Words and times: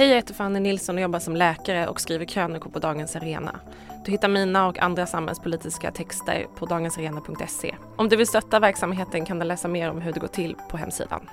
Hej, 0.00 0.08
jag 0.08 0.16
heter 0.16 0.34
Fanny 0.34 0.60
Nilsson 0.60 0.96
och 0.96 1.02
jobbar 1.02 1.18
som 1.18 1.36
läkare 1.36 1.88
och 1.88 2.00
skriver 2.00 2.24
krönikor 2.24 2.70
på 2.70 2.78
Dagens 2.78 3.16
Arena. 3.16 3.60
Du 4.04 4.10
hittar 4.10 4.28
mina 4.28 4.68
och 4.68 4.78
andra 4.78 5.06
samhällspolitiska 5.06 5.90
texter 5.90 6.46
på 6.56 6.66
dagensarena.se. 6.66 7.74
Om 7.96 8.08
du 8.08 8.16
vill 8.16 8.26
stötta 8.26 8.60
verksamheten 8.60 9.24
kan 9.24 9.38
du 9.38 9.44
läsa 9.44 9.68
mer 9.68 9.90
om 9.90 10.00
hur 10.00 10.12
det 10.12 10.20
går 10.20 10.28
till 10.28 10.56
på 10.70 10.76
hemsidan. 10.76 11.28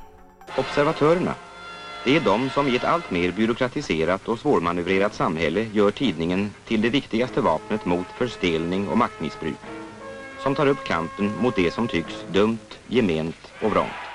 Observatörerna. 0.57 1.33
Det 2.05 2.15
är 2.15 2.21
de 2.21 2.49
som 2.49 2.67
i 2.67 2.75
ett 2.75 2.83
allt 2.83 3.11
mer 3.11 3.31
byråkratiserat 3.31 4.27
och 4.27 4.39
svårmanövrerat 4.39 5.13
samhälle 5.13 5.63
gör 5.73 5.91
tidningen 5.91 6.51
till 6.65 6.81
det 6.81 6.89
viktigaste 6.89 7.41
vapnet 7.41 7.85
mot 7.85 8.07
förstelning 8.07 8.87
och 8.87 8.97
maktmissbruk. 8.97 9.59
Som 10.39 10.55
tar 10.55 10.67
upp 10.67 10.83
kampen 10.83 11.31
mot 11.41 11.55
det 11.55 11.71
som 11.71 11.87
tycks 11.87 12.25
dumt, 12.31 12.57
gement 12.87 13.53
och 13.61 13.71
vrångt. 13.71 14.06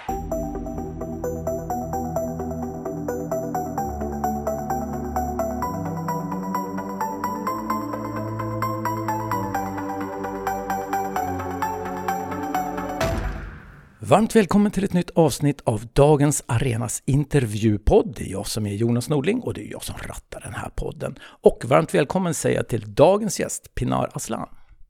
Varmt 14.12 14.36
välkommen 14.36 14.72
till 14.72 14.84
ett 14.84 14.92
nytt 14.92 15.10
avsnitt 15.10 15.60
av 15.60 15.86
dagens 15.92 16.44
Arenas 16.46 17.02
intervjupodd. 17.06 18.14
Det 18.16 18.22
är 18.22 18.32
jag 18.32 18.46
som 18.46 18.66
är 18.66 18.74
Jonas 18.74 19.08
Nordling 19.08 19.40
och 19.40 19.54
det 19.54 19.68
är 19.68 19.70
jag 19.70 19.84
som 19.84 19.96
rattar 19.96 20.40
den 20.40 20.54
här 20.54 20.68
podden. 20.68 21.18
Och 21.22 21.64
varmt 21.64 21.94
välkommen 21.94 22.34
säger 22.34 22.56
jag 22.56 22.68
till 22.68 22.94
dagens 22.94 23.40
gäst, 23.40 23.74
Pinar 23.74 24.10
Aslan. 24.14 24.48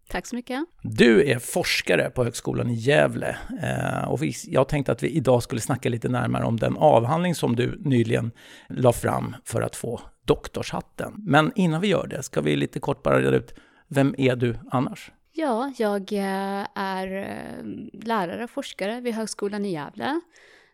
Tack 0.09 0.27
så 0.27 0.37
mycket. 0.37 0.65
Du 0.83 1.31
är 1.31 1.39
forskare 1.39 2.11
på 2.11 2.25
Högskolan 2.25 2.71
i 2.71 2.75
Gävle 2.75 3.37
eh, 3.63 4.09
och 4.09 4.21
jag 4.47 4.69
tänkte 4.69 4.93
att 4.93 5.03
vi 5.03 5.11
idag 5.11 5.43
skulle 5.43 5.61
snacka 5.61 5.89
lite 5.89 6.09
närmare 6.09 6.45
om 6.45 6.57
den 6.57 6.77
avhandling 6.77 7.35
som 7.35 7.57
du 7.57 7.79
nyligen 7.81 8.31
la 8.69 8.93
fram 8.93 9.37
för 9.45 9.63
att 9.63 9.77
få 9.77 10.01
doktorshatten. 10.25 11.13
Men 11.19 11.53
innan 11.55 11.81
vi 11.81 11.89
gör 11.89 12.07
det 12.07 12.23
ska 12.23 12.41
vi 12.41 12.57
lite 12.57 12.81
kort 12.81 13.03
bara 13.03 13.21
reda 13.21 13.37
ut, 13.37 13.55
vem 13.89 14.15
är 14.19 14.37
du 14.37 14.59
annars? 14.71 15.11
Ja, 15.35 15.73
jag 15.79 16.13
eh, 16.13 16.67
är 16.75 17.07
eh, 17.17 17.65
lärare 17.93 18.45
och 18.45 18.51
forskare 18.51 19.01
vid 19.01 19.15
Högskolan 19.15 19.65
i 19.65 19.73
Gävle. 19.73 20.21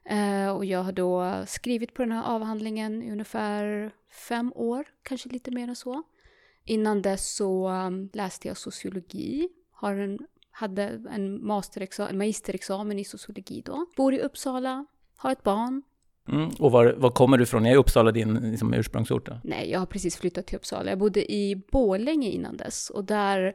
Eh, 0.05 0.56
och 0.56 0.64
jag 0.64 0.83
har 0.83 0.92
då 0.92 1.45
skrivit 1.47 1.95
på 1.95 2.03
den 2.03 2.12
här 2.12 2.34
avhandlingen 2.34 3.03
i 3.03 3.12
ungefär 3.12 3.91
fem 4.29 4.53
år, 4.55 4.84
kanske 5.03 5.29
lite 5.29 5.51
mer 5.51 5.69
än 5.69 5.77
så. 5.77 6.03
Innan 6.64 7.03
dess 7.03 7.36
så 7.36 7.73
läste 8.12 8.48
jag 8.48 8.56
sociologi, 8.56 9.48
har 9.70 9.95
en, 9.95 10.19
hade 10.51 10.83
en, 11.11 11.47
masterexamen, 11.47 12.19
magisterexamen 12.19 12.98
i 12.98 13.05
sociologi 13.05 13.62
då. 13.64 13.86
Bor 13.97 14.14
i 14.14 14.20
Uppsala, 14.20 14.86
har 15.17 15.33
ett 15.33 15.42
barn. 15.42 15.83
Mm, 16.29 16.48
och 16.59 16.73
var, 16.73 16.95
var 16.98 17.11
kommer 17.11 17.36
du 17.36 17.42
ifrån? 17.42 17.67
Är 17.67 17.77
Uppsala 17.77 18.12
din 18.12 18.34
liksom, 18.34 18.75
ursprungsort? 18.75 19.27
Då? 19.27 19.41
Nej, 19.45 19.70
jag 19.70 19.79
har 19.79 19.86
precis 19.86 20.17
flyttat 20.17 20.47
till 20.47 20.56
Uppsala. 20.56 20.91
Jag 20.91 20.98
bodde 20.98 21.33
i 21.33 21.62
Bålänge 21.70 22.31
innan 22.31 22.56
dess 22.56 22.91
och 22.91 23.05
där 23.05 23.55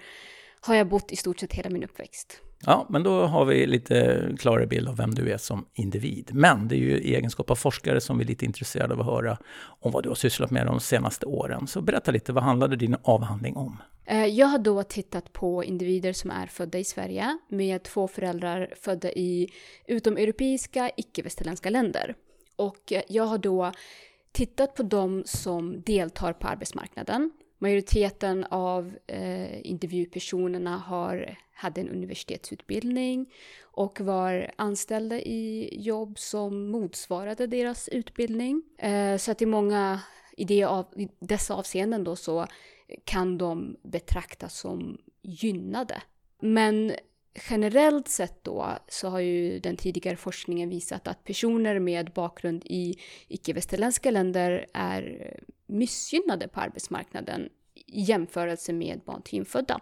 har 0.66 0.75
jag 0.75 0.88
bott 0.88 1.11
i 1.11 1.16
stort 1.16 1.39
sett 1.39 1.53
hela 1.53 1.69
min 1.69 1.83
uppväxt. 1.83 2.42
Ja, 2.66 2.88
men 2.89 3.03
då 3.03 3.25
har 3.25 3.45
vi 3.45 3.66
lite 3.66 4.28
klarare 4.39 4.67
bild 4.67 4.88
av 4.88 4.97
vem 4.97 5.16
du 5.16 5.31
är 5.31 5.38
som 5.38 5.66
individ. 5.73 6.30
Men 6.33 6.67
det 6.67 6.75
är 6.75 6.80
ju 6.80 6.97
i 6.97 7.16
egenskap 7.16 7.52
av 7.52 7.56
forskare 7.56 8.02
som 8.02 8.17
vi 8.17 8.23
är 8.23 8.28
lite 8.28 8.45
intresserade 8.45 8.94
av 8.94 9.00
att 9.00 9.06
höra 9.06 9.38
om 9.80 9.91
vad 9.91 10.03
du 10.03 10.09
har 10.09 10.16
sysslat 10.16 10.52
med 10.52 10.66
de 10.66 10.80
senaste 10.80 11.25
åren. 11.25 11.67
Så 11.67 11.81
berätta 11.81 12.11
lite, 12.11 12.34
vad 12.34 12.44
handlade 12.44 12.75
din 12.75 12.95
avhandling 13.03 13.56
om? 13.56 13.78
Eh, 14.06 14.25
jag 14.25 14.47
har 14.47 14.59
då 14.59 14.84
tittat 14.84 15.34
på 15.34 15.64
individer 15.64 16.14
som 16.14 16.31
är 16.31 16.47
födda 16.47 16.80
i 16.80 16.84
Sverige 16.84 17.38
med 17.50 17.84
två 17.84 18.08
föräldrar 18.08 18.73
födda 18.81 19.11
i 19.11 19.50
utomeuropeiska, 19.88 20.91
icke-västerländska 20.97 21.69
länder. 21.69 22.16
Och 22.56 22.94
jag 23.08 23.23
har 23.23 23.38
då 23.38 23.72
tittat 24.31 24.75
på 24.75 24.84
de 24.84 25.23
som 25.25 25.81
deltar 25.81 26.34
på 26.34 26.47
arbetsmarknaden 26.47 27.31
Majoriteten 27.64 28.44
av 28.44 28.94
eh, 29.08 29.67
intervjupersonerna 29.67 30.78
har, 30.78 31.38
hade 31.53 31.81
en 31.81 31.89
universitetsutbildning 31.89 33.34
och 33.62 34.01
var 34.01 34.51
anställda 34.56 35.19
i 35.19 35.69
jobb 35.81 36.19
som 36.19 36.72
motsvarade 36.72 37.47
deras 37.47 37.90
utbildning. 37.90 38.63
Eh, 38.78 39.18
så 39.18 39.31
att 39.31 39.41
i 39.41 39.46
många, 39.46 40.00
i, 40.38 40.44
det 40.44 40.63
av, 40.63 40.85
i 40.96 41.09
dessa 41.19 41.53
avseenden 41.53 42.03
då 42.03 42.16
så 42.16 42.47
kan 43.03 43.38
de 43.38 43.78
betraktas 43.84 44.59
som 44.59 44.97
gynnade. 45.22 46.02
Men 46.40 46.94
generellt 47.50 48.07
sett 48.07 48.44
då 48.44 48.68
så 48.88 49.07
har 49.07 49.19
ju 49.19 49.59
den 49.59 49.78
tidigare 49.78 50.16
forskningen 50.16 50.69
visat 50.69 51.07
att 51.07 51.23
personer 51.23 51.79
med 51.79 52.12
bakgrund 52.12 52.63
i 52.66 52.96
icke-västerländska 53.28 54.12
länder 54.12 54.66
är 54.73 55.34
missgynnade 55.73 56.47
på 56.47 56.59
arbetsmarknaden 56.59 57.50
i 57.85 58.01
jämförelse 58.01 58.73
med 58.73 59.01
barn 59.06 59.22
till 59.22 59.35
infödda. 59.35 59.79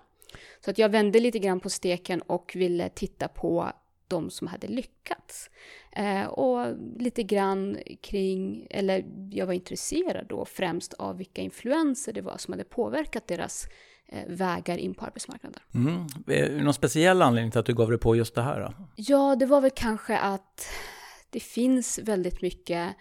Så 0.65 0.71
att 0.71 0.77
jag 0.77 0.89
vände 0.89 1.19
lite 1.19 1.39
grann 1.39 1.59
på 1.59 1.69
steken 1.69 2.21
och 2.21 2.51
ville 2.55 2.89
titta 2.89 3.27
på 3.27 3.71
de 4.07 4.29
som 4.29 4.47
hade 4.47 4.67
lyckats. 4.67 5.49
Eh, 5.91 6.25
och 6.25 6.75
lite 6.99 7.23
grann 7.23 7.77
kring, 8.01 8.67
eller 8.69 9.05
jag 9.31 9.45
var 9.45 9.53
intresserad 9.53 10.25
då 10.29 10.45
främst 10.45 10.93
av 10.93 11.17
vilka 11.17 11.41
influenser 11.41 12.13
det 12.13 12.21
var 12.21 12.37
som 12.37 12.53
hade 12.53 12.63
påverkat 12.63 13.27
deras 13.27 13.67
eh, 14.07 14.27
vägar 14.27 14.77
in 14.77 14.93
på 14.93 15.05
arbetsmarknaden. 15.05 15.61
Mm. 15.73 16.63
Någon 16.63 16.73
speciell 16.73 17.21
anledning 17.21 17.51
till 17.51 17.59
att 17.59 17.65
du 17.65 17.73
gav 17.73 17.89
dig 17.89 17.99
på 17.99 18.15
just 18.15 18.35
det 18.35 18.41
här? 18.41 18.59
Då? 18.59 18.73
Ja, 18.95 19.35
det 19.35 19.45
var 19.45 19.61
väl 19.61 19.71
kanske 19.75 20.17
att 20.17 20.67
det 21.29 21.39
finns 21.39 21.99
väldigt 21.99 22.41
mycket 22.41 22.95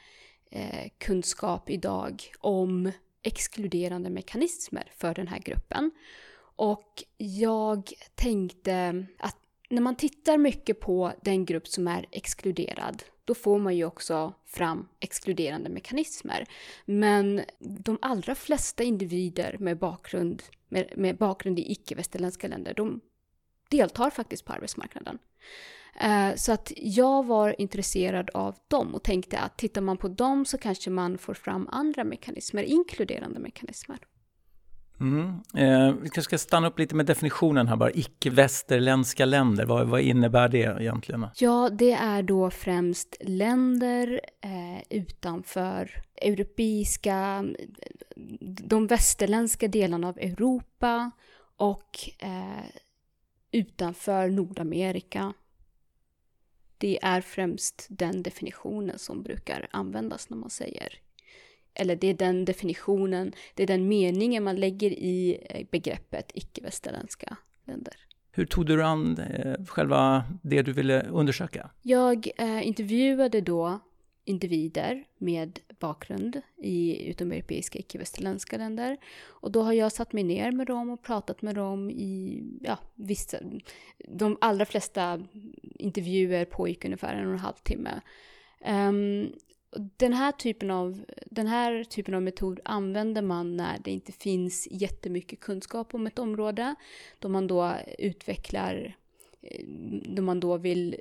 eh, 0.51 0.91
kunskap 0.99 1.71
idag 1.71 2.23
om 2.39 2.93
exkluderande 3.23 4.11
mekanismer 4.11 4.93
för 4.97 5.15
den 5.15 5.29
här 5.29 5.39
gruppen. 5.39 5.91
Och 6.57 7.05
jag 7.17 7.93
tänkte 8.15 9.05
att 9.19 9.37
när 9.69 9.83
man 9.83 9.97
tittar 9.97 10.39
mycket 10.39 10.81
på 10.81 11.13
den 11.23 11.45
grupp 11.45 11.69
som 11.69 11.89
är 11.89 12.07
exkluderad, 12.11 13.03
då 13.25 13.35
får 13.35 13.59
man 13.59 13.77
ju 13.77 13.85
också 13.85 14.35
fram 14.47 14.89
exkluderande 15.01 15.71
mekanismer. 15.71 16.47
Men 16.85 17.43
de 17.59 17.99
allra 18.03 18.35
flesta 18.35 18.83
individer 18.83 19.57
med 19.59 19.79
bakgrund, 19.79 20.43
med, 20.69 20.93
med 20.97 21.17
bakgrund 21.17 21.59
i 21.59 21.73
icke-västerländska 21.73 22.49
länder, 22.49 22.75
de 22.75 23.01
deltar 23.69 24.11
faktiskt 24.11 24.45
på 24.45 24.53
arbetsmarknaden. 24.53 25.19
Eh, 26.01 26.35
så 26.37 26.53
att 26.53 26.73
jag 26.77 27.27
var 27.27 27.61
intresserad 27.61 28.31
av 28.35 28.55
dem 28.69 28.95
och 28.95 29.03
tänkte 29.03 29.39
att 29.39 29.57
tittar 29.57 29.81
man 29.81 29.97
på 29.97 30.09
dem 30.09 30.45
så 30.45 30.59
kanske 30.59 30.91
man 30.91 31.19
får 31.19 31.35
fram 31.35 31.69
andra 31.73 32.05
mekanismer, 32.05 32.63
inkluderande 32.63 33.39
mekanismer. 33.39 33.99
Mm. 35.01 35.41
Eh, 35.55 35.95
vi 36.03 36.23
ska 36.23 36.39
stanna 36.39 36.69
upp 36.69 36.79
lite 36.79 36.95
med 36.95 37.07
definitionen 37.07 37.69
här 37.69 37.77
bara, 37.77 37.91
icke-västerländska 37.91 39.25
länder, 39.25 39.67
vad, 39.67 39.89
vad, 39.89 40.01
innebär 40.01 40.49
det 40.49 40.77
egentligen? 40.81 41.27
Ja, 41.37 41.71
det 41.73 41.93
är 41.93 42.23
då 42.23 42.51
främst 42.51 43.17
länder 43.21 44.21
eh, 44.41 44.99
utanför 44.99 45.91
europeiska, 46.23 47.45
de 48.41 48.87
västerländska 48.87 49.69
delarna 49.69 50.09
av 50.09 50.19
Europa 50.19 51.11
och 51.57 51.99
eh, 52.19 52.65
utanför 53.53 54.29
Nordamerika 54.29 55.33
det 56.81 56.99
är 57.03 57.21
främst 57.21 57.87
den 57.89 58.23
definitionen 58.23 58.99
som 58.99 59.23
brukar 59.23 59.69
användas 59.71 60.31
när 60.31 60.37
man 60.37 60.51
säger 60.51 61.01
eller 61.75 61.97
det 61.97 62.07
är 62.07 62.15
den 62.15 62.45
definitionen, 62.45 63.33
det 63.55 63.63
är 63.63 63.67
den 63.67 63.89
meningen 63.89 64.45
man 64.45 64.57
lägger 64.57 64.91
i 64.91 65.39
eh, 65.51 65.67
begreppet 65.71 66.31
icke-västerländska 66.35 67.37
länder. 67.67 67.95
Hur 68.33 68.47
tog 68.47 68.67
du 68.67 68.83
an 68.83 69.19
eh, 69.19 69.65
själva 69.67 70.25
det 70.43 70.63
du 70.63 70.73
ville 70.73 71.03
undersöka? 71.03 71.71
Jag 71.83 72.29
eh, 72.39 72.67
intervjuade 72.67 73.41
då 73.41 73.81
individer 74.31 75.05
med 75.19 75.59
bakgrund 75.79 76.41
i 76.57 77.09
utomeuropeiska 77.11 77.79
icke-västerländska 77.79 78.59
länder. 78.59 78.97
Och 79.27 79.51
då 79.53 79.63
har 79.63 79.73
jag 79.73 79.93
satt 79.93 80.13
mig 80.13 80.25
ner 80.25 80.53
med 80.53 80.67
dem 80.67 80.91
och 80.91 81.03
pratat 81.03 81.43
med 81.43 81.55
dem 81.55 81.91
i, 81.91 82.43
ja, 82.61 82.79
vissa, 82.95 83.39
de 84.09 84.37
allra 84.41 84.65
flesta 84.65 85.23
intervjuer 85.63 86.45
pågick 86.45 86.85
ungefär 86.85 87.15
en 87.15 87.27
och 87.27 87.33
en 87.33 87.39
halv 87.39 87.55
timme. 87.63 88.01
Um, 88.67 89.33
den 89.97 90.13
här, 90.13 90.33
typen 90.33 90.71
av, 90.71 91.05
den 91.27 91.47
här 91.47 91.85
typen 91.85 92.15
av 92.15 92.23
metod 92.23 92.61
använder 92.65 93.23
man 93.23 93.57
när 93.57 93.79
det 93.79 93.91
inte 93.91 94.13
finns 94.13 94.69
jättemycket 94.71 95.41
kunskap 95.41 95.95
om 95.95 96.07
ett 96.07 96.19
område. 96.19 96.75
Då 97.19 97.29
man 97.29 97.47
då 97.47 97.75
utvecklar, 97.99 98.97
eh, 99.43 99.65
då 100.05 100.23
man 100.23 100.41
då 100.41 100.57
vill 100.57 100.97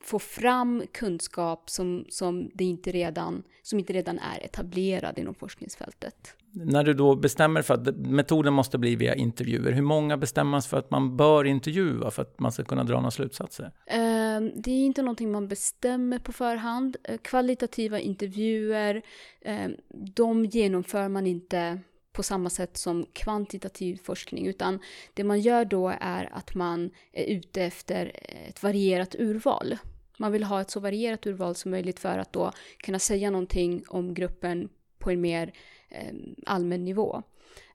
få 0.00 0.18
fram 0.18 0.82
kunskap 0.92 1.70
som, 1.70 2.04
som, 2.08 2.50
det 2.54 2.64
inte 2.64 2.92
redan, 2.92 3.42
som 3.62 3.78
inte 3.78 3.92
redan 3.92 4.18
är 4.18 4.44
etablerad 4.44 5.18
inom 5.18 5.34
forskningsfältet. 5.34 6.34
När 6.52 6.84
du 6.84 6.94
då 6.94 7.16
bestämmer 7.16 7.62
för 7.62 7.74
att 7.74 7.96
metoden 7.96 8.52
måste 8.52 8.78
bli 8.78 8.96
via 8.96 9.14
intervjuer, 9.14 9.72
hur 9.72 9.82
många 9.82 10.16
bestämmer 10.16 10.60
sig 10.60 10.70
för 10.70 10.78
att 10.78 10.90
man 10.90 11.16
bör 11.16 11.44
intervjua 11.44 12.10
för 12.10 12.22
att 12.22 12.40
man 12.40 12.52
ska 12.52 12.64
kunna 12.64 12.84
dra 12.84 12.96
några 12.96 13.10
slutsatser? 13.10 13.72
Ehm, 13.86 14.52
det 14.54 14.70
är 14.70 14.86
inte 14.86 15.02
någonting 15.02 15.32
man 15.32 15.48
bestämmer 15.48 16.18
på 16.18 16.32
förhand. 16.32 16.96
Eh, 17.04 17.18
kvalitativa 17.18 17.98
intervjuer, 17.98 19.02
ehm, 19.40 19.72
de 19.88 20.44
genomför 20.44 21.08
man 21.08 21.26
inte 21.26 21.80
på 22.16 22.22
samma 22.22 22.50
sätt 22.50 22.76
som 22.76 23.06
kvantitativ 23.12 24.00
forskning, 24.04 24.46
utan 24.46 24.80
det 25.14 25.24
man 25.24 25.40
gör 25.40 25.64
då 25.64 25.92
är 26.00 26.28
att 26.32 26.54
man 26.54 26.90
är 27.12 27.24
ute 27.24 27.62
efter 27.62 28.12
ett 28.48 28.62
varierat 28.62 29.14
urval. 29.18 29.76
Man 30.18 30.32
vill 30.32 30.44
ha 30.44 30.60
ett 30.60 30.70
så 30.70 30.80
varierat 30.80 31.26
urval 31.26 31.54
som 31.54 31.70
möjligt 31.70 31.98
för 31.98 32.18
att 32.18 32.32
då 32.32 32.52
kunna 32.78 32.98
säga 32.98 33.30
någonting 33.30 33.84
om 33.88 34.14
gruppen 34.14 34.68
på 34.98 35.10
en 35.10 35.20
mer 35.20 35.52
eh, 35.88 36.14
allmän 36.46 36.84
nivå. 36.84 37.22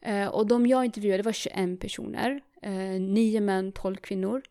Eh, 0.01 0.27
och 0.27 0.47
de 0.47 0.67
jag 0.67 0.85
intervjuade 0.85 1.23
var 1.23 1.31
21 1.31 1.79
personer, 1.79 2.41
eh, 2.61 3.01
9 3.01 3.41
män, 3.41 3.71
12 3.71 3.95
kvinnor. 3.95 4.41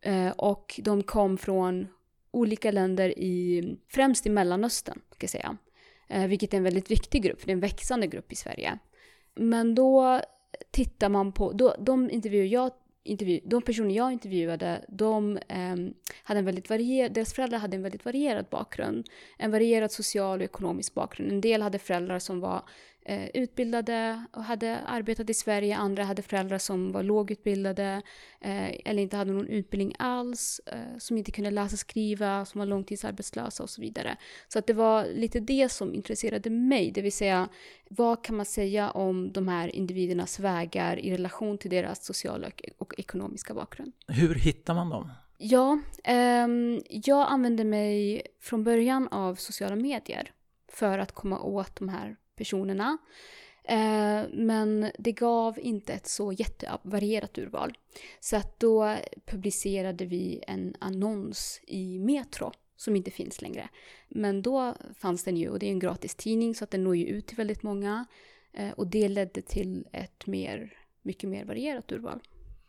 Eh, 0.00 0.30
och 0.30 0.80
de 0.82 1.02
kom 1.02 1.38
från 1.38 1.88
olika 2.30 2.70
länder 2.70 3.18
i, 3.18 3.64
främst 3.88 4.26
i 4.26 4.30
Mellanöstern, 4.30 4.98
kan 4.98 5.18
jag 5.20 5.30
säga. 5.30 5.56
Eh, 6.08 6.26
vilket 6.26 6.54
är 6.54 6.58
en 6.58 6.64
väldigt 6.64 6.90
viktig 6.90 7.22
grupp, 7.22 7.40
det 7.44 7.50
är 7.50 7.52
en 7.52 7.60
växande 7.60 8.06
grupp 8.06 8.32
i 8.32 8.36
Sverige. 8.36 8.78
Men 9.34 9.74
då 9.74 10.20
tittar 10.70 11.08
man 11.08 11.32
på, 11.32 11.52
då, 11.52 11.74
de 11.78 12.10
intervjuer 12.10 12.46
jag 12.46 12.70
intervju, 13.04 13.40
de 13.44 13.62
personer 13.62 13.94
jag 13.94 14.12
intervjuade, 14.12 14.84
de 14.88 15.36
eh, 15.36 15.76
hade 16.22 16.38
en 16.38 16.44
väldigt 16.44 16.70
varier, 16.70 17.08
deras 17.08 17.34
föräldrar 17.34 17.58
hade 17.58 17.76
en 17.76 17.82
väldigt 17.82 18.04
varierad 18.04 18.46
bakgrund. 18.50 19.06
En 19.38 19.50
varierad 19.50 19.92
social 19.92 20.38
och 20.38 20.44
ekonomisk 20.44 20.94
bakgrund. 20.94 21.32
En 21.32 21.40
del 21.40 21.62
hade 21.62 21.78
föräldrar 21.78 22.18
som 22.18 22.40
var 22.40 22.56
eh, 22.56 22.62
utbildade 23.34 24.24
och 24.32 24.44
hade 24.44 24.78
arbetat 24.78 25.30
i 25.30 25.34
Sverige. 25.34 25.76
Andra 25.76 26.04
hade 26.04 26.22
föräldrar 26.22 26.58
som 26.58 26.92
var 26.92 27.02
lågutbildade 27.02 28.02
eh, 28.40 28.70
eller 28.84 29.02
inte 29.02 29.16
hade 29.16 29.32
någon 29.32 29.48
utbildning 29.48 29.94
alls, 29.98 30.60
eh, 30.66 30.98
som 30.98 31.18
inte 31.18 31.32
kunde 31.32 31.50
läsa 31.50 31.74
och 31.74 31.78
skriva, 31.78 32.44
som 32.44 32.58
var 32.58 32.66
långtidsarbetslösa 32.66 33.62
och 33.62 33.70
så 33.70 33.80
vidare. 33.80 34.16
Så 34.48 34.58
att 34.58 34.66
det 34.66 34.72
var 34.72 35.04
lite 35.04 35.40
det 35.40 35.68
som 35.68 35.94
intresserade 35.94 36.50
mig, 36.50 36.90
det 36.90 37.02
vill 37.02 37.12
säga 37.12 37.48
vad 37.90 38.24
kan 38.24 38.36
man 38.36 38.46
säga 38.46 38.90
om 38.90 39.32
de 39.32 39.48
här 39.48 39.76
individernas 39.76 40.40
vägar 40.40 40.98
i 40.98 41.12
relation 41.12 41.58
till 41.58 41.70
deras 41.70 42.04
sociala 42.04 42.50
och 42.78 42.94
ekonomiska 42.98 43.54
bakgrund. 43.54 43.92
Hur 44.08 44.34
hittar 44.34 44.74
man 44.74 44.90
dem? 44.90 45.10
Ja, 45.38 45.78
eh, 46.04 46.48
jag 46.88 47.28
använde 47.28 47.64
mig 47.64 48.22
från 48.40 48.64
början 48.64 49.08
av 49.08 49.34
sociala 49.34 49.76
medier 49.76 50.30
för 50.72 50.98
att 50.98 51.12
komma 51.12 51.40
åt 51.40 51.76
de 51.76 51.88
här 51.88 52.16
personerna. 52.42 52.98
Eh, 53.64 54.22
men 54.32 54.90
det 54.98 55.12
gav 55.12 55.58
inte 55.58 55.92
ett 55.92 56.06
så 56.06 56.32
jättevarierat 56.32 57.38
urval. 57.38 57.72
Så 58.20 58.36
att 58.36 58.60
då 58.60 58.96
publicerade 59.26 60.04
vi 60.04 60.44
en 60.46 60.74
annons 60.78 61.60
i 61.66 61.98
Metro 61.98 62.52
som 62.76 62.96
inte 62.96 63.10
finns 63.10 63.42
längre. 63.42 63.68
Men 64.08 64.42
då 64.42 64.74
fanns 64.98 65.24
den 65.24 65.36
ju 65.36 65.48
och 65.48 65.58
det 65.58 65.66
är 65.66 65.70
en 65.70 65.78
gratis 65.78 66.14
tidning 66.14 66.54
så 66.54 66.64
att 66.64 66.70
den 66.70 66.84
når 66.84 66.96
ju 66.96 67.06
ut 67.06 67.26
till 67.26 67.36
väldigt 67.36 67.62
många. 67.62 68.06
Eh, 68.52 68.70
och 68.70 68.86
det 68.86 69.08
ledde 69.08 69.42
till 69.42 69.86
ett 69.92 70.26
mer, 70.26 70.72
mycket 71.02 71.30
mer 71.30 71.44
varierat 71.44 71.92
urval. 71.92 72.20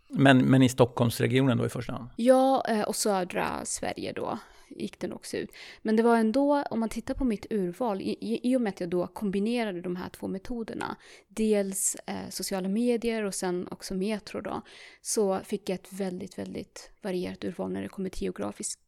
Men, 0.09 0.37
men 0.37 0.61
i 0.63 0.69
Stockholmsregionen 0.69 1.57
då 1.57 1.65
i 1.65 1.69
första 1.69 1.93
hand? 1.93 2.09
Ja, 2.15 2.65
eh, 2.69 2.81
och 2.81 2.95
södra 2.95 3.65
Sverige 3.65 4.13
då 4.13 4.39
gick 4.75 4.99
den 4.99 5.13
också 5.13 5.37
ut. 5.37 5.49
Men 5.81 5.95
det 5.95 6.03
var 6.03 6.17
ändå, 6.17 6.63
om 6.69 6.79
man 6.79 6.89
tittar 6.89 7.13
på 7.13 7.23
mitt 7.23 7.45
urval, 7.49 8.01
i, 8.01 8.39
i 8.43 8.55
och 8.55 8.61
med 8.61 8.69
att 8.69 8.79
jag 8.79 8.89
då 8.89 9.07
kombinerade 9.07 9.81
de 9.81 9.95
här 9.95 10.09
två 10.09 10.27
metoderna, 10.27 10.97
dels 11.27 11.95
eh, 11.95 12.29
sociala 12.29 12.69
medier 12.69 13.23
och 13.23 13.35
sen 13.35 13.67
också 13.71 13.93
Metro 13.93 14.41
då, 14.41 14.61
så 15.01 15.39
fick 15.39 15.69
jag 15.69 15.75
ett 15.75 15.93
väldigt, 15.93 16.37
väldigt 16.37 16.91
varierat 17.01 17.43
urval 17.43 17.71
när 17.71 17.81
det 17.81 17.89
kommer 17.89 18.09
till 18.09 18.23
geografisk 18.23 18.79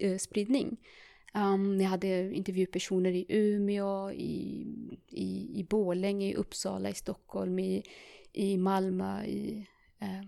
eh, 0.00 0.18
spridning. 0.18 0.76
Um, 1.34 1.80
jag 1.80 1.88
hade 1.88 2.34
intervjupersoner 2.34 3.10
i 3.10 3.26
Umeå, 3.28 4.10
i, 4.10 4.66
i, 5.08 5.60
i 5.60 5.66
Borlänge, 5.70 6.26
i 6.26 6.34
Uppsala, 6.34 6.88
i 6.88 6.94
Stockholm, 6.94 7.58
i, 7.58 7.82
i 8.32 8.56
Malmö, 8.56 9.24
i 9.24 9.66
eh, 9.98 10.22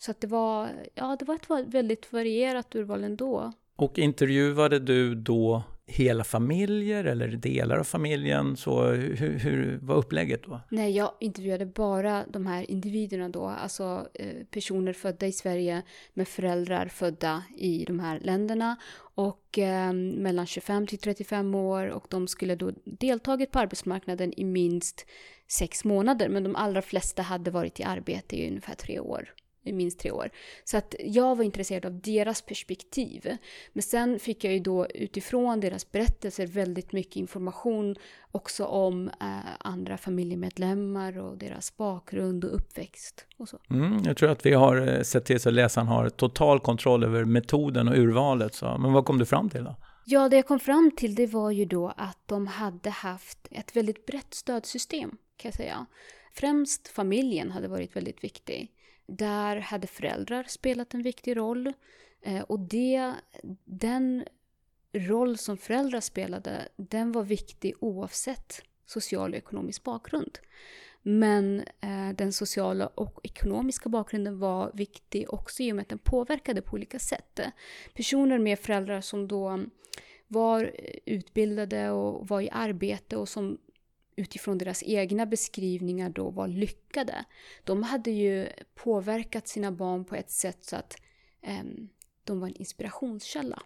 så 0.00 0.10
att 0.10 0.20
det 0.20 0.26
var, 0.26 0.70
ja, 0.94 1.16
det 1.18 1.24
var 1.24 1.34
ett 1.34 1.74
väldigt 1.74 2.12
varierat 2.12 2.74
urval 2.74 3.04
ändå. 3.04 3.52
Och 3.80 3.98
intervjuade 3.98 4.78
du 4.78 5.14
då 5.14 5.62
hela 5.86 6.24
familjer 6.24 7.04
eller 7.04 7.28
delar 7.28 7.78
av 7.78 7.84
familjen? 7.84 8.56
Så 8.56 8.84
hur, 8.90 9.38
hur 9.38 9.78
var 9.82 9.94
upplägget 9.94 10.44
då? 10.44 10.60
Nej, 10.70 10.96
jag 10.96 11.12
intervjuade 11.20 11.66
bara 11.66 12.24
de 12.28 12.46
här 12.46 12.70
individerna 12.70 13.28
då, 13.28 13.44
alltså 13.44 14.08
eh, 14.14 14.44
personer 14.50 14.92
födda 14.92 15.26
i 15.26 15.32
Sverige 15.32 15.82
med 16.14 16.28
föräldrar 16.28 16.86
födda 16.86 17.42
i 17.56 17.84
de 17.84 18.00
här 18.00 18.20
länderna 18.20 18.76
och 19.14 19.58
eh, 19.58 19.92
mellan 19.92 20.46
25 20.46 20.86
till 20.86 20.98
35 20.98 21.54
år 21.54 21.86
och 21.86 22.06
de 22.08 22.28
skulle 22.28 22.54
då 22.54 22.72
deltagit 22.84 23.50
på 23.50 23.58
arbetsmarknaden 23.58 24.32
i 24.36 24.44
minst 24.44 25.06
sex 25.48 25.84
månader, 25.84 26.28
men 26.28 26.42
de 26.42 26.56
allra 26.56 26.82
flesta 26.82 27.22
hade 27.22 27.50
varit 27.50 27.80
i 27.80 27.82
arbete 27.82 28.36
i 28.36 28.48
ungefär 28.48 28.74
tre 28.74 29.00
år 29.00 29.28
i 29.62 29.72
minst 29.72 29.98
tre 29.98 30.10
år. 30.10 30.30
Så 30.64 30.76
att 30.76 30.94
jag 31.04 31.36
var 31.36 31.44
intresserad 31.44 31.86
av 31.86 32.00
deras 32.00 32.42
perspektiv. 32.42 33.36
Men 33.72 33.82
sen 33.82 34.18
fick 34.18 34.44
jag 34.44 34.52
ju 34.52 34.58
då 34.58 34.86
utifrån 34.86 35.60
deras 35.60 35.92
berättelser 35.92 36.46
väldigt 36.46 36.92
mycket 36.92 37.16
information 37.16 37.96
också 38.32 38.64
om 38.64 39.08
eh, 39.08 39.38
andra 39.58 39.96
familjemedlemmar 39.96 41.18
och 41.18 41.38
deras 41.38 41.76
bakgrund 41.76 42.44
och 42.44 42.54
uppväxt 42.54 43.26
och 43.38 43.48
så. 43.48 43.58
Mm, 43.70 44.02
jag 44.04 44.16
tror 44.16 44.30
att 44.30 44.46
vi 44.46 44.52
har 44.52 44.88
eh, 44.88 45.02
sett 45.02 45.24
till 45.24 45.40
så 45.40 45.48
att 45.48 45.54
läsaren 45.54 45.86
har 45.86 46.08
total 46.08 46.60
kontroll 46.60 47.04
över 47.04 47.24
metoden 47.24 47.88
och 47.88 47.98
urvalet. 47.98 48.54
Så. 48.54 48.78
Men 48.78 48.92
vad 48.92 49.04
kom 49.04 49.18
du 49.18 49.26
fram 49.26 49.48
till 49.48 49.64
då? 49.64 49.76
Ja, 50.04 50.28
det 50.28 50.36
jag 50.36 50.46
kom 50.46 50.60
fram 50.60 50.90
till 50.96 51.14
det 51.14 51.26
var 51.26 51.50
ju 51.50 51.64
då 51.64 51.92
att 51.96 52.18
de 52.26 52.46
hade 52.46 52.90
haft 52.90 53.48
ett 53.50 53.76
väldigt 53.76 54.06
brett 54.06 54.34
stödsystem 54.34 55.10
kan 55.36 55.48
jag 55.48 55.54
säga. 55.54 55.86
Främst 56.34 56.88
familjen 56.88 57.50
hade 57.50 57.68
varit 57.68 57.96
väldigt 57.96 58.24
viktig. 58.24 58.70
Där 59.10 59.56
hade 59.56 59.86
föräldrar 59.86 60.44
spelat 60.48 60.94
en 60.94 61.02
viktig 61.02 61.36
roll. 61.36 61.72
Eh, 62.22 62.40
och 62.40 62.60
det, 62.60 63.14
den 63.64 64.24
roll 64.92 65.38
som 65.38 65.56
föräldrar 65.56 66.00
spelade, 66.00 66.68
den 66.76 67.12
var 67.12 67.22
viktig 67.22 67.74
oavsett 67.80 68.62
social 68.86 69.30
och 69.30 69.38
ekonomisk 69.38 69.84
bakgrund. 69.84 70.38
Men 71.02 71.60
eh, 71.80 72.10
den 72.14 72.32
sociala 72.32 72.86
och 72.86 73.20
ekonomiska 73.22 73.88
bakgrunden 73.88 74.38
var 74.38 74.70
viktig 74.74 75.32
också 75.32 75.62
i 75.62 75.72
och 75.72 75.76
med 75.76 75.82
att 75.82 75.88
den 75.88 75.98
påverkade 75.98 76.62
på 76.62 76.74
olika 76.74 76.98
sätt. 76.98 77.40
Personer 77.94 78.38
med 78.38 78.58
föräldrar 78.58 79.00
som 79.00 79.28
då 79.28 79.64
var 80.28 80.70
utbildade 81.04 81.90
och 81.90 82.28
var 82.28 82.40
i 82.40 82.50
arbete 82.50 83.16
och 83.16 83.28
som 83.28 83.58
utifrån 84.16 84.58
deras 84.58 84.82
egna 84.82 85.26
beskrivningar 85.26 86.10
då 86.10 86.30
var 86.30 86.48
lyckade. 86.48 87.24
De 87.64 87.82
hade 87.82 88.10
ju 88.10 88.48
påverkat 88.74 89.48
sina 89.48 89.72
barn 89.72 90.04
på 90.04 90.14
ett 90.14 90.30
sätt 90.30 90.64
så 90.64 90.76
att 90.76 90.96
um, 91.60 91.88
de 92.24 92.40
var 92.40 92.48
en 92.48 92.54
inspirationskälla. 92.56 93.62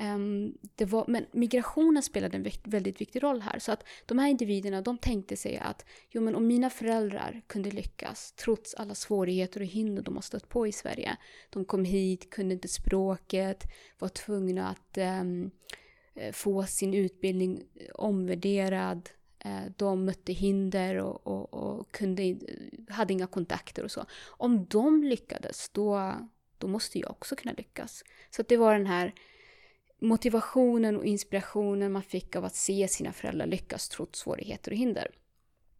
Um, 0.00 0.58
det 0.74 0.84
var, 0.84 1.04
men 1.08 1.26
migrationen 1.32 2.02
spelade 2.02 2.36
en 2.36 2.50
väldigt 2.64 3.00
viktig 3.00 3.22
roll 3.22 3.40
här. 3.40 3.58
Så 3.58 3.72
att 3.72 3.84
de 4.06 4.18
här 4.18 4.28
individerna 4.28 4.82
de 4.82 4.98
tänkte 4.98 5.36
sig 5.36 5.56
att 5.56 5.86
jo, 6.10 6.22
men 6.22 6.34
om 6.34 6.46
mina 6.46 6.70
föräldrar 6.70 7.42
kunde 7.46 7.70
lyckas 7.70 8.32
trots 8.32 8.74
alla 8.74 8.94
svårigheter 8.94 9.60
och 9.60 9.66
hinder 9.66 10.02
de 10.02 10.14
har 10.14 10.22
stött 10.22 10.48
på 10.48 10.66
i 10.66 10.72
Sverige. 10.72 11.16
De 11.50 11.64
kom 11.64 11.84
hit, 11.84 12.30
kunde 12.30 12.54
inte 12.54 12.68
språket, 12.68 13.64
var 13.98 14.08
tvungna 14.08 14.68
att 14.68 14.98
um, 15.20 15.50
få 16.32 16.66
sin 16.66 16.94
utbildning 16.94 17.62
omvärderad, 17.94 19.08
Eh, 19.44 19.62
de 19.76 20.04
mötte 20.04 20.32
hinder 20.32 20.96
och, 20.96 21.26
och, 21.26 21.54
och, 21.54 21.92
kunde, 21.92 22.22
eh, 22.22 22.36
hade 22.88 23.12
inga 23.12 23.26
kontakter 23.26 23.84
och 23.84 23.90
så. 23.90 24.06
Om 24.24 24.66
de 24.70 25.04
lyckades, 25.04 25.68
då, 25.68 26.14
då 26.58 26.68
måste 26.68 26.98
jag 26.98 27.10
också 27.10 27.36
kunna 27.36 27.54
lyckas. 27.56 28.04
Så 28.30 28.42
det 28.42 28.56
var 28.56 28.72
den 28.72 28.86
här 28.86 29.14
motivationen 29.98 30.96
och 30.96 31.04
inspirationen 31.04 31.92
man 31.92 32.02
fick 32.02 32.36
av 32.36 32.44
att 32.44 32.54
se 32.54 32.88
sina 32.88 33.12
föräldrar 33.12 33.46
lyckas 33.46 33.88
trots 33.88 34.18
svårigheter 34.18 34.70
och 34.70 34.76
hinder. 34.76 35.10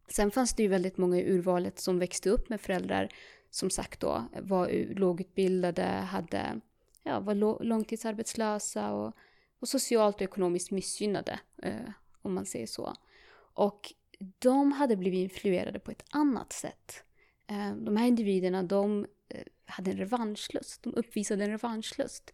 Sen 0.08 0.30
fanns 0.30 0.54
det 0.54 0.62
ju 0.62 0.68
väldigt 0.68 0.96
många 0.96 1.18
i 1.18 1.32
urvalet 1.32 1.78
som 1.78 1.98
växte 1.98 2.30
upp 2.30 2.48
med 2.48 2.60
föräldrar 2.60 3.08
som 3.50 3.70
sagt 3.70 4.00
då 4.00 4.24
var 4.42 4.94
lågutbildade, 4.94 5.84
hade, 5.84 6.60
ja, 7.02 7.20
var 7.20 7.64
långtidsarbetslösa 7.64 8.92
och, 8.92 9.16
och 9.58 9.68
socialt 9.68 10.16
och 10.16 10.22
ekonomiskt 10.22 10.70
missgynnade, 10.70 11.40
eh, 11.62 11.90
om 12.22 12.34
man 12.34 12.46
säger 12.46 12.66
så. 12.66 12.96
Och 13.54 13.92
de 14.38 14.72
hade 14.72 14.96
blivit 14.96 15.32
influerade 15.32 15.78
på 15.78 15.90
ett 15.90 16.04
annat 16.10 16.52
sätt. 16.52 17.04
Eh, 17.46 17.74
de 17.76 17.96
här 17.96 18.06
individerna, 18.06 18.62
de 18.62 19.06
eh, 19.28 19.42
hade 19.64 19.90
en 19.90 19.96
revanschlust. 19.96 20.82
De 20.82 20.94
uppvisade 20.94 21.44
en 21.44 21.50
revanschlust. 21.50 22.32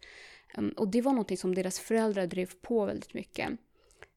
Ehm, 0.53 0.69
och 0.69 0.87
det 0.87 1.01
var 1.01 1.13
något 1.13 1.39
som 1.39 1.55
deras 1.55 1.79
föräldrar 1.79 2.27
drev 2.27 2.51
på 2.61 2.85
väldigt 2.85 3.13
mycket. 3.13 3.49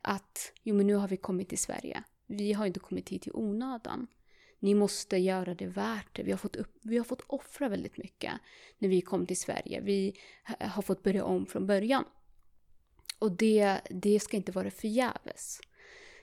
Att, 0.02 0.52
jo 0.62 0.75
men 0.75 0.87
nu 0.87 0.94
har 0.94 1.09
vi 1.09 1.16
kommit 1.16 1.49
till 1.49 1.59
Sverige. 1.59 2.04
Vi 2.26 2.52
har 2.52 2.66
inte 2.66 2.80
kommit 2.80 3.09
hit 3.09 3.26
i 3.26 3.30
onödan. 3.35 4.06
Ni 4.59 4.75
måste 4.75 5.16
göra 5.16 5.54
det 5.54 5.66
värt 5.66 6.16
det. 6.16 6.23
Vi 6.23 6.30
har 6.30 6.38
fått, 6.38 6.56
upp, 6.56 6.78
vi 6.82 6.99
har 6.99 7.04
fått 7.04 7.23
offra 7.26 7.68
väldigt 7.68 7.97
mycket 7.97 8.32
när 8.78 8.88
vi 8.88 9.00
kom 9.00 9.26
till 9.26 9.37
Sverige. 9.37 9.80
Vi 9.80 10.14
eh, 10.59 10.68
har 10.68 10.82
fått 10.82 11.02
börja 11.02 11.25
om 11.25 11.47
från 11.47 11.66
början. 11.66 12.04
Och 13.18 13.32
det, 13.32 13.80
det 13.90 14.21
ska 14.21 14.37
inte 14.37 14.52
vara 14.52 14.71
förgäves. 14.71 15.61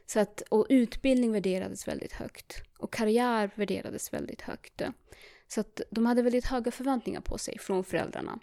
Så 0.09 0.19
att, 0.19 0.41
och 0.49 0.65
utbildning 0.69 1.31
värderades 1.31 1.87
väldigt 1.87 2.13
högt. 2.13 2.61
Och 2.77 2.93
karriär 2.93 3.51
värderades 3.55 4.13
väldigt 4.13 4.41
högt. 4.41 4.81
Så 5.47 5.61
att 5.61 5.81
de 5.89 6.05
hade 6.05 6.21
väldigt 6.21 6.45
höga 6.45 6.71
förväntningar 6.71 7.21
på 7.21 7.37
sig 7.37 7.59
från 7.59 7.83
föräldrarna. 7.83 8.39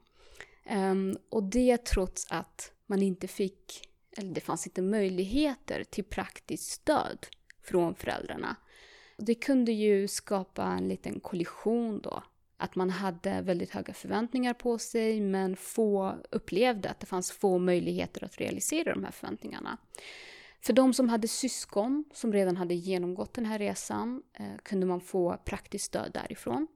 Um, 0.70 1.18
och 1.28 1.42
det 1.42 1.84
trots 1.84 2.26
att 2.30 2.72
man 2.86 3.02
inte 3.02 3.28
fick, 3.28 3.88
eller 4.16 4.34
det 4.34 4.40
fanns 4.40 4.66
inte 4.66 4.82
möjligheter 4.82 5.84
till 5.84 6.04
praktiskt 6.04 6.70
stöd 6.70 7.26
från 7.62 7.94
föräldrarna. 7.94 8.56
Det 9.16 9.34
kunde 9.34 9.72
ju 9.72 10.08
skapa 10.08 10.64
en 10.64 10.88
liten 10.88 11.20
kollision 11.20 12.00
då. 12.00 12.22
Att 12.56 12.74
man 12.74 12.90
hade 12.90 13.40
väldigt 13.40 13.70
höga 13.70 13.94
förväntningar 13.94 14.54
på 14.54 14.78
sig 14.78 15.20
men 15.20 15.56
få 15.56 16.16
upplevde 16.30 16.90
att 16.90 17.00
det 17.00 17.06
fanns 17.06 17.32
få 17.32 17.58
möjligheter 17.58 18.24
att 18.24 18.40
realisera 18.40 18.94
de 18.94 19.04
här 19.04 19.12
förväntningarna. 19.12 19.78
För 20.66 20.72
de 20.72 20.94
som 20.94 21.08
hade 21.08 21.28
syskon 21.28 22.04
som 22.12 22.32
redan 22.32 22.56
hade 22.56 22.74
genomgått 22.74 23.34
den 23.34 23.46
här 23.46 23.58
resan 23.58 24.22
eh, 24.38 24.56
kunde 24.62 24.86
man 24.86 25.00
få 25.00 25.36
praktiskt 25.44 25.84
stöd 25.84 26.12
därifrån. 26.12 26.66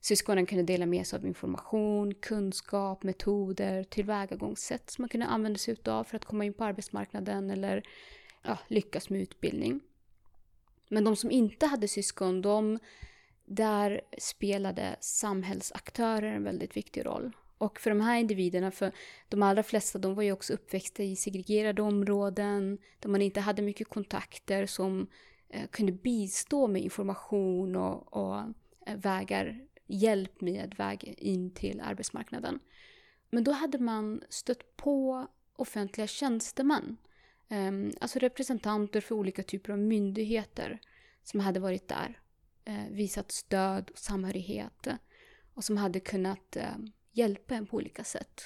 Syskonen 0.00 0.46
kunde 0.46 0.64
dela 0.64 0.86
med 0.86 1.06
sig 1.06 1.16
av 1.18 1.26
information, 1.26 2.14
kunskap, 2.14 3.02
metoder, 3.02 3.84
tillvägagångssätt 3.84 4.90
som 4.90 5.02
man 5.02 5.08
kunde 5.08 5.26
använda 5.26 5.58
sig 5.58 5.76
av 5.84 6.04
för 6.04 6.16
att 6.16 6.24
komma 6.24 6.44
in 6.44 6.54
på 6.54 6.64
arbetsmarknaden 6.64 7.50
eller 7.50 7.82
ja, 8.42 8.58
lyckas 8.68 9.10
med 9.10 9.20
utbildning. 9.20 9.80
Men 10.88 11.04
de 11.04 11.16
som 11.16 11.30
inte 11.30 11.66
hade 11.66 11.88
syskon, 11.88 12.42
de, 12.42 12.78
där 13.44 14.00
spelade 14.18 14.96
samhällsaktörer 15.00 16.32
en 16.32 16.44
väldigt 16.44 16.76
viktig 16.76 17.06
roll. 17.06 17.32
Och 17.58 17.80
för 17.80 17.90
de 17.90 18.00
här 18.00 18.18
individerna, 18.18 18.70
för 18.70 18.92
de 19.28 19.42
allra 19.42 19.62
flesta, 19.62 19.98
de 19.98 20.14
var 20.14 20.22
ju 20.22 20.32
också 20.32 20.52
uppväxta 20.52 21.02
i 21.02 21.16
segregerade 21.16 21.82
områden 21.82 22.78
där 23.00 23.08
man 23.08 23.22
inte 23.22 23.40
hade 23.40 23.62
mycket 23.62 23.88
kontakter 23.88 24.66
som 24.66 25.06
eh, 25.48 25.66
kunde 25.70 25.92
bistå 25.92 26.66
med 26.66 26.82
information 26.82 27.76
och, 27.76 28.16
och 28.16 28.38
eh, 28.86 28.96
vägar, 28.96 29.60
hjälp 29.86 30.40
med 30.40 30.74
väg 30.78 31.14
in 31.18 31.50
till 31.54 31.80
arbetsmarknaden. 31.80 32.60
Men 33.30 33.44
då 33.44 33.52
hade 33.52 33.78
man 33.78 34.22
stött 34.28 34.76
på 34.76 35.26
offentliga 35.56 36.06
tjänstemän 36.06 36.96
eh, 37.48 38.00
alltså 38.00 38.18
representanter 38.18 39.00
för 39.00 39.14
olika 39.14 39.42
typer 39.42 39.72
av 39.72 39.78
myndigheter 39.78 40.80
som 41.22 41.40
hade 41.40 41.60
varit 41.60 41.88
där, 41.88 42.20
eh, 42.64 42.88
visat 42.90 43.32
stöd 43.32 43.90
och 43.90 43.98
samhörighet 43.98 44.88
och 45.54 45.64
som 45.64 45.76
hade 45.76 46.00
kunnat 46.00 46.56
eh, 46.56 46.76
hjälpa 47.18 47.54
en 47.54 47.66
på 47.66 47.76
olika 47.76 48.04
sätt. 48.04 48.42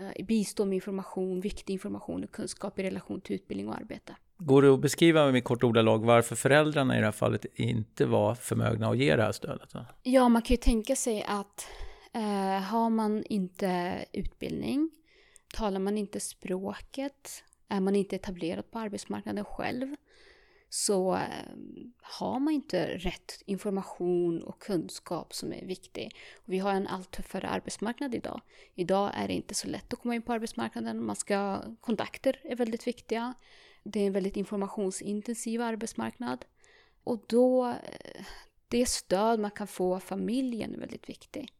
Eh, 0.00 0.24
bistå 0.26 0.64
med 0.64 0.74
information, 0.74 1.40
viktig 1.40 1.72
information 1.72 2.24
och 2.24 2.30
kunskap 2.30 2.78
i 2.78 2.82
relation 2.82 3.20
till 3.20 3.36
utbildning 3.36 3.68
och 3.68 3.74
arbete. 3.74 4.16
Går 4.38 4.62
det 4.62 4.74
att 4.74 4.80
beskriva 4.80 5.32
med 5.32 5.44
kort 5.44 5.64
ordalag 5.64 6.04
varför 6.04 6.36
föräldrarna 6.36 6.96
i 6.96 6.98
det 6.98 7.04
här 7.04 7.12
fallet 7.12 7.46
inte 7.54 8.06
var 8.06 8.34
förmögna 8.34 8.88
att 8.88 8.98
ge 8.98 9.16
det 9.16 9.22
här 9.22 9.32
stödet? 9.32 9.72
Ja, 10.02 10.28
man 10.28 10.42
kan 10.42 10.54
ju 10.54 10.58
tänka 10.58 10.96
sig 10.96 11.24
att 11.28 11.66
eh, 12.12 12.62
har 12.62 12.90
man 12.90 13.24
inte 13.24 14.04
utbildning, 14.12 14.90
talar 15.54 15.80
man 15.80 15.98
inte 15.98 16.20
språket 16.20 17.44
är 17.68 17.80
man 17.80 17.96
inte 17.96 18.16
etablerad 18.16 18.70
på 18.70 18.78
arbetsmarknaden 18.78 19.44
själv 19.44 19.96
så 20.74 21.14
ehm, 21.14 21.92
har 22.02 22.40
man 22.40 22.54
inte 22.54 22.86
rätt 22.86 23.42
information 23.46 24.42
och 24.42 24.62
kunskap 24.62 25.34
som 25.34 25.52
är 25.52 25.64
viktig. 25.64 26.16
vi 26.44 26.58
har 26.58 26.72
en 26.72 26.86
allt 26.86 27.10
tuffare 27.10 27.48
arbetsmarknad 27.48 28.14
idag. 28.14 28.40
Idag 28.74 29.10
är 29.14 29.28
det 29.28 29.34
inte 29.34 29.54
så 29.54 29.68
lätt 29.68 29.92
att 29.92 29.98
komma 29.98 30.14
in 30.14 30.22
på 30.22 30.32
arbetsmarknaden. 30.32 31.04
Man 31.04 31.16
ska, 31.16 31.62
kontakter 31.80 32.40
är 32.44 32.56
väldigt 32.56 32.86
viktiga. 32.86 33.34
Det 33.82 34.00
är 34.00 34.06
en 34.06 34.12
väldigt 34.12 34.36
informationsintensiv 34.36 35.62
arbetsmarknad. 35.62 36.44
Och 37.04 37.24
då, 37.26 37.68
eh, 37.68 38.24
det 38.68 38.86
stöd 38.86 39.40
man 39.40 39.50
kan 39.50 39.66
få 39.66 39.94
av 39.94 40.00
familjen 40.00 40.74
är 40.74 40.78
väldigt 40.78 41.08
viktigt. 41.08 41.50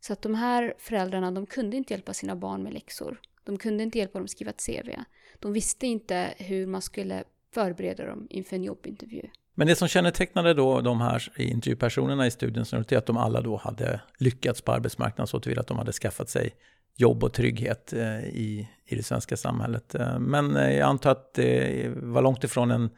Så 0.00 0.12
att 0.12 0.22
de 0.22 0.34
här 0.34 0.74
föräldrarna, 0.78 1.30
de 1.30 1.46
kunde 1.46 1.76
inte 1.76 1.92
hjälpa 1.92 2.14
sina 2.14 2.36
barn 2.36 2.62
med 2.62 2.72
läxor. 2.72 3.20
De 3.44 3.58
kunde 3.58 3.82
inte 3.82 3.98
hjälpa 3.98 4.18
dem 4.18 4.24
att 4.24 4.30
skriva 4.30 4.50
ett 4.50 4.66
CV. 4.66 4.90
De 5.38 5.52
visste 5.52 5.86
inte 5.86 6.34
hur 6.38 6.66
man 6.66 6.82
skulle 6.82 7.24
förbereda 7.56 8.06
dem 8.06 8.26
inför 8.30 8.56
en 8.56 8.64
jobbintervju. 8.64 9.22
Men 9.54 9.66
det 9.66 9.76
som 9.76 9.88
kännetecknade 9.88 10.54
då 10.54 10.80
de 10.80 11.00
här 11.00 11.32
intervjupersonerna 11.36 12.26
i 12.26 12.30
studien 12.30 12.64
är 12.72 12.96
att 12.96 13.06
de 13.06 13.16
alla 13.16 13.40
då 13.40 13.56
hade 13.56 14.00
lyckats 14.18 14.60
på 14.60 14.72
arbetsmarknaden 14.72 15.26
så 15.26 15.40
tillvida 15.40 15.60
att 15.60 15.66
de 15.66 15.78
hade 15.78 15.92
skaffat 15.92 16.28
sig 16.28 16.54
jobb 16.96 17.24
och 17.24 17.32
trygghet 17.32 17.92
eh, 17.92 18.24
i, 18.24 18.68
i 18.86 18.96
det 18.96 19.02
svenska 19.02 19.36
samhället. 19.36 19.94
Eh, 19.94 20.18
men 20.18 20.56
eh, 20.56 20.76
jag 20.76 20.88
antar 20.88 21.10
att 21.10 21.34
det 21.34 21.88
var 21.96 22.22
långt 22.22 22.44
ifrån 22.44 22.70
en, 22.70 22.90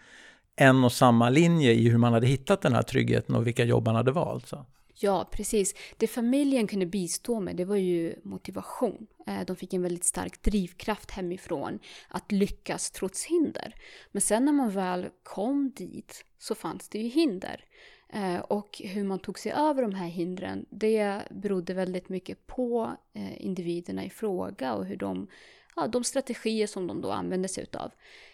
en 0.57 0.85
och 0.85 0.93
samma 0.93 1.31
linje 1.31 1.73
i 1.73 1.89
hur 1.89 1.99
man 1.99 2.13
hade 2.13 2.27
hittat 2.27 2.63
den 2.63 2.75
här 2.75 2.83
tryggheten 2.83 3.35
och 3.35 3.47
vilka 3.47 3.65
jobb 3.65 3.85
man 3.85 3.95
hade 3.95 4.11
valt. 4.11 4.47
Så. 4.47 4.67
Ja, 5.01 5.29
precis. 5.33 5.75
Det 5.97 6.07
familjen 6.07 6.67
kunde 6.67 6.87
bistå 6.87 7.41
med, 7.41 7.57
det 7.57 7.65
var 7.65 7.77
ju 7.77 8.15
motivation. 8.23 9.07
Eh, 9.27 9.41
de 9.47 9.57
fick 9.57 9.75
en 9.75 9.83
väldigt 9.83 10.05
stark 10.05 10.43
drivkraft 10.43 11.11
hemifrån 11.11 11.79
att 12.09 12.33
lyckas 12.33 12.91
trots 12.91 13.25
hinder. 13.25 13.75
Men 14.13 14.21
sen 14.21 14.45
när 14.45 14.53
man 14.53 14.71
väl 14.71 15.09
kom 15.23 15.73
dit 15.77 16.25
så 16.39 16.55
fanns 16.55 16.89
det 16.89 16.99
ju 16.99 17.09
hinder. 17.09 17.65
Eh, 18.09 18.39
och 18.39 18.81
hur 18.85 19.05
man 19.05 19.19
tog 19.19 19.39
sig 19.39 19.53
över 19.53 19.83
de 19.83 19.95
här 19.95 20.09
hindren, 20.09 20.67
det 20.71 21.23
berodde 21.31 21.75
väldigt 21.75 22.09
mycket 22.09 22.47
på 22.47 22.97
eh, 23.13 23.47
individerna 23.47 24.05
i 24.05 24.11
fråga 24.11 24.75
och 24.75 24.87
hur 24.87 24.97
de, 24.97 25.29
ja, 25.77 25.87
de 25.87 26.05
strategier 26.05 26.67
som 26.67 26.87
de 26.87 27.01
då 27.01 27.11
använde 27.11 27.49
sig 27.49 27.63
utav. 27.63 27.93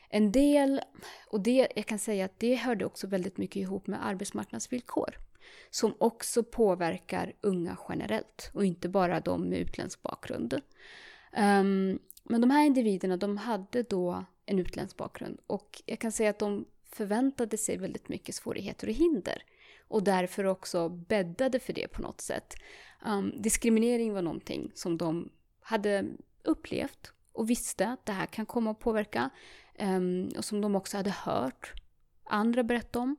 En 0.08 0.32
del, 0.32 0.80
och 1.26 1.40
det, 1.40 1.68
jag 1.76 1.86
kan 1.86 1.98
säga 1.98 2.24
att 2.24 2.38
det 2.38 2.54
hörde 2.54 2.84
också 2.84 3.06
väldigt 3.06 3.38
mycket 3.38 3.56
ihop 3.56 3.86
med 3.86 4.06
arbetsmarknadsvillkor 4.06 5.18
som 5.70 5.94
också 5.98 6.42
påverkar 6.42 7.32
unga 7.40 7.78
generellt 7.88 8.50
och 8.52 8.64
inte 8.64 8.88
bara 8.88 9.20
de 9.20 9.48
med 9.48 9.58
utländsk 9.58 10.02
bakgrund. 10.02 10.54
Um, 11.36 11.98
men 12.24 12.40
de 12.40 12.50
här 12.50 12.66
individerna 12.66 13.16
de 13.16 13.36
hade 13.36 13.82
då 13.82 14.24
en 14.46 14.58
utländsk 14.58 14.96
bakgrund 14.96 15.40
och 15.46 15.82
jag 15.86 15.98
kan 15.98 16.12
säga 16.12 16.30
att 16.30 16.38
de 16.38 16.64
förväntade 16.84 17.58
sig 17.58 17.76
väldigt 17.76 18.08
mycket 18.08 18.34
svårigheter 18.34 18.86
och 18.86 18.94
hinder 18.94 19.42
och 19.88 20.02
därför 20.02 20.44
också 20.44 20.88
bäddade 20.88 21.60
för 21.60 21.72
det 21.72 21.88
på 21.88 22.02
något 22.02 22.20
sätt. 22.20 22.54
Um, 23.06 23.42
diskriminering 23.42 24.12
var 24.12 24.22
någonting 24.22 24.70
som 24.74 24.98
de 24.98 25.30
hade 25.60 26.04
upplevt 26.42 27.12
och 27.32 27.50
visste 27.50 27.88
att 27.88 28.06
det 28.06 28.12
här 28.12 28.26
kan 28.26 28.46
komma 28.46 28.70
att 28.70 28.78
påverka 28.78 29.30
um, 29.78 30.28
och 30.36 30.44
som 30.44 30.60
de 30.60 30.74
också 30.74 30.96
hade 30.96 31.10
hört 31.10 31.72
andra 32.24 32.62
berätta 32.62 32.98
om. 32.98 33.16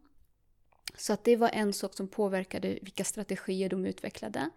Så 0.97 1.13
att 1.13 1.23
det 1.23 1.35
var 1.35 1.49
en 1.53 1.73
sak 1.73 1.93
som 1.93 2.07
påverkade 2.07 2.67
vilka 2.81 3.03
strategier 3.03 3.69
de 3.69 3.85
utvecklade. 3.85 4.49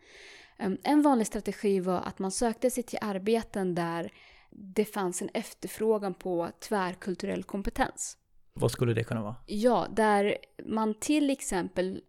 Ehm, 0.59 0.79
en 0.83 1.03
vanlig 1.03 1.27
strategi 1.27 1.81
var 1.81 2.01
att 2.01 2.19
man 2.19 2.31
sökte 2.31 2.71
sig 2.71 2.83
till 2.83 2.99
arbeten 3.03 3.75
där 3.75 4.13
det 4.51 4.85
fanns 4.85 5.23
en 5.23 5.31
efterfrågan 5.35 6.15
på 6.15 6.49
tvärkulturell 6.61 7.45
kompetens. 7.45 8.17
Vad 8.55 8.71
skulle 8.71 8.95
det 8.95 9.05
kunna 9.05 9.23
vara? 9.23 9.37
Ja, 9.47 9.87
där 9.91 10.37
man 10.65 10.95
till 10.95 11.31
exempel 11.31 12.01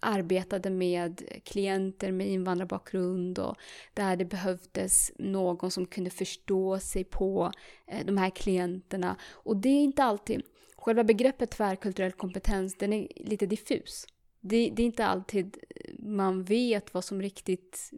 arbetade 0.00 0.70
med 0.70 1.22
klienter 1.44 2.12
med 2.12 2.28
invandrarbakgrund 2.28 3.38
och 3.38 3.56
där 3.94 4.16
det 4.16 4.24
behövdes 4.24 5.12
någon 5.18 5.70
som 5.70 5.86
kunde 5.86 6.10
förstå 6.10 6.78
sig 6.78 7.04
på 7.04 7.52
eh, 7.86 8.06
de 8.06 8.16
här 8.16 8.30
klienterna. 8.30 9.16
Och 9.32 9.56
det 9.56 9.68
är 9.68 9.82
inte 9.82 10.04
alltid, 10.04 10.42
Själva 10.78 11.04
begreppet 11.04 11.50
tvärkulturell 11.50 12.12
kompetens, 12.12 12.76
den 12.78 12.92
är 12.92 13.08
lite 13.16 13.46
diffus. 13.46 14.06
Det, 14.40 14.70
det, 14.70 14.82
är 14.82 14.86
inte 14.86 15.06
alltid 15.06 15.56
man 15.98 16.44
vet 16.44 16.94
vad 16.94 17.04
som 17.04 17.22
riktigt, 17.22 17.90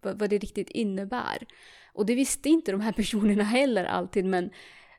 vad, 0.00 0.18
vad 0.18 0.30
det 0.30 0.38
riktigt 0.38 0.70
innebär. 0.70 1.46
Och 1.92 2.06
det 2.06 2.14
visste 2.14 2.48
inte 2.48 2.72
de 2.72 2.80
här 2.80 2.92
personerna 2.96 3.44
heller 3.44 3.84
alltid, 3.84 4.24
men, 4.24 4.50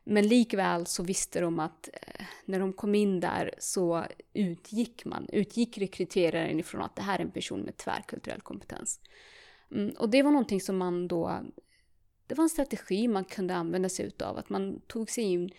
men 0.04 0.28
likväl 0.28 0.86
så 0.86 1.02
visste 1.02 1.40
de 1.40 1.58
att 1.58 1.88
eh, 1.92 2.24
när 2.44 2.60
de 2.60 2.72
kom 2.72 2.94
in 2.94 3.20
där 3.20 3.54
så 3.58 4.04
utgick 4.32 5.04
man, 5.04 5.26
utgick 5.32 5.78
rekryteraren 5.78 6.60
ifrån 6.60 6.82
att 6.82 6.96
det 6.96 7.02
här 7.02 7.18
är 7.18 7.22
en 7.22 7.30
person 7.30 7.60
med 7.60 7.76
tvärkulturell 7.76 8.40
kompetens. 8.40 9.00
Mm, 9.74 9.90
och 9.98 10.10
det 10.10 10.22
var 10.22 10.30
någonting 10.30 10.60
som 10.60 10.76
man 10.76 11.08
då, 11.08 11.40
det 12.26 12.34
var 12.34 12.44
en 12.44 12.50
strategi 12.50 13.08
man 13.08 13.24
kunde 13.24 13.54
använda 13.54 13.88
sig 13.88 14.06
utav, 14.06 14.38
att 14.38 14.48
man 14.48 14.80
tog 14.80 15.10
sig 15.10 15.24
in 15.24 15.50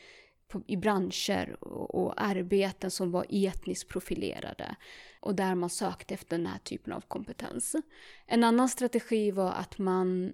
på, 0.50 0.62
i 0.68 0.77
branscher 0.77 1.58
och, 1.63 1.96
och 1.96 2.22
arbeten 2.22 2.91
som 2.91 3.12
var 3.12 3.25
etniskt 3.29 3.89
profilerade 3.89 4.75
och 5.20 5.36
där 5.36 5.56
man 5.56 5.70
sökte 5.70 6.13
efter 6.13 6.38
den 6.38 6.48
här 6.48 6.60
typen 6.60 6.94
av 6.94 7.01
kompetens. 7.01 7.75
En 8.25 8.44
annan 8.44 8.70
strategi 8.70 9.32
var 9.32 9.51
att 9.51 9.77
man 9.77 10.34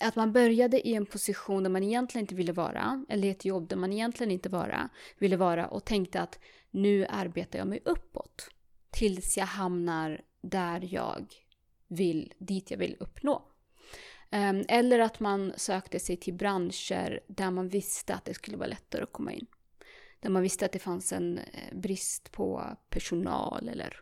att 0.00 0.16
man 0.16 0.32
började 0.32 0.88
i 0.88 0.94
en 0.94 1.06
position 1.06 1.62
där 1.62 1.70
man 1.70 1.82
egentligen 1.82 2.22
inte 2.22 2.34
ville 2.34 2.52
vara, 2.52 3.04
eller 3.08 3.30
ett 3.30 3.44
jobb 3.44 3.68
där 3.68 3.76
man 3.76 3.92
egentligen 3.92 4.30
inte 4.30 4.48
vara, 4.48 4.88
ville 5.18 5.36
vara 5.36 5.66
och 5.66 5.84
tänkte 5.84 6.20
att 6.20 6.38
nu 6.70 7.06
arbetar 7.06 7.58
jag 7.58 7.68
mig 7.68 7.80
uppåt 7.84 8.48
tills 8.90 9.36
jag 9.36 9.46
hamnar 9.46 10.20
där 10.40 10.94
jag 10.94 11.26
vill, 11.88 12.32
dit 12.38 12.70
jag 12.70 12.78
vill 12.78 12.96
uppnå. 13.00 13.47
Ehm, 14.30 14.64
eller 14.68 14.98
att 14.98 15.20
man 15.20 15.52
sökte 15.56 15.98
sig 15.98 16.16
till 16.16 16.34
branscher 16.34 17.20
där 17.26 17.50
man 17.50 17.68
visste 17.68 18.14
att 18.14 18.24
det 18.24 18.34
skulle 18.34 18.56
vara 18.56 18.68
lättare 18.68 19.02
att 19.02 19.12
komma 19.12 19.32
in. 19.32 19.46
Där 20.20 20.30
man 20.30 20.42
visste 20.42 20.64
att 20.64 20.72
det 20.72 20.78
fanns 20.78 21.12
en 21.12 21.38
eh, 21.38 21.76
brist 21.78 22.32
på 22.32 22.76
personal 22.90 23.68
eller 23.68 24.00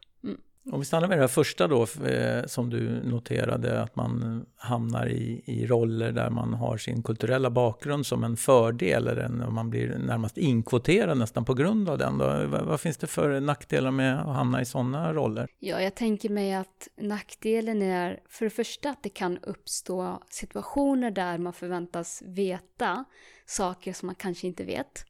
om 0.72 0.80
vi 0.80 0.86
stannar 0.86 1.08
med 1.08 1.18
det 1.18 1.22
här 1.22 1.28
första 1.28 1.68
då, 1.68 1.82
eh, 1.82 2.44
som 2.46 2.70
du 2.70 3.02
noterade, 3.04 3.82
att 3.82 3.96
man 3.96 4.46
hamnar 4.56 5.06
i, 5.08 5.42
i 5.44 5.66
roller 5.66 6.12
där 6.12 6.30
man 6.30 6.54
har 6.54 6.76
sin 6.76 7.02
kulturella 7.02 7.50
bakgrund 7.50 8.06
som 8.06 8.24
en 8.24 8.36
fördel, 8.36 9.08
eller 9.08 9.22
en, 9.22 9.54
man 9.54 9.70
blir 9.70 9.98
närmast 9.98 10.38
inkvoterad 10.38 11.18
nästan 11.18 11.44
på 11.44 11.54
grund 11.54 11.88
av 11.88 11.98
den. 11.98 12.18
Då. 12.18 12.24
Vad, 12.24 12.64
vad 12.64 12.80
finns 12.80 12.96
det 12.96 13.06
för 13.06 13.40
nackdelar 13.40 13.90
med 13.90 14.20
att 14.20 14.36
hamna 14.36 14.60
i 14.60 14.64
sådana 14.64 15.12
roller? 15.12 15.48
Ja, 15.58 15.80
jag 15.80 15.94
tänker 15.94 16.28
mig 16.28 16.54
att 16.54 16.88
nackdelen 17.00 17.82
är 17.82 18.20
för 18.28 18.44
det 18.44 18.50
första 18.50 18.90
att 18.90 19.02
det 19.02 19.08
kan 19.08 19.38
uppstå 19.38 20.22
situationer 20.30 21.10
där 21.10 21.38
man 21.38 21.52
förväntas 21.52 22.22
veta 22.26 23.04
saker 23.46 23.92
som 23.92 24.06
man 24.06 24.14
kanske 24.14 24.46
inte 24.46 24.64
vet. 24.64 25.04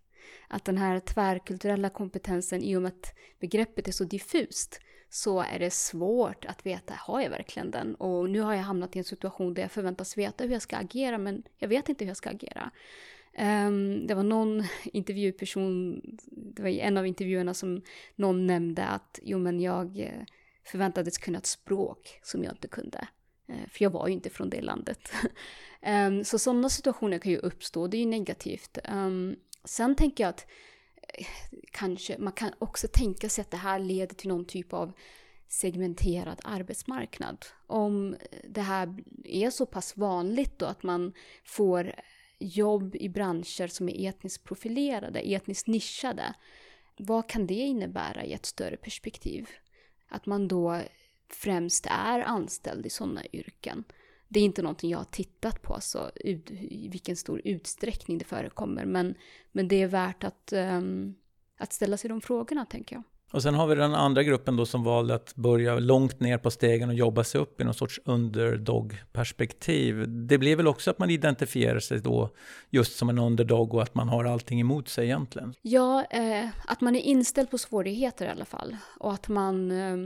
Att 0.48 0.64
den 0.64 0.78
här 0.78 1.00
tvärkulturella 1.00 1.88
kompetensen, 1.88 2.62
i 2.62 2.76
och 2.76 2.82
med 2.82 2.88
att 2.88 3.14
begreppet 3.40 3.88
är 3.88 3.92
så 3.92 4.04
diffust, 4.04 4.80
så 5.08 5.40
är 5.40 5.58
det 5.58 5.70
svårt 5.70 6.44
att 6.44 6.66
veta, 6.66 6.94
har 6.94 7.20
jag 7.20 7.30
verkligen 7.30 7.70
den? 7.70 7.94
Och 7.94 8.30
nu 8.30 8.40
har 8.40 8.54
jag 8.54 8.62
hamnat 8.62 8.96
i 8.96 8.98
en 8.98 9.04
situation 9.04 9.54
där 9.54 9.62
jag 9.62 9.70
förväntas 9.70 10.18
veta 10.18 10.44
hur 10.44 10.52
jag 10.52 10.62
ska 10.62 10.76
agera, 10.76 11.18
men 11.18 11.42
jag 11.58 11.68
vet 11.68 11.88
inte 11.88 12.04
hur 12.04 12.10
jag 12.10 12.16
ska 12.16 12.30
agera. 12.30 12.70
Um, 13.38 14.06
det 14.06 14.14
var 14.14 14.22
någon 14.22 14.64
intervjuperson, 14.84 16.00
det 16.26 16.62
var 16.62 16.68
i 16.68 16.80
en 16.80 16.96
av 16.96 17.06
intervjuerna 17.06 17.54
som 17.54 17.82
någon 18.14 18.46
nämnde 18.46 18.84
att 18.84 19.20
jo 19.22 19.38
men 19.38 19.60
jag 19.60 20.00
eh, 20.00 20.22
förväntades 20.64 21.18
kunna 21.18 21.38
ett 21.38 21.46
språk 21.46 22.20
som 22.22 22.44
jag 22.44 22.52
inte 22.52 22.68
kunde. 22.68 23.08
Eh, 23.48 23.68
för 23.68 23.82
jag 23.82 23.90
var 23.90 24.06
ju 24.08 24.12
inte 24.12 24.30
från 24.30 24.50
det 24.50 24.60
landet. 24.60 25.12
um, 26.06 26.24
så 26.24 26.38
sådana 26.38 26.68
situationer 26.68 27.18
kan 27.18 27.32
ju 27.32 27.38
uppstå, 27.38 27.86
det 27.86 27.96
är 27.96 28.00
ju 28.00 28.06
negativt. 28.06 28.78
Um, 28.92 29.36
sen 29.64 29.94
tänker 29.94 30.24
jag 30.24 30.28
att 30.28 30.46
kanske, 31.70 32.18
man 32.18 32.32
kan 32.32 32.52
också 32.58 32.88
tänka 32.88 33.28
sig 33.28 33.42
att 33.42 33.50
det 33.50 33.56
här 33.56 33.78
leder 33.78 34.14
till 34.14 34.28
någon 34.28 34.44
typ 34.44 34.72
av 34.72 34.92
segmenterad 35.48 36.40
arbetsmarknad. 36.44 37.46
Om 37.66 38.16
det 38.48 38.60
här 38.60 38.94
är 39.24 39.50
så 39.50 39.66
pass 39.66 39.96
vanligt 39.96 40.58
då 40.58 40.66
att 40.66 40.82
man 40.82 41.12
får 41.44 41.94
jobb 42.38 42.96
i 42.96 43.08
branscher 43.08 43.66
som 43.66 43.88
är 43.88 44.08
etniskt 44.08 44.44
profilerade, 44.44 45.20
etniskt 45.20 45.66
nischade. 45.66 46.34
Vad 46.96 47.28
kan 47.28 47.46
det 47.46 47.54
innebära 47.54 48.24
i 48.24 48.32
ett 48.32 48.46
större 48.46 48.76
perspektiv? 48.76 49.48
Att 50.08 50.26
man 50.26 50.48
då 50.48 50.80
främst 51.28 51.86
är 51.90 52.20
anställd 52.20 52.86
i 52.86 52.90
sådana 52.90 53.22
yrken. 53.32 53.84
Det 54.28 54.40
är 54.40 54.44
inte 54.44 54.62
någonting 54.62 54.90
jag 54.90 54.98
har 54.98 55.04
tittat 55.04 55.62
på, 55.62 55.74
alltså, 55.74 56.10
i 56.20 56.88
vilken 56.88 57.16
stor 57.16 57.40
utsträckning 57.44 58.18
det 58.18 58.24
förekommer. 58.24 58.84
Men, 58.84 59.14
men 59.52 59.68
det 59.68 59.82
är 59.82 59.86
värt 59.86 60.24
att, 60.24 60.52
um, 60.52 61.14
att 61.56 61.72
ställa 61.72 61.96
sig 61.96 62.08
de 62.08 62.20
frågorna, 62.20 62.66
tänker 62.66 62.96
jag. 62.96 63.02
Och 63.36 63.42
sen 63.42 63.54
har 63.54 63.66
vi 63.66 63.74
den 63.74 63.94
andra 63.94 64.22
gruppen 64.22 64.56
då 64.56 64.66
som 64.66 64.84
valde 64.84 65.14
att 65.14 65.34
börja 65.34 65.78
långt 65.78 66.20
ner 66.20 66.38
på 66.38 66.50
stegen 66.50 66.88
och 66.88 66.94
jobba 66.94 67.24
sig 67.24 67.40
upp 67.40 67.60
i 67.60 67.64
någon 67.64 67.74
sorts 67.74 68.00
underdog-perspektiv. 68.04 70.04
Det 70.08 70.38
blir 70.38 70.56
väl 70.56 70.68
också 70.68 70.90
att 70.90 70.98
man 70.98 71.10
identifierar 71.10 71.80
sig 71.80 72.00
då 72.00 72.30
just 72.70 72.96
som 72.96 73.08
en 73.08 73.18
underdog 73.18 73.74
och 73.74 73.82
att 73.82 73.94
man 73.94 74.08
har 74.08 74.24
allting 74.24 74.60
emot 74.60 74.88
sig 74.88 75.04
egentligen? 75.04 75.54
Ja, 75.62 76.04
eh, 76.04 76.48
att 76.66 76.80
man 76.80 76.96
är 76.96 77.00
inställd 77.00 77.50
på 77.50 77.58
svårigheter 77.58 78.26
i 78.26 78.28
alla 78.28 78.44
fall. 78.44 78.76
Och 79.00 79.12
att 79.12 79.28
man 79.28 79.70
eh, 79.70 79.96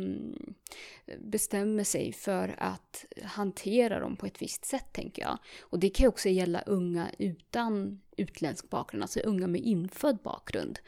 bestämmer 1.19 1.85
sig 1.85 2.13
för 2.13 2.55
att 2.59 3.05
hantera 3.25 4.01
dem 4.01 4.17
på 4.17 4.27
ett 4.27 4.43
visst 4.43 4.65
sätt, 4.65 4.93
tänker 4.93 5.23
jag. 5.23 5.39
Och 5.63 5.79
det 5.79 5.91
kan 5.91 6.05
ju 6.05 6.09
också 6.09 6.29
gälla 6.29 6.61
unga 6.61 7.07
utan 7.19 8.01
utländsk 8.21 8.71
bakgrund, 8.71 9.03
alltså 9.03 9.21
unga 9.21 9.47
med 9.47 9.61
infödd 9.61 10.19
bakgrund. 10.23 10.79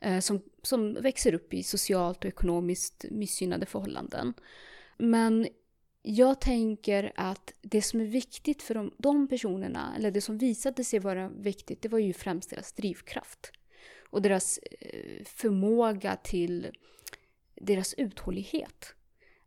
Eh, 0.00 0.20
som, 0.20 0.42
som 0.62 0.94
växer 0.94 1.34
upp 1.34 1.54
i 1.54 1.62
socialt 1.62 2.18
och 2.18 2.24
ekonomiskt 2.24 3.04
missgynnade 3.10 3.66
förhållanden. 3.66 4.34
Men 4.98 5.48
jag 6.02 6.40
tänker 6.40 7.12
att 7.14 7.52
det 7.60 7.82
som 7.82 8.00
är 8.00 8.04
viktigt 8.04 8.62
för 8.62 8.74
de, 8.74 8.94
de 8.98 9.28
personerna, 9.28 9.94
eller 9.96 10.10
det 10.10 10.20
som 10.20 10.38
visade 10.38 10.84
sig 10.84 10.98
vara 10.98 11.28
viktigt, 11.28 11.82
det 11.82 11.88
var 11.88 11.98
ju 11.98 12.12
främst 12.12 12.50
deras 12.50 12.72
drivkraft. 12.72 13.52
Och 14.10 14.22
deras 14.22 14.58
eh, 14.80 15.24
förmåga 15.24 16.16
till 16.16 16.70
deras 17.54 17.94
uthållighet. 17.94 18.94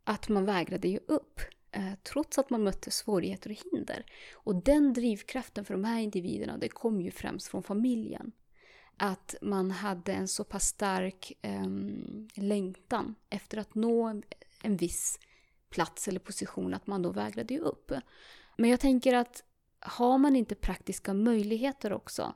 Att 0.04 0.28
man 0.28 0.44
vägrade 0.44 0.88
ge 0.88 0.98
upp, 1.06 1.40
eh, 1.76 1.94
trots 2.02 2.38
att 2.38 2.50
man 2.50 2.62
mötte 2.62 2.90
svårigheter 2.90 3.50
och 3.50 3.56
hinder. 3.72 4.06
Och 4.34 4.54
den 4.54 4.92
drivkraften 4.92 5.64
för 5.64 5.74
de 5.74 5.84
här 5.84 6.00
individerna, 6.00 6.58
det 6.58 6.68
kom 6.68 7.00
ju 7.00 7.10
främst 7.10 7.48
från 7.48 7.62
familjen 7.62 8.32
att 8.96 9.34
man 9.42 9.70
hade 9.70 10.12
en 10.12 10.28
så 10.28 10.44
pass 10.44 10.66
stark 10.66 11.32
eh, 11.42 11.66
längtan 12.34 13.14
efter 13.30 13.58
att 13.58 13.74
nå 13.74 14.22
en 14.62 14.76
viss 14.76 15.18
plats 15.70 16.08
eller 16.08 16.20
position 16.20 16.74
att 16.74 16.86
man 16.86 17.02
då 17.02 17.10
vägrade 17.10 17.54
ge 17.54 17.60
upp. 17.60 17.92
Men 18.56 18.70
jag 18.70 18.80
tänker 18.80 19.14
att 19.14 19.44
har 19.80 20.18
man 20.18 20.36
inte 20.36 20.54
praktiska 20.54 21.14
möjligheter 21.14 21.92
också, 21.92 22.34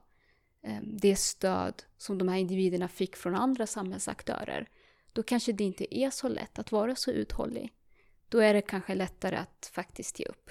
eh, 0.63 0.81
det 0.83 1.17
stöd 1.17 1.83
som 1.97 2.19
de 2.19 2.29
här 2.29 2.39
individerna 2.39 2.89
fick 2.89 3.17
från 3.17 3.35
andra 3.35 3.67
samhällsaktörer, 3.67 4.69
då 5.13 5.23
kanske 5.23 5.53
det 5.53 5.65
inte 5.65 5.99
är 5.99 6.11
så 6.11 6.29
lätt 6.29 6.59
att 6.59 6.73
vara 6.73 6.97
så 6.97 7.11
uthållig. 7.11 7.73
Då 8.31 8.39
är 8.39 8.55
det 8.55 8.63
kanske 8.63 8.95
lättare 8.95 9.37
att 9.37 9.71
faktiskt 9.73 10.21
ge 10.21 10.27
upp. 10.27 10.51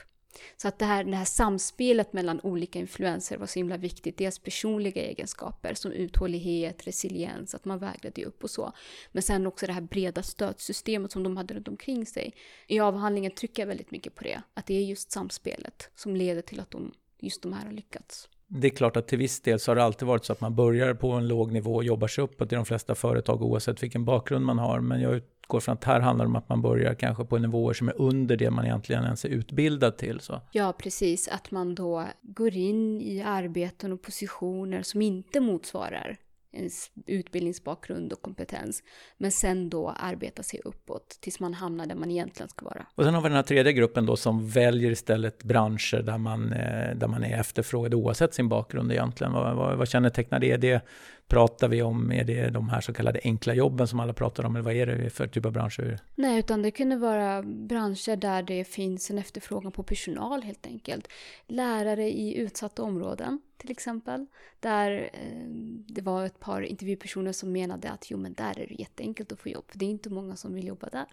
Så 0.57 0.67
att 0.67 0.79
det 0.79 0.85
här, 0.85 1.03
det 1.03 1.15
här 1.15 1.25
samspelet 1.25 2.13
mellan 2.13 2.39
olika 2.43 2.79
influenser 2.79 3.37
var 3.37 3.45
så 3.45 3.59
himla 3.59 3.77
viktigt. 3.77 4.17
Dels 4.17 4.39
personliga 4.39 5.01
egenskaper 5.01 5.73
som 5.73 5.91
uthållighet, 5.91 6.87
resiliens, 6.87 7.55
att 7.55 7.65
man 7.65 7.79
vägrade 7.79 8.25
upp 8.25 8.43
och 8.43 8.49
så. 8.49 8.73
Men 9.11 9.23
sen 9.23 9.47
också 9.47 9.67
det 9.67 9.73
här 9.73 9.81
breda 9.81 10.23
stödsystemet 10.23 11.11
som 11.11 11.23
de 11.23 11.37
hade 11.37 11.53
runt 11.53 11.67
omkring 11.67 12.05
sig. 12.05 12.33
I 12.67 12.79
avhandlingen 12.79 13.31
trycker 13.31 13.61
jag 13.61 13.67
väldigt 13.67 13.91
mycket 13.91 14.15
på 14.15 14.23
det. 14.23 14.41
Att 14.53 14.65
det 14.65 14.73
är 14.73 14.83
just 14.83 15.11
samspelet 15.11 15.89
som 15.95 16.15
leder 16.15 16.41
till 16.41 16.59
att 16.59 16.71
de, 16.71 16.93
just 17.19 17.41
de 17.41 17.53
här 17.53 17.65
har 17.65 17.73
lyckats. 17.73 18.29
Det 18.47 18.67
är 18.67 18.71
klart 18.71 18.97
att 18.97 19.07
till 19.07 19.17
viss 19.17 19.41
del 19.41 19.59
så 19.59 19.71
har 19.71 19.75
det 19.75 19.83
alltid 19.83 20.07
varit 20.07 20.25
så 20.25 20.33
att 20.33 20.41
man 20.41 20.55
börjar 20.55 20.93
på 20.93 21.11
en 21.11 21.27
låg 21.27 21.51
nivå 21.51 21.75
och 21.75 21.83
jobbar 21.83 22.07
sig 22.07 22.23
uppåt 22.23 22.51
i 22.51 22.55
de 22.55 22.65
flesta 22.65 22.95
företag 22.95 23.41
oavsett 23.41 23.83
vilken 23.83 24.05
bakgrund 24.05 24.45
man 24.45 24.59
har. 24.59 24.79
Men 24.79 25.01
jag 25.01 25.21
utgår 25.49 25.59
från 25.59 25.73
att 25.73 25.83
här 25.83 25.99
handlar 25.99 26.25
det 26.25 26.29
om 26.29 26.35
att 26.35 26.49
man 26.49 26.61
börjar 26.61 26.93
kanske 26.93 27.25
på 27.25 27.37
nivåer 27.37 27.73
som 27.73 27.87
är 27.87 28.01
under 28.01 28.37
det 28.37 28.51
man 28.51 28.65
egentligen 28.65 29.03
ens 29.03 29.25
är 29.25 29.29
utbildad 29.29 29.97
till. 29.97 30.19
Så. 30.19 30.41
Ja, 30.51 30.73
precis. 30.73 31.27
Att 31.27 31.51
man 31.51 31.75
då 31.75 32.05
går 32.21 32.55
in 32.55 33.01
i 33.01 33.21
arbeten 33.21 33.91
och 33.91 34.01
positioner 34.01 34.83
som 34.83 35.01
inte 35.01 35.39
motsvarar 35.39 36.17
ens 36.51 36.91
utbildningsbakgrund 37.07 38.13
och 38.13 38.21
kompetens. 38.21 38.83
Men 39.17 39.31
sen 39.31 39.69
då 39.69 39.89
arbeta 39.89 40.43
sig 40.43 40.61
uppåt 40.65 41.17
tills 41.21 41.39
man 41.39 41.53
hamnar 41.53 41.85
där 41.85 41.95
man 41.95 42.11
egentligen 42.11 42.49
ska 42.49 42.65
vara. 42.65 42.85
Och 42.95 43.03
sen 43.03 43.13
har 43.13 43.21
vi 43.21 43.29
den 43.29 43.35
här 43.35 43.43
tredje 43.43 43.73
gruppen 43.73 44.05
då 44.05 44.15
som 44.15 44.49
väljer 44.49 44.91
istället 44.91 45.43
branscher 45.43 46.01
där 46.01 46.17
man, 46.17 46.53
eh, 46.53 46.95
där 46.95 47.07
man 47.07 47.23
är 47.23 47.39
efterfrågad 47.39 47.93
oavsett 47.93 48.33
sin 48.33 48.49
bakgrund 48.49 48.91
egentligen. 48.91 49.33
Vad, 49.33 49.55
vad, 49.55 49.77
vad 49.77 49.87
kännetecknar 49.87 50.39
det? 50.39 50.57
det? 50.57 50.81
Pratar 51.29 51.67
vi 51.67 51.81
om, 51.81 52.11
är 52.11 52.23
det 52.23 52.49
de 52.49 52.69
här 52.69 52.81
så 52.81 52.93
kallade 52.93 53.19
enkla 53.23 53.53
jobben 53.53 53.87
som 53.87 53.99
alla 53.99 54.13
pratar 54.13 54.45
om? 54.45 54.55
Eller 54.55 54.63
vad 54.63 54.73
är 54.73 54.85
det 54.85 55.09
för 55.09 55.27
typ 55.27 55.45
av 55.45 55.51
branscher? 55.51 55.99
Nej, 56.15 56.39
utan 56.39 56.61
det 56.61 56.71
kunde 56.71 56.95
vara 56.97 57.43
branscher 57.43 58.15
där 58.15 58.43
det 58.43 58.63
finns 58.63 59.11
en 59.11 59.17
efterfrågan 59.17 59.71
på 59.71 59.83
personal 59.83 60.43
helt 60.43 60.65
enkelt. 60.65 61.07
Lärare 61.47 62.09
i 62.09 62.37
utsatta 62.37 62.83
områden 62.83 63.41
till 63.57 63.71
exempel. 63.71 64.25
Där 64.59 65.09
eh, 65.13 65.49
det 65.87 66.01
var 66.01 66.25
ett 66.25 66.39
par 66.39 66.61
intervjupersoner 66.61 67.31
som 67.31 67.51
menade 67.51 67.89
att 67.89 68.11
jo 68.11 68.17
men 68.17 68.33
där 68.33 68.59
är 68.59 68.67
det 68.67 68.79
jätteenkelt 68.79 69.31
att 69.31 69.39
få 69.39 69.49
jobb. 69.49 69.65
För 69.67 69.79
det 69.79 69.85
är 69.85 69.89
inte 69.89 70.09
många 70.09 70.35
som 70.35 70.53
vill 70.53 70.67
jobba 70.67 70.89
där. 70.89 71.07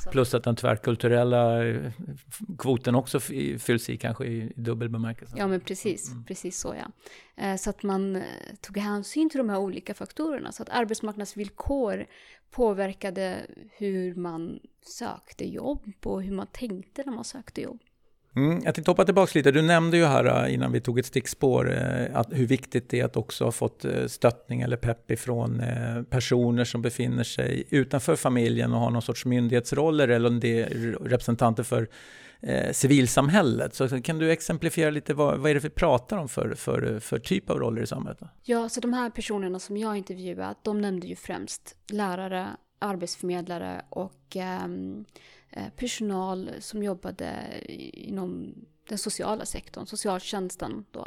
Så. 0.00 0.10
Plus 0.10 0.34
att 0.34 0.44
den 0.44 0.56
tvärkulturella 0.56 1.66
eh, 1.66 1.92
kvoten 2.58 2.94
också 2.94 3.20
fylls 3.58 3.90
i 3.90 3.96
kanske 3.96 4.24
i 4.24 4.52
dubbel 4.56 4.88
bemärkelse. 4.88 5.34
Ja 5.38 5.46
men 5.46 5.60
precis, 5.60 6.10
mm. 6.10 6.24
precis 6.24 6.58
så 6.58 6.74
ja. 6.78 6.92
Eh, 7.44 7.56
så 7.56 7.70
att 7.70 7.82
man 7.82 8.16
eh, 8.16 8.22
tog 8.60 8.78
hänsyn 8.78 9.30
till 9.30 9.38
de 9.38 9.48
här 9.48 9.58
olika 9.58 9.94
faktorerna. 9.94 10.52
Så 10.52 10.62
att 10.62 10.68
arbetsmarknadsvillkor 10.68 12.06
påverkade 12.50 13.46
hur 13.70 14.14
man 14.14 14.60
sökte 14.82 15.44
jobb 15.44 15.92
och 16.04 16.22
hur 16.22 16.32
man 16.32 16.46
tänkte 16.46 17.02
när 17.06 17.12
man 17.12 17.24
sökte 17.24 17.60
jobb. 17.60 17.80
Mm, 18.36 18.60
jag 18.64 18.74
tänkte 18.74 18.90
hoppa 18.90 19.04
tillbaka 19.04 19.32
lite. 19.34 19.50
Du 19.50 19.62
nämnde 19.62 19.96
ju 19.96 20.04
här 20.04 20.44
äh, 20.44 20.54
innan 20.54 20.72
vi 20.72 20.80
tog 20.80 20.98
ett 20.98 21.06
stickspår 21.06 21.72
äh, 21.72 22.18
att 22.18 22.28
hur 22.32 22.46
viktigt 22.46 22.90
det 22.90 23.00
är 23.00 23.04
att 23.04 23.16
också 23.16 23.44
ha 23.44 23.52
fått 23.52 23.84
äh, 23.84 24.06
stöttning 24.06 24.60
eller 24.60 24.76
pepp 24.76 25.10
ifrån 25.10 25.62
personer 26.10 26.64
som 26.64 26.82
befinner 26.82 27.24
sig 27.24 27.64
utanför 27.70 28.16
familjen 28.16 28.72
och 28.72 28.80
har 28.80 28.90
någon 28.90 29.02
sorts 29.02 29.24
myndighetsroller 29.24 30.08
eller 30.08 30.28
om 30.28 30.40
det 30.40 30.62
är 30.62 30.68
representanter 31.04 31.62
för 31.62 31.88
civilsamhället. 32.72 33.74
Så 33.74 34.02
kan 34.02 34.18
du 34.18 34.32
exemplifiera 34.32 34.90
lite 34.90 35.14
vad, 35.14 35.38
vad 35.38 35.50
är 35.50 35.54
det 35.54 35.60
vi 35.60 35.70
pratar 35.70 36.16
om 36.16 36.28
för, 36.28 36.54
för, 36.54 36.98
för 37.00 37.18
typ 37.18 37.50
av 37.50 37.58
roller 37.58 37.82
i 37.82 37.86
samhället? 37.86 38.20
Ja, 38.42 38.68
så 38.68 38.80
de 38.80 38.92
här 38.92 39.10
personerna 39.10 39.58
som 39.58 39.76
jag 39.76 39.96
intervjuat, 39.96 40.64
de 40.64 40.80
nämnde 40.80 41.06
ju 41.06 41.16
främst 41.16 41.76
lärare, 41.92 42.46
arbetsförmedlare 42.78 43.82
och 43.90 44.36
eh, 44.36 44.68
Eh, 45.52 45.68
personal 45.76 46.50
som 46.60 46.82
jobbade 46.82 47.60
inom 47.92 48.54
den 48.88 48.98
sociala 48.98 49.44
sektorn, 49.46 49.86
socialtjänsten 49.86 50.84
då. 50.90 51.06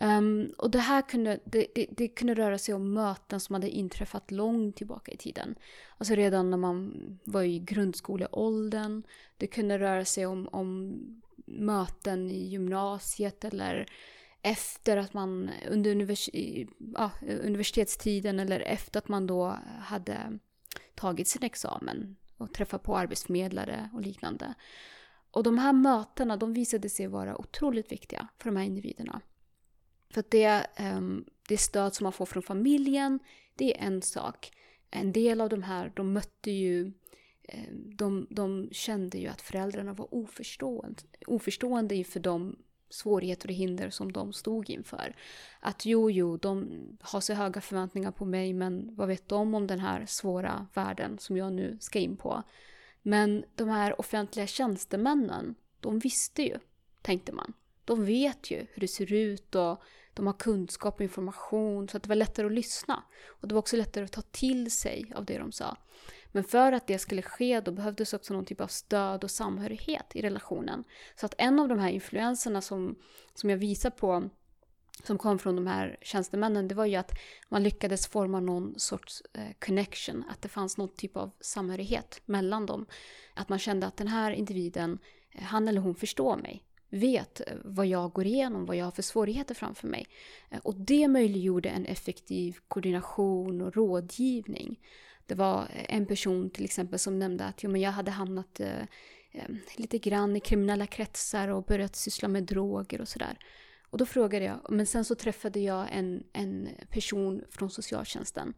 Um, 0.00 0.54
och 0.58 0.70
det 0.70 0.78
här 0.78 1.02
kunde, 1.02 1.40
det, 1.44 1.66
det, 1.74 1.86
det, 1.90 2.08
kunde 2.08 2.34
röra 2.34 2.58
sig 2.58 2.74
om 2.74 2.92
möten 2.92 3.40
som 3.40 3.54
hade 3.54 3.70
inträffat 3.70 4.30
långt 4.30 4.76
tillbaka 4.76 5.12
i 5.12 5.16
tiden. 5.16 5.54
Alltså 5.98 6.14
redan 6.14 6.50
när 6.50 6.56
man 6.56 6.92
var 7.24 7.42
i 7.42 7.58
grundskoleåldern. 7.58 9.02
Det 9.36 9.46
kunde 9.46 9.78
röra 9.78 10.04
sig 10.04 10.26
om, 10.26 10.48
om 10.52 10.98
möten 11.46 12.30
i 12.30 12.48
gymnasiet 12.48 13.44
eller 13.44 13.86
efter 14.42 14.96
att 14.96 15.14
man 15.14 15.50
under 15.70 15.90
univers 15.90 16.30
ja, 16.94 17.10
universitetstiden 17.42 18.40
eller 18.40 18.60
efter 18.60 18.98
att 18.98 19.08
man 19.08 19.26
då 19.26 19.58
hade 19.80 20.38
tagit 20.94 21.28
sin 21.28 21.44
examen 21.44 22.16
och 22.42 22.54
träffa 22.54 22.78
på 22.78 22.96
arbetsförmedlare 22.96 23.90
och 23.92 24.00
liknande. 24.00 24.54
Och 25.30 25.42
de 25.42 25.58
här 25.58 25.72
mötena 25.72 26.36
de 26.36 26.52
visade 26.52 26.88
sig 26.88 27.06
vara 27.06 27.40
otroligt 27.40 27.92
viktiga 27.92 28.28
för 28.38 28.50
de 28.50 28.56
här 28.56 28.64
individerna. 28.64 29.20
För 30.10 30.20
att 30.20 30.30
det, 30.30 30.66
ehm, 30.76 31.24
det 31.48 31.58
stöd 31.58 31.94
som 31.94 32.04
man 32.04 32.12
får 32.12 32.26
från 32.26 32.42
familjen, 32.42 33.18
det 33.54 33.78
är 33.78 33.86
en 33.86 34.02
sak. 34.02 34.50
En 34.90 35.12
del 35.12 35.40
av 35.40 35.48
de 35.48 35.62
här, 35.62 35.92
de 35.96 36.12
mötte 36.12 36.50
ju 36.50 36.92
ehm, 37.42 37.96
de, 37.96 38.26
de 38.30 38.68
kände 38.72 39.18
ju 39.18 39.26
att 39.26 39.40
föräldrarna 39.40 39.92
var 39.92 40.14
oförstående, 40.14 41.02
oförstående 41.26 41.94
inför 41.94 42.20
de 42.20 42.56
svårigheter 42.92 43.48
och 43.48 43.54
hinder 43.54 43.90
som 43.90 44.12
de 44.12 44.32
stod 44.32 44.70
inför. 44.70 45.16
Att 45.60 45.86
jo, 45.86 46.10
jo, 46.10 46.36
de 46.36 46.70
har 47.00 47.20
så 47.20 47.34
höga 47.34 47.60
förväntningar 47.60 48.10
på 48.10 48.24
mig, 48.24 48.52
men 48.52 48.94
vad 48.94 49.08
vet 49.08 49.28
de 49.28 49.54
om 49.54 49.66
den 49.66 49.80
här 49.80 50.06
svåra 50.06 50.66
världen 50.74 51.18
som 51.18 51.36
jag 51.36 51.52
nu 51.52 51.76
ska 51.80 51.98
in 51.98 52.16
på? 52.16 52.42
Men 53.02 53.44
de 53.54 53.68
här 53.68 54.00
offentliga 54.00 54.46
tjänstemännen, 54.46 55.54
de 55.80 55.98
visste 55.98 56.42
ju, 56.42 56.58
tänkte 57.02 57.32
man. 57.32 57.52
De 57.84 58.04
vet 58.04 58.50
ju 58.50 58.56
hur 58.56 58.80
det 58.80 58.88
ser 58.88 59.12
ut 59.12 59.54
och 59.54 59.82
de 60.14 60.26
har 60.26 60.34
kunskap 60.34 60.94
och 60.94 61.00
information 61.00 61.88
så 61.88 61.96
att 61.96 62.02
det 62.02 62.08
var 62.08 62.16
lättare 62.16 62.46
att 62.46 62.52
lyssna. 62.52 63.02
Och 63.26 63.48
det 63.48 63.54
var 63.54 63.58
också 63.58 63.76
lättare 63.76 64.04
att 64.04 64.12
ta 64.12 64.22
till 64.22 64.70
sig 64.70 65.12
av 65.14 65.24
det 65.24 65.38
de 65.38 65.52
sa. 65.52 65.76
Men 66.32 66.44
för 66.44 66.72
att 66.72 66.86
det 66.86 66.98
skulle 66.98 67.22
ske 67.22 67.60
då 67.60 67.72
behövdes 67.72 68.14
också 68.14 68.34
någon 68.34 68.44
typ 68.44 68.60
av 68.60 68.66
stöd 68.66 69.24
och 69.24 69.30
samhörighet 69.30 70.16
i 70.16 70.22
relationen. 70.22 70.84
Så 71.14 71.26
att 71.26 71.34
en 71.38 71.58
av 71.58 71.68
de 71.68 71.78
här 71.78 71.90
influenserna 71.90 72.60
som, 72.60 72.98
som 73.34 73.50
jag 73.50 73.56
visar 73.56 73.90
på 73.90 74.30
som 75.04 75.18
kom 75.18 75.38
från 75.38 75.56
de 75.56 75.66
här 75.66 75.96
tjänstemännen, 76.00 76.68
det 76.68 76.74
var 76.74 76.86
ju 76.86 76.96
att 76.96 77.12
man 77.48 77.62
lyckades 77.62 78.06
forma 78.06 78.40
någon 78.40 78.74
sorts 78.78 79.22
eh, 79.32 79.52
connection, 79.58 80.24
att 80.30 80.42
det 80.42 80.48
fanns 80.48 80.78
någon 80.78 80.94
typ 80.94 81.16
av 81.16 81.30
samhörighet 81.40 82.20
mellan 82.24 82.66
dem. 82.66 82.86
Att 83.34 83.48
man 83.48 83.58
kände 83.58 83.86
att 83.86 83.96
den 83.96 84.08
här 84.08 84.30
individen, 84.30 84.98
eh, 85.30 85.42
han 85.42 85.68
eller 85.68 85.80
hon 85.80 85.94
förstår 85.94 86.36
mig, 86.36 86.64
vet 86.92 87.40
eh, 87.40 87.56
vad 87.64 87.86
jag 87.86 88.12
går 88.12 88.26
igenom, 88.26 88.66
vad 88.66 88.76
jag 88.76 88.84
har 88.84 88.92
för 88.92 89.02
svårigheter 89.02 89.54
framför 89.54 89.88
mig. 89.88 90.06
Eh, 90.50 90.58
och 90.58 90.74
det 90.74 91.08
möjliggjorde 91.08 91.68
en 91.68 91.86
effektiv 91.86 92.56
koordination 92.68 93.60
och 93.60 93.76
rådgivning. 93.76 94.80
Det 95.32 95.36
var 95.36 95.68
en 95.88 96.06
person 96.06 96.50
till 96.50 96.64
exempel 96.64 96.98
som 96.98 97.18
nämnde 97.18 97.44
att 97.44 97.62
jo, 97.62 97.70
men 97.70 97.80
jag 97.80 97.90
hade 97.90 98.10
hamnat 98.10 98.60
eh, 98.60 98.80
eh, 99.32 99.48
lite 99.76 99.98
grann 99.98 100.36
i 100.36 100.40
kriminella 100.40 100.86
kretsar 100.86 101.48
och 101.48 101.64
börjat 101.64 101.96
syssla 101.96 102.28
med 102.28 102.42
droger 102.44 103.00
och 103.00 103.08
sådär. 103.08 103.38
Och 103.90 103.98
då 103.98 104.06
frågade 104.06 104.44
jag, 104.44 104.66
men 104.70 104.86
sen 104.86 105.04
så 105.04 105.14
träffade 105.14 105.60
jag 105.60 105.88
en, 105.92 106.24
en 106.32 106.68
person 106.90 107.44
från 107.50 107.70
socialtjänsten 107.70 108.54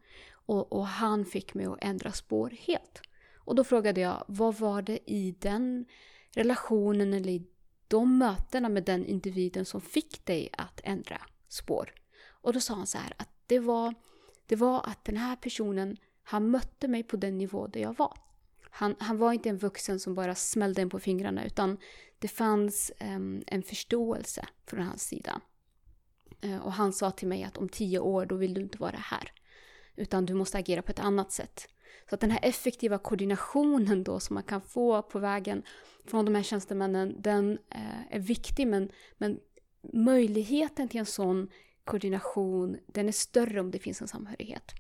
och, 0.47 0.73
och 0.73 0.87
han 0.87 1.25
fick 1.25 1.55
mig 1.55 1.67
att 1.67 1.85
ändra 1.85 2.13
spår 2.13 2.55
helt. 2.61 3.01
Och 3.37 3.55
då 3.55 3.65
frågade 3.65 4.01
jag, 4.01 4.25
vad 4.29 4.55
var 4.55 4.83
det 4.83 5.11
i 5.11 5.35
den 5.41 5.85
relationen 6.31 7.15
eller 7.15 7.33
i 7.33 7.47
de 7.89 8.19
mötena 8.19 8.69
med 8.69 8.85
den 8.85 9.07
individen 9.07 9.65
som 9.65 9.81
fick 9.81 10.27
dig 10.27 10.49
att 10.53 10.81
ändra 10.85 11.21
spår? 11.49 11.95
Och 12.27 12.53
då 12.53 12.61
sa 12.61 12.75
han 12.75 12.87
så 12.87 12.99
här 12.99 13.15
att 13.17 13.31
det 13.47 13.59
var, 13.59 13.95
det 14.47 14.57
var 14.57 14.87
att 14.87 15.05
den 15.05 15.17
här 15.17 15.37
personen, 15.37 15.97
han 16.25 16.51
mötte 16.51 16.89
mig 16.89 17.03
på 17.03 17.17
den 17.17 17.39
nivå 17.39 17.67
där 17.67 17.81
jag 17.81 17.97
var. 17.97 18.19
Han, 18.71 18.95
han 18.99 19.19
var 19.19 19.33
inte 19.33 19.49
en 19.49 19.59
vuxen 19.59 20.01
som 20.01 20.15
bara 20.15 20.35
smällde 20.35 20.83
in 20.83 20.91
på 20.91 20.99
fingrarna 20.99 21.45
utan 21.45 21.79
det 22.19 22.29
fanns 22.29 22.93
um, 23.01 23.43
en 23.47 23.63
förståelse 23.63 24.47
från 24.67 24.81
hans 24.81 25.03
sida. 25.03 25.41
Uh, 26.45 26.59
och 26.59 26.73
han 26.73 26.93
sa 26.93 27.11
till 27.11 27.29
mig 27.29 27.45
att 27.45 27.57
om 27.57 27.69
tio 27.69 27.99
år 27.99 28.27
då 28.27 28.37
vill 28.37 28.55
du 28.55 28.61
inte 28.61 28.79
vara 28.79 28.97
här. 28.97 29.33
Utan 29.97 30.27
du 30.27 30.35
måste 30.35 30.59
agera 30.59 30.83
på 30.83 30.91
ett 30.91 30.99
annat 30.99 31.33
sätt. 31.33 31.69
Så 32.09 32.15
att 32.15 32.21
den 32.21 32.31
här 32.31 32.41
effektiva 32.43 32.99
koordinationen 32.99 34.05
då 34.05 34.21
som 34.21 34.35
man 34.35 34.43
kan 34.43 34.61
få 34.61 35.03
på 35.03 35.19
vägen 35.19 35.63
från 36.05 36.25
de 36.25 36.35
här 36.35 36.43
tjänstemännen, 36.43 37.17
den 37.19 37.51
uh, 37.51 38.15
är 38.15 38.21
viktig 38.21 38.67
men, 38.67 38.91
men 39.19 39.41
möjligheten 39.93 40.89
till 40.89 41.01
en 41.01 41.07
sån 41.07 41.51
koordination, 41.85 42.77
den 42.87 43.09
är 43.09 43.13
större 43.13 43.61
om 43.61 43.71
det 43.71 43.79
finns 43.79 44.03
en 44.03 44.09
samhörighet. 44.09 44.75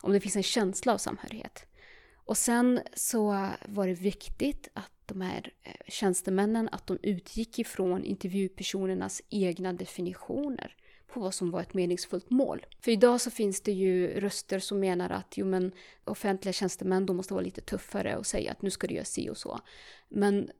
Om 0.00 0.12
det 0.12 0.20
finns 0.20 0.36
en 0.36 0.42
känsla 0.42 0.92
av 0.92 0.98
samhörighet. 0.98 1.66
Och 2.14 2.36
sen 2.36 2.80
så 2.94 3.48
var 3.68 3.86
det 3.86 3.94
viktigt 3.94 4.68
att 4.72 4.92
de 5.06 5.20
här 5.20 5.52
eh, 5.62 5.72
tjänstemännen, 5.88 6.68
att 6.72 6.86
de 6.86 6.98
utgick 7.02 7.58
ifrån 7.58 8.04
intervjupersonernas 8.04 9.22
egna 9.28 9.72
definitioner 9.72 10.76
på 11.06 11.20
vad 11.20 11.34
som 11.34 11.50
var 11.50 11.60
ett 11.60 11.74
meningsfullt 11.74 12.30
mål. 12.30 12.66
För 12.80 12.90
idag 12.90 13.20
så 13.20 13.30
finns 13.30 13.60
det 13.60 13.72
ju 13.72 14.20
röster 14.20 14.58
som 14.58 14.80
menar 14.80 15.10
att 15.10 15.36
jo, 15.36 15.46
men 15.46 15.72
offentliga 16.04 16.52
tjänstemän 16.52 17.06
de 17.06 17.16
måste 17.16 17.34
vara 17.34 17.44
lite 17.44 17.60
tuffare 17.60 18.16
och 18.16 18.26
säga 18.26 18.52
att 18.52 18.62
nu 18.62 18.70
ska 18.70 18.86
du 18.86 18.94
göra 18.94 19.04
si 19.04 19.30
och 19.30 19.36
så. 19.36 19.60
Men 20.08 20.50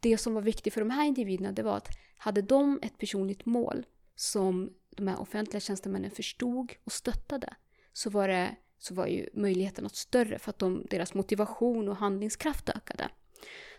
det 0.00 0.18
som 0.18 0.34
var 0.34 0.42
viktigt 0.42 0.74
för 0.74 0.80
de 0.80 0.90
här 0.90 1.06
individerna 1.06 1.52
det 1.52 1.62
var 1.62 1.76
att 1.76 1.88
hade 2.16 2.42
de 2.42 2.80
ett 2.82 2.98
personligt 2.98 3.46
mål 3.46 3.86
som 4.14 4.72
de 4.90 5.08
här 5.08 5.20
offentliga 5.20 5.60
tjänstemännen 5.60 6.10
förstod 6.10 6.72
och 6.84 6.92
stöttade 6.92 7.54
så 7.92 8.10
var 8.10 8.28
det 8.28 8.56
så 8.78 8.94
var 8.94 9.06
ju 9.06 9.28
möjligheten 9.34 9.84
något 9.84 9.96
större 9.96 10.38
för 10.38 10.50
att 10.50 10.58
de, 10.58 10.86
deras 10.90 11.14
motivation 11.14 11.88
och 11.88 11.96
handlingskraft 11.96 12.68
ökade. 12.68 13.08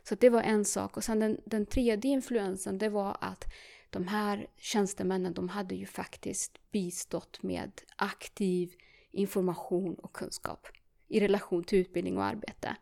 Så 0.03 0.15
det 0.15 0.29
var 0.29 0.41
en 0.41 0.65
sak. 0.65 0.97
Och 0.97 1.03
sen 1.03 1.19
den, 1.19 1.41
den 1.45 1.65
tredje 1.65 2.11
influensen 2.11 2.77
det 2.77 2.89
var 2.89 3.17
att 3.21 3.45
de 3.89 4.07
här 4.07 4.47
tjänstemännen 4.57 5.33
de 5.33 5.49
hade 5.49 5.75
ju 5.75 5.85
faktiskt 5.85 6.71
bistått 6.71 7.43
med 7.43 7.71
aktiv 7.95 8.73
information 9.11 9.95
och 9.95 10.13
kunskap 10.13 10.67
i 11.07 11.19
relation 11.19 11.63
till 11.63 11.79
utbildning 11.79 12.17
och 12.17 12.23
arbete 12.23 12.75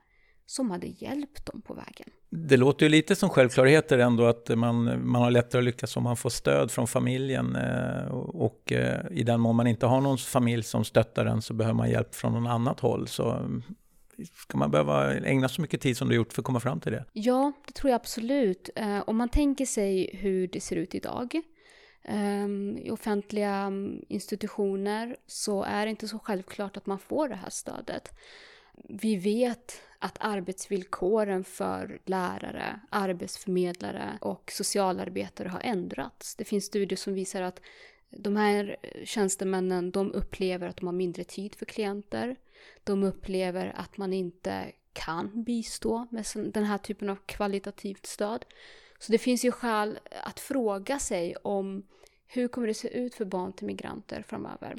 som 0.45 0.71
hade 0.71 0.87
hjälpt 0.87 1.45
dem 1.45 1.61
på 1.61 1.73
vägen. 1.73 2.09
Det 2.29 2.57
låter 2.57 2.85
ju 2.85 2.89
lite 2.89 3.15
som 3.15 3.29
självklarheter 3.29 3.97
ändå 3.97 4.25
att 4.25 4.49
man, 4.57 5.07
man 5.09 5.21
har 5.21 5.31
lättare 5.31 5.59
att 5.59 5.65
lyckas 5.65 5.97
om 5.97 6.03
man 6.03 6.17
får 6.17 6.29
stöd 6.29 6.71
från 6.71 6.87
familjen. 6.87 7.55
Eh, 7.55 8.07
och 8.15 8.71
eh, 8.71 9.05
i 9.11 9.23
den 9.23 9.39
mån 9.39 9.55
man 9.55 9.67
inte 9.67 9.85
har 9.85 10.01
någon 10.01 10.17
familj 10.17 10.63
som 10.63 10.85
stöttar 10.85 11.25
en 11.25 11.41
så 11.41 11.53
behöver 11.53 11.77
man 11.77 11.89
hjälp 11.89 12.15
från 12.15 12.33
någon 12.33 12.47
annat 12.47 12.79
håll. 12.79 13.07
Så 13.07 13.31
mm, 13.31 13.63
ska 14.47 14.57
man 14.57 14.71
behöva 14.71 15.13
ägna 15.13 15.49
så 15.49 15.61
mycket 15.61 15.81
tid 15.81 15.97
som 15.97 16.09
du 16.09 16.15
gjort 16.15 16.33
för 16.33 16.41
att 16.41 16.45
komma 16.45 16.59
fram 16.59 16.79
till 16.79 16.91
det? 16.91 17.05
Ja, 17.13 17.51
det 17.67 17.73
tror 17.73 17.89
jag 17.89 17.95
absolut. 17.95 18.69
Eh, 18.75 19.03
om 19.07 19.17
man 19.17 19.29
tänker 19.29 19.65
sig 19.65 20.09
hur 20.13 20.47
det 20.47 20.59
ser 20.59 20.75
ut 20.75 20.95
idag 20.95 21.41
ehm, 22.03 22.77
i 22.77 22.91
offentliga 22.91 23.55
mm, 23.55 24.01
institutioner 24.09 25.15
så 25.27 25.63
är 25.63 25.85
det 25.85 25.89
inte 25.89 26.07
så 26.07 26.19
självklart 26.19 26.77
att 26.77 26.85
man 26.85 26.99
får 26.99 27.29
det 27.29 27.35
här 27.35 27.49
stödet. 27.49 28.11
Vi 28.89 29.15
vet 29.15 29.81
att 29.99 30.17
arbetsvillkoren 30.19 31.43
för 31.43 31.99
lärare, 32.05 32.79
arbetsförmedlare 32.89 34.17
och 34.21 34.51
socialarbetare 34.51 35.47
har 35.47 35.61
ändrats. 35.63 36.35
Det 36.35 36.45
finns 36.45 36.65
studier 36.65 36.97
som 36.97 37.13
visar 37.13 37.41
att 37.41 37.61
de 38.09 38.35
här 38.35 38.77
tjänstemännen 39.03 39.91
de 39.91 40.11
upplever 40.11 40.67
att 40.67 40.77
de 40.77 40.85
har 40.85 40.93
mindre 40.93 41.23
tid 41.23 41.55
för 41.55 41.65
klienter. 41.65 42.35
De 42.83 43.03
upplever 43.03 43.73
att 43.75 43.97
man 43.97 44.13
inte 44.13 44.71
kan 44.93 45.43
bistå 45.43 46.07
med 46.11 46.25
den 46.35 46.63
här 46.63 46.77
typen 46.77 47.09
av 47.09 47.17
kvalitativt 47.25 48.05
stöd. 48.05 48.45
Så 48.99 49.11
det 49.11 49.17
finns 49.17 49.45
ju 49.45 49.51
skäl 49.51 49.99
att 50.23 50.39
fråga 50.39 50.99
sig 50.99 51.35
om 51.35 51.87
hur 52.27 52.47
kommer 52.47 52.67
det 52.67 52.73
se 52.73 52.97
ut 52.97 53.15
för 53.15 53.25
barn 53.25 53.53
till 53.53 53.67
migranter 53.67 54.21
framöver? 54.27 54.77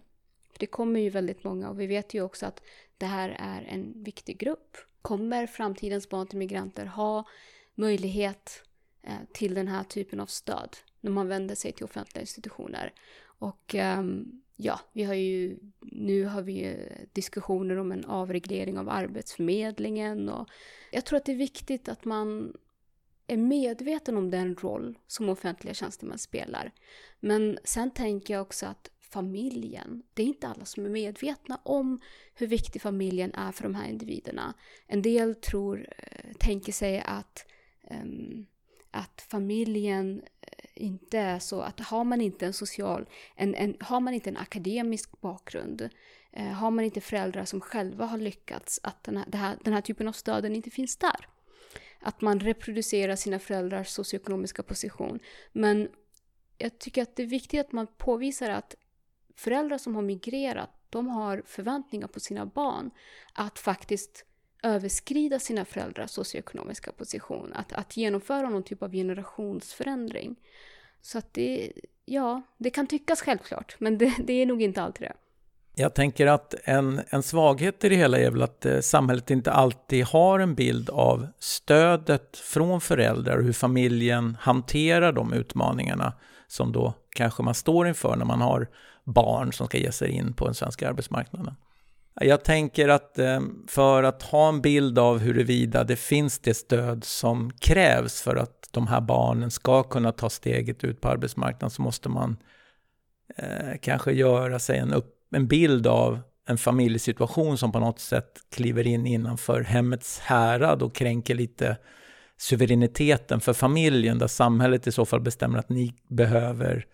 För 0.53 0.59
det 0.59 0.67
kommer 0.67 1.01
ju 1.01 1.11
väldigt 1.11 1.45
många 1.45 1.69
och 1.69 1.81
vi 1.81 1.87
vet 1.87 2.15
ju 2.15 2.23
också 2.23 2.47
att 2.47 2.63
det 2.99 3.07
här 3.07 3.37
är 3.39 3.63
en 3.63 4.03
viktig 4.05 4.39
grupp. 4.39 4.77
Kommer 5.03 5.47
framtidens 5.47 6.09
barn 6.09 6.27
till 6.27 6.39
migranter 6.39 6.87
ha 6.87 7.25
möjlighet 7.75 8.63
eh, 9.03 9.13
till 9.33 9.55
den 9.55 9.69
här 9.69 9.85
typen 9.85 10.21
av 10.21 10.27
stöd 10.27 10.77
när 11.01 11.11
man 11.11 11.29
vänder 11.29 11.55
sig 11.55 11.73
till 11.73 11.85
offentliga 11.85 12.21
institutioner? 12.21 12.93
Och 13.39 13.75
ehm, 13.75 14.43
ja, 14.57 14.81
vi 14.93 15.05
har 15.05 15.15
ju, 15.15 15.59
nu 15.81 16.25
har 16.25 16.43
vi 16.43 16.89
diskussioner 17.13 17.77
om 17.77 17.93
en 17.93 18.05
avreglering 18.05 18.79
av 18.79 18.89
Arbetsförmedlingen 18.89 20.29
och 20.29 20.49
jag 20.93 21.05
tror 21.05 21.17
att 21.17 21.25
det 21.25 21.33
är 21.33 21.37
viktigt 21.37 21.89
att 21.89 22.05
man 22.05 22.57
är 23.27 23.37
medveten 23.37 24.17
om 24.17 24.31
den 24.31 24.55
roll 24.57 24.99
som 25.07 25.29
offentliga 25.29 25.75
tjänstemän 25.75 26.19
spelar. 26.19 26.73
Men 27.21 27.59
sen 27.65 27.91
tänker 27.91 28.35
jag 28.35 28.43
också 28.43 28.67
att 28.67 28.91
familjen. 29.11 30.03
Det 30.15 30.23
är 30.23 30.27
inte 30.27 30.49
alla 30.49 30.65
som 30.65 30.85
är 30.85 30.89
medvetna 30.89 31.61
om 31.63 32.01
hur 32.35 32.47
viktig 32.47 32.83
familjen 32.83 33.35
är 33.35 33.53
för 33.53 33.63
de 33.63 33.75
här 33.75 33.89
individerna. 33.89 34.55
En 34.87 35.03
del 35.03 35.35
tror, 35.35 35.89
eh, 35.99 36.33
tänker 36.39 36.73
sig 36.73 37.01
att, 37.07 37.47
um, 37.91 38.47
att 38.91 39.27
familjen 39.31 40.23
eh, 40.41 40.69
inte 40.75 41.19
är 41.19 41.39
så 41.39 41.61
att 41.61 41.81
har 41.81 42.05
man 42.05 42.21
inte 42.21 42.47
en 42.47 42.53
social, 42.53 43.09
en, 43.37 43.55
en, 43.55 43.77
har 43.81 44.01
man 44.01 44.15
inte 44.15 44.31
en 44.31 44.37
akademisk 44.37 45.21
bakgrund, 45.21 45.89
eh, 46.33 46.47
har 46.47 46.71
man 46.71 46.85
inte 46.85 47.01
föräldrar 47.01 47.45
som 47.45 47.61
själva 47.61 48.07
har 48.07 48.19
lyckats, 48.19 48.81
att 48.83 49.05
den 49.05 49.17
här, 49.17 49.33
här, 49.33 49.57
den 49.65 49.73
här 49.73 49.81
typen 49.81 50.09
av 50.09 50.13
stöden 50.13 50.57
inte 50.57 50.71
finns 50.71 50.97
där. 50.97 51.29
Att 52.01 52.21
man 52.21 52.41
reproducerar 52.41 53.17
sina 53.17 53.39
föräldrars 53.39 53.89
socioekonomiska 53.89 54.63
position. 54.63 55.19
Men 55.53 55.89
jag 56.59 56.79
tycker 56.79 57.03
att 57.03 57.17
det 57.17 57.23
är 57.23 57.27
viktigt 57.27 57.61
att 57.61 57.73
man 57.73 57.87
påvisar 57.87 58.51
att 58.51 58.75
föräldrar 59.39 59.79
som 59.79 59.95
har 59.95 60.03
migrerat, 60.03 60.71
de 60.91 61.09
har 61.09 61.43
förväntningar 61.47 62.09
på 62.09 62.21
sina 62.21 62.47
barn 62.47 62.91
att 63.33 63.59
faktiskt 63.59 64.25
överskrida 64.63 65.39
sina 65.39 65.65
föräldrars 65.65 66.11
socioekonomiska 66.11 66.93
position. 66.93 67.53
Att, 67.53 67.73
att 67.73 67.97
genomföra 67.97 68.49
någon 68.49 68.63
typ 68.63 68.83
av 68.83 68.93
generationsförändring. 68.93 70.37
Så 71.01 71.19
att 71.19 71.35
det, 71.35 71.73
ja, 72.05 72.43
det 72.57 72.71
kan 72.71 72.87
tyckas 72.87 73.21
självklart, 73.21 73.77
men 73.79 73.99
det, 73.99 74.15
det 74.19 74.33
är 74.33 74.47
nog 74.47 74.63
inte 74.63 74.83
alltid 74.83 75.09
det. 75.09 75.15
Jag 75.75 75.95
tänker 75.95 76.27
att 76.27 76.55
en, 76.65 77.01
en 77.09 77.23
svaghet 77.23 77.85
i 77.85 77.89
det 77.89 77.97
hela 77.97 78.19
är 78.19 78.31
väl 78.31 78.43
att 78.43 78.67
eh, 78.67 78.81
samhället 78.81 79.31
inte 79.31 79.53
alltid 79.53 80.05
har 80.05 80.41
en 80.41 80.55
bild 80.55 80.91
av 80.91 81.27
stödet 81.39 82.37
från 82.37 82.81
föräldrar 82.81 83.39
och 83.39 83.45
hur 83.45 83.53
familjen 83.53 84.37
hanterar 84.41 85.13
de 85.13 85.33
utmaningarna 85.33 86.13
som 86.47 86.73
då 86.73 86.95
kanske 87.11 87.43
man 87.43 87.55
står 87.55 87.89
inför 87.89 88.17
när 88.17 88.25
man 88.25 88.41
har 88.41 88.69
barn 89.09 89.53
som 89.53 89.67
ska 89.67 89.79
ge 89.79 89.93
sig 89.93 90.11
in 90.11 90.33
på 90.33 90.45
den 90.45 90.55
svenska 90.55 90.89
arbetsmarknaden. 90.89 91.55
Jag 92.21 92.45
tänker 92.45 92.89
att 92.89 93.19
eh, 93.19 93.41
för 93.69 94.03
att 94.03 94.23
ha 94.23 94.49
en 94.49 94.61
bild 94.61 94.99
av 94.99 95.19
huruvida 95.19 95.85
det 95.85 95.97
finns 95.97 96.39
det 96.39 96.55
stöd 96.55 97.05
som 97.05 97.51
krävs 97.51 98.23
för 98.23 98.37
att 98.37 98.69
de 98.71 98.87
här 98.87 99.01
barnen 99.01 99.51
ska 99.51 99.83
kunna 99.83 100.13
ta 100.13 100.31
steget 100.31 100.85
ut 100.85 101.01
på 101.01 101.09
arbetsmarknaden 101.09 101.71
så 101.71 101.83
måste 101.83 102.09
man 102.09 102.37
eh, 103.37 103.79
kanske 103.83 104.13
göra 104.13 104.59
sig 104.59 104.79
en, 104.79 104.93
upp, 104.93 105.15
en 105.35 105.47
bild 105.47 105.87
av 105.87 106.21
en 106.49 106.59
familjesituation 106.59 107.59
som 107.59 107.73
på 107.73 107.81
något 107.81 108.01
sätt 108.01 108.41
kliver 108.51 108.87
in 108.87 109.07
innanför 109.07 109.61
hemmets 109.61 110.19
härad 110.19 110.83
och 110.83 110.95
kränker 110.95 111.35
lite 111.35 111.77
suveräniteten 112.37 113.41
för 113.41 113.53
familjen 113.53 114.19
där 114.19 114.27
samhället 114.27 114.87
i 114.87 114.93
så 114.93 115.05
fall 115.05 115.21
bestämmer 115.21 115.59
att 115.59 115.69
ni 115.69 115.95
behöver 116.09 116.87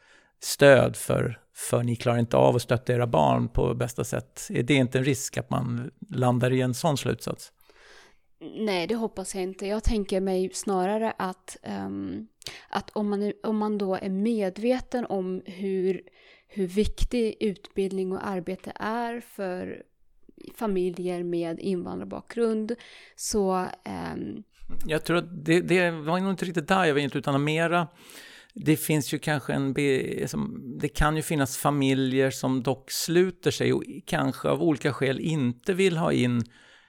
stöd 0.42 0.96
för, 0.96 1.38
för 1.54 1.82
ni 1.82 1.96
klarar 1.96 2.18
inte 2.18 2.36
av 2.36 2.56
att 2.56 2.62
stötta 2.62 2.92
era 2.92 3.06
barn 3.06 3.48
på 3.48 3.74
bästa 3.74 4.04
sätt. 4.04 4.48
Är 4.50 4.62
det 4.62 4.74
inte 4.74 4.98
en 4.98 5.04
risk 5.04 5.36
att 5.36 5.50
man 5.50 5.90
landar 6.10 6.52
i 6.52 6.60
en 6.60 6.74
sån 6.74 6.96
slutsats? 6.96 7.52
Nej, 8.56 8.86
det 8.86 8.94
hoppas 8.94 9.34
jag 9.34 9.44
inte. 9.44 9.66
Jag 9.66 9.84
tänker 9.84 10.20
mig 10.20 10.50
snarare 10.52 11.12
att, 11.18 11.56
um, 11.86 12.28
att 12.68 12.90
om, 12.90 13.10
man, 13.10 13.32
om 13.42 13.56
man 13.56 13.78
då 13.78 13.94
är 13.94 14.08
medveten 14.08 15.06
om 15.06 15.42
hur, 15.46 16.02
hur 16.48 16.66
viktig 16.66 17.36
utbildning 17.40 18.12
och 18.12 18.26
arbete 18.26 18.72
är 18.74 19.20
för 19.20 19.82
familjer 20.54 21.22
med 21.22 21.60
invandrarbakgrund 21.60 22.74
så 23.16 23.66
um, 24.14 24.42
jag 24.86 25.04
tror 25.04 25.16
att 25.16 25.44
det, 25.44 25.60
det 25.60 25.90
var 25.90 26.20
nog 26.20 26.30
inte 26.30 26.44
riktigt 26.44 26.68
där 26.68 26.84
jag 26.84 26.94
var 26.94 27.00
inte 27.00 27.18
utan 27.18 27.44
mera 27.44 27.88
det 28.54 28.76
finns 28.76 29.14
ju 29.14 29.18
kanske 29.18 29.52
en... 29.52 29.74
Det 30.80 30.88
kan 30.88 31.16
ju 31.16 31.22
finnas 31.22 31.56
familjer 31.56 32.30
som 32.30 32.62
dock 32.62 32.90
sluter 32.90 33.50
sig 33.50 33.72
och 33.72 33.82
kanske 34.06 34.48
av 34.48 34.62
olika 34.62 34.92
skäl 34.92 35.20
inte 35.20 35.74
vill 35.74 35.96
ha 35.96 36.12
in 36.12 36.44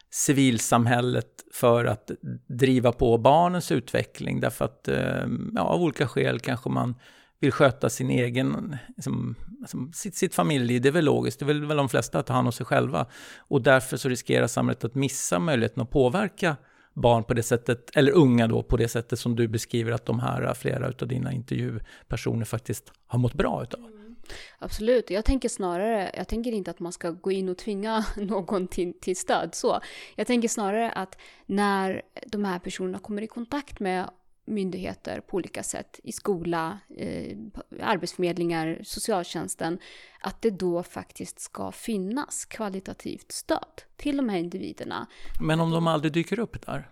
civilsamhället 0.09 1.31
för 1.53 1.85
att 1.85 2.11
driva 2.47 2.91
på 2.91 3.17
barnens 3.17 3.71
utveckling. 3.71 4.39
Därför 4.39 4.65
att 4.65 4.87
eh, 4.87 5.25
ja, 5.55 5.61
av 5.61 5.81
olika 5.81 6.07
skäl 6.07 6.39
kanske 6.39 6.69
man 6.69 6.95
vill 7.39 7.51
sköta 7.51 7.89
sin 7.89 8.09
egen, 8.09 8.77
liksom, 8.95 9.35
liksom, 9.59 9.91
sitt, 9.93 10.15
sitt 10.15 10.35
familjeliv. 10.35 10.81
Det 10.81 10.89
är 10.89 10.91
väl 10.91 11.05
logiskt, 11.05 11.39
det 11.39 11.45
vill 11.45 11.65
väl 11.65 11.77
de 11.77 11.89
flesta 11.89 12.23
ta 12.23 12.33
hand 12.33 12.47
om 12.47 12.51
sig 12.51 12.65
själva. 12.65 13.05
Och 13.37 13.61
därför 13.61 13.97
så 13.97 14.09
riskerar 14.09 14.47
samhället 14.47 14.83
att 14.83 14.95
missa 14.95 15.39
möjligheten 15.39 15.83
att 15.83 15.91
påverka 15.91 16.55
barn 16.95 17.23
på 17.23 17.33
det 17.33 17.43
sättet, 17.43 17.91
eller 17.95 18.11
unga 18.11 18.47
då, 18.47 18.63
på 18.63 18.77
det 18.77 18.87
sättet 18.87 19.19
som 19.19 19.35
du 19.35 19.47
beskriver 19.47 19.91
att 19.91 20.05
de 20.05 20.19
här 20.19 20.53
flera 20.53 20.87
av 20.87 21.07
dina 21.07 21.33
intervjupersoner 21.33 22.45
faktiskt 22.45 22.91
har 23.07 23.19
mått 23.19 23.33
bra 23.33 23.63
utav. 23.63 23.79
Mm. 23.79 24.15
Absolut, 24.59 25.09
jag 25.09 25.25
tänker 25.25 25.49
snarare, 25.49 26.11
jag 26.17 26.27
tänker 26.27 26.51
inte 26.51 26.71
att 26.71 26.79
man 26.79 26.91
ska 26.91 27.11
gå 27.11 27.31
in 27.31 27.49
och 27.49 27.57
tvinga 27.57 28.05
någon 28.17 28.67
till, 28.67 28.99
till 28.99 29.17
stöd 29.17 29.55
så. 29.55 29.79
Jag 30.15 30.27
tänker 30.27 30.47
snarare 30.47 30.91
att 30.91 31.17
när 31.45 32.01
de 32.27 32.45
här 32.45 32.59
personerna 32.59 32.99
kommer 32.99 33.21
i 33.21 33.27
kontakt 33.27 33.79
med 33.79 34.09
myndigheter 34.45 35.19
på 35.19 35.37
olika 35.37 35.63
sätt, 35.63 35.99
i 36.03 36.11
skola, 36.11 36.79
eh, 36.97 37.37
arbetsförmedlingar, 37.81 38.79
socialtjänsten, 38.83 39.79
att 40.21 40.41
det 40.41 40.49
då 40.49 40.83
faktiskt 40.83 41.39
ska 41.39 41.71
finnas 41.71 42.45
kvalitativt 42.45 43.31
stöd 43.31 43.81
till 43.97 44.17
de 44.17 44.29
här 44.29 44.37
individerna. 44.37 45.07
Men 45.41 45.59
om 45.59 45.71
de 45.71 45.87
aldrig 45.87 46.13
dyker 46.13 46.39
upp 46.39 46.65
där? 46.65 46.89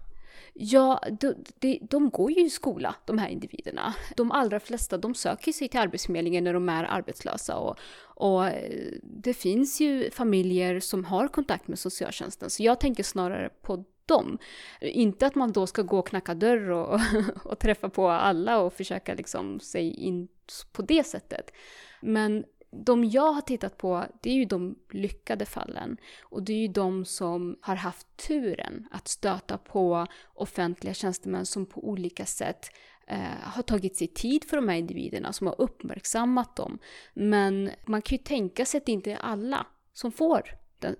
Ja, 0.55 1.03
de, 1.19 1.35
de, 1.59 1.79
de, 1.89 2.09
går 2.09 2.31
ju 2.31 2.45
i 2.45 2.49
skola, 2.49 2.95
de 3.05 3.17
här 3.17 3.29
individerna. 3.29 3.93
De 4.15 4.31
allra 4.31 4.59
flesta 4.59 4.97
de 4.97 5.15
söker 5.15 5.51
sig 5.51 5.67
till 5.67 5.79
Arbetsförmedlingen 5.79 6.43
när 6.43 6.53
de 6.53 6.69
är 6.69 6.83
arbetslösa. 6.83 7.57
Och, 7.57 7.77
och 8.01 8.47
eh, 8.47 8.93
det 9.01 9.33
finns 9.33 9.81
ju 9.81 10.11
familjer 10.11 10.79
som 10.79 11.05
har 11.05 11.27
kontakt 11.27 11.67
med 11.67 11.79
socialtjänsten. 11.79 12.49
Så 12.49 12.63
jag 12.63 12.79
tänker 12.79 13.03
snarare 13.03 13.49
på 13.49 13.83
dem. 14.05 14.37
Inte 14.81 15.27
att 15.27 15.35
man 15.35 15.51
då 15.51 15.67
ska 15.67 15.81
gå 15.81 15.99
och 15.99 16.07
knacka 16.07 16.33
dörr 16.33 16.69
och, 16.69 16.99
och 17.43 17.59
träffa 17.59 17.89
på 17.89 18.09
alla 18.09 18.59
och 18.59 18.73
försöka 18.73 19.13
liksom 19.13 19.59
sig 19.59 19.93
in 19.93 20.27
på 20.71 20.81
det 20.81 21.03
sättet. 21.03 21.51
Men 22.01 22.45
de 22.73 23.05
jag 23.05 23.33
har 23.33 23.41
tittat 23.41 23.77
på, 23.77 24.05
det 24.21 24.29
är 24.29 24.33
ju 24.33 24.45
de 24.45 24.75
lyckade 24.91 25.45
fallen. 25.45 25.97
Och 26.21 26.43
det 26.43 26.53
är 26.53 26.57
ju 26.57 26.67
de 26.67 27.05
som 27.05 27.57
har 27.61 27.75
haft 27.75 28.17
turen 28.17 28.87
att 28.91 29.07
stöta 29.07 29.57
på 29.57 30.07
offentliga 30.33 30.93
tjänstemän 30.93 31.45
som 31.45 31.65
på 31.65 31.87
olika 31.87 32.25
sätt 32.25 32.71
eh, 33.07 33.39
har 33.41 33.63
tagit 33.63 33.97
sig 33.97 34.07
tid 34.07 34.43
för 34.43 34.57
de 34.57 34.69
här 34.69 34.75
individerna, 34.75 35.33
som 35.33 35.47
har 35.47 35.61
uppmärksammat 35.61 36.55
dem. 36.55 36.79
Men 37.13 37.69
man 37.85 38.01
kan 38.01 38.17
ju 38.17 38.23
tänka 38.23 38.65
sig 38.65 38.77
att 38.77 38.85
det 38.85 38.91
inte 38.91 39.11
är 39.11 39.17
alla 39.17 39.67
som 39.93 40.11
får 40.11 40.49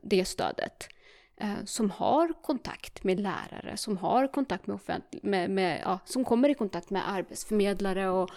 det 0.02 0.26
stödet. 0.26 0.88
Eh, 1.44 1.64
som 1.66 1.90
har 1.92 2.34
kontakt 2.42 3.04
med 3.04 3.20
lärare, 3.20 3.78
som 3.78 3.98
har 3.98 4.28
kontakt 4.28 4.68
med, 4.68 4.76
offentlig, 4.76 5.24
med, 5.24 5.50
med 5.50 5.82
ja, 5.84 6.00
som 6.06 6.26
kommer 6.26 6.50
i 6.50 6.54
kontakt 6.54 6.90
med 6.90 7.10
arbetsförmedlare 7.10 8.10
och 8.10 8.30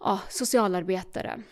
ja, 0.00 0.20
socialarbetare. 0.28 1.42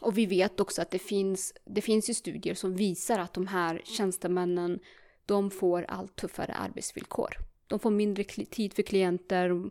Och 0.00 0.18
vi 0.18 0.26
vet 0.26 0.60
också 0.60 0.82
att 0.82 0.90
det 0.90 0.98
finns, 0.98 1.54
det 1.64 1.80
finns 1.80 2.10
ju 2.10 2.14
studier 2.14 2.54
som 2.54 2.76
visar 2.76 3.18
att 3.18 3.32
de 3.32 3.46
här 3.46 3.82
tjänstemännen, 3.84 4.80
de 5.26 5.50
får 5.50 5.82
allt 5.88 6.16
tuffare 6.16 6.54
arbetsvillkor. 6.54 7.36
De 7.66 7.78
får 7.78 7.90
mindre 7.90 8.24
tid 8.24 8.72
för 8.72 8.82
klienter, 8.82 9.70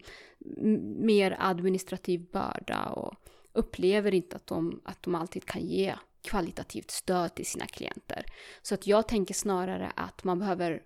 mer 1.03 1.37
administrativ 1.39 2.31
börda 2.31 2.85
och 2.85 3.13
upplever 3.53 4.13
inte 4.13 4.35
att 4.35 4.47
de, 4.47 4.81
att 4.85 5.03
de 5.03 5.15
alltid 5.15 5.45
kan 5.45 5.61
ge 5.61 5.95
kvalitativt 6.23 6.91
stöd 6.91 7.35
till 7.35 7.45
sina 7.45 7.67
klienter. 7.67 8.25
Så 8.61 8.73
att 8.73 8.87
jag 8.87 9.07
tänker 9.07 9.33
snarare 9.33 9.91
att 9.95 10.23
man 10.23 10.39
behöver 10.39 10.83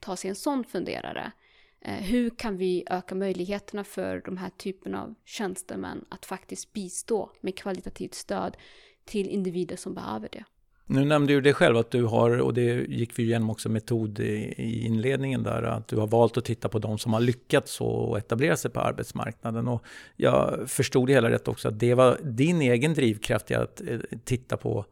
ta 0.00 0.16
sig 0.16 0.30
en 0.30 0.36
sån 0.36 0.64
funderare. 0.64 1.32
Eh, 1.80 1.94
hur 1.94 2.30
kan 2.30 2.56
vi 2.56 2.84
öka 2.90 3.14
möjligheterna 3.14 3.84
för 3.84 4.22
de 4.24 4.36
här 4.36 4.50
typerna 4.56 5.02
av 5.02 5.14
tjänstemän 5.24 6.04
att 6.08 6.26
faktiskt 6.26 6.72
bistå 6.72 7.32
med 7.40 7.58
kvalitativt 7.58 8.14
stöd 8.14 8.56
till 9.04 9.28
individer 9.28 9.76
som 9.76 9.94
behöver 9.94 10.28
det? 10.32 10.44
Nu 10.92 11.04
nämnde 11.04 11.32
du 11.32 11.40
det 11.40 11.52
själv 11.52 11.76
att 11.76 11.90
du 11.90 12.04
har, 12.04 12.40
och 12.40 12.54
det 12.54 12.86
gick 12.88 13.18
vi 13.18 13.22
igenom 13.22 13.50
också 13.50 13.68
metod 13.68 14.20
i 14.20 14.82
inledningen 14.86 15.42
där, 15.42 15.62
att 15.62 15.88
du 15.88 15.96
har 15.96 16.06
valt 16.06 16.36
att 16.36 16.44
titta 16.44 16.68
på 16.68 16.78
de 16.78 16.98
som 16.98 17.12
har 17.12 17.20
lyckats 17.20 17.80
och 17.80 18.18
etablera 18.18 18.56
sig 18.56 18.70
på 18.70 18.80
arbetsmarknaden. 18.80 19.68
Och 19.68 19.84
jag 20.16 20.64
förstod 20.66 21.08
det 21.08 21.12
hela 21.12 21.30
rätt 21.30 21.48
också, 21.48 21.68
att 21.68 21.78
det 21.78 21.94
var 21.94 22.18
din 22.22 22.62
egen 22.62 22.94
drivkraft 22.94 23.50
i 23.50 23.54
att 23.54 23.80
eh, 23.80 23.98
titta 24.24 24.56
på 24.56 24.84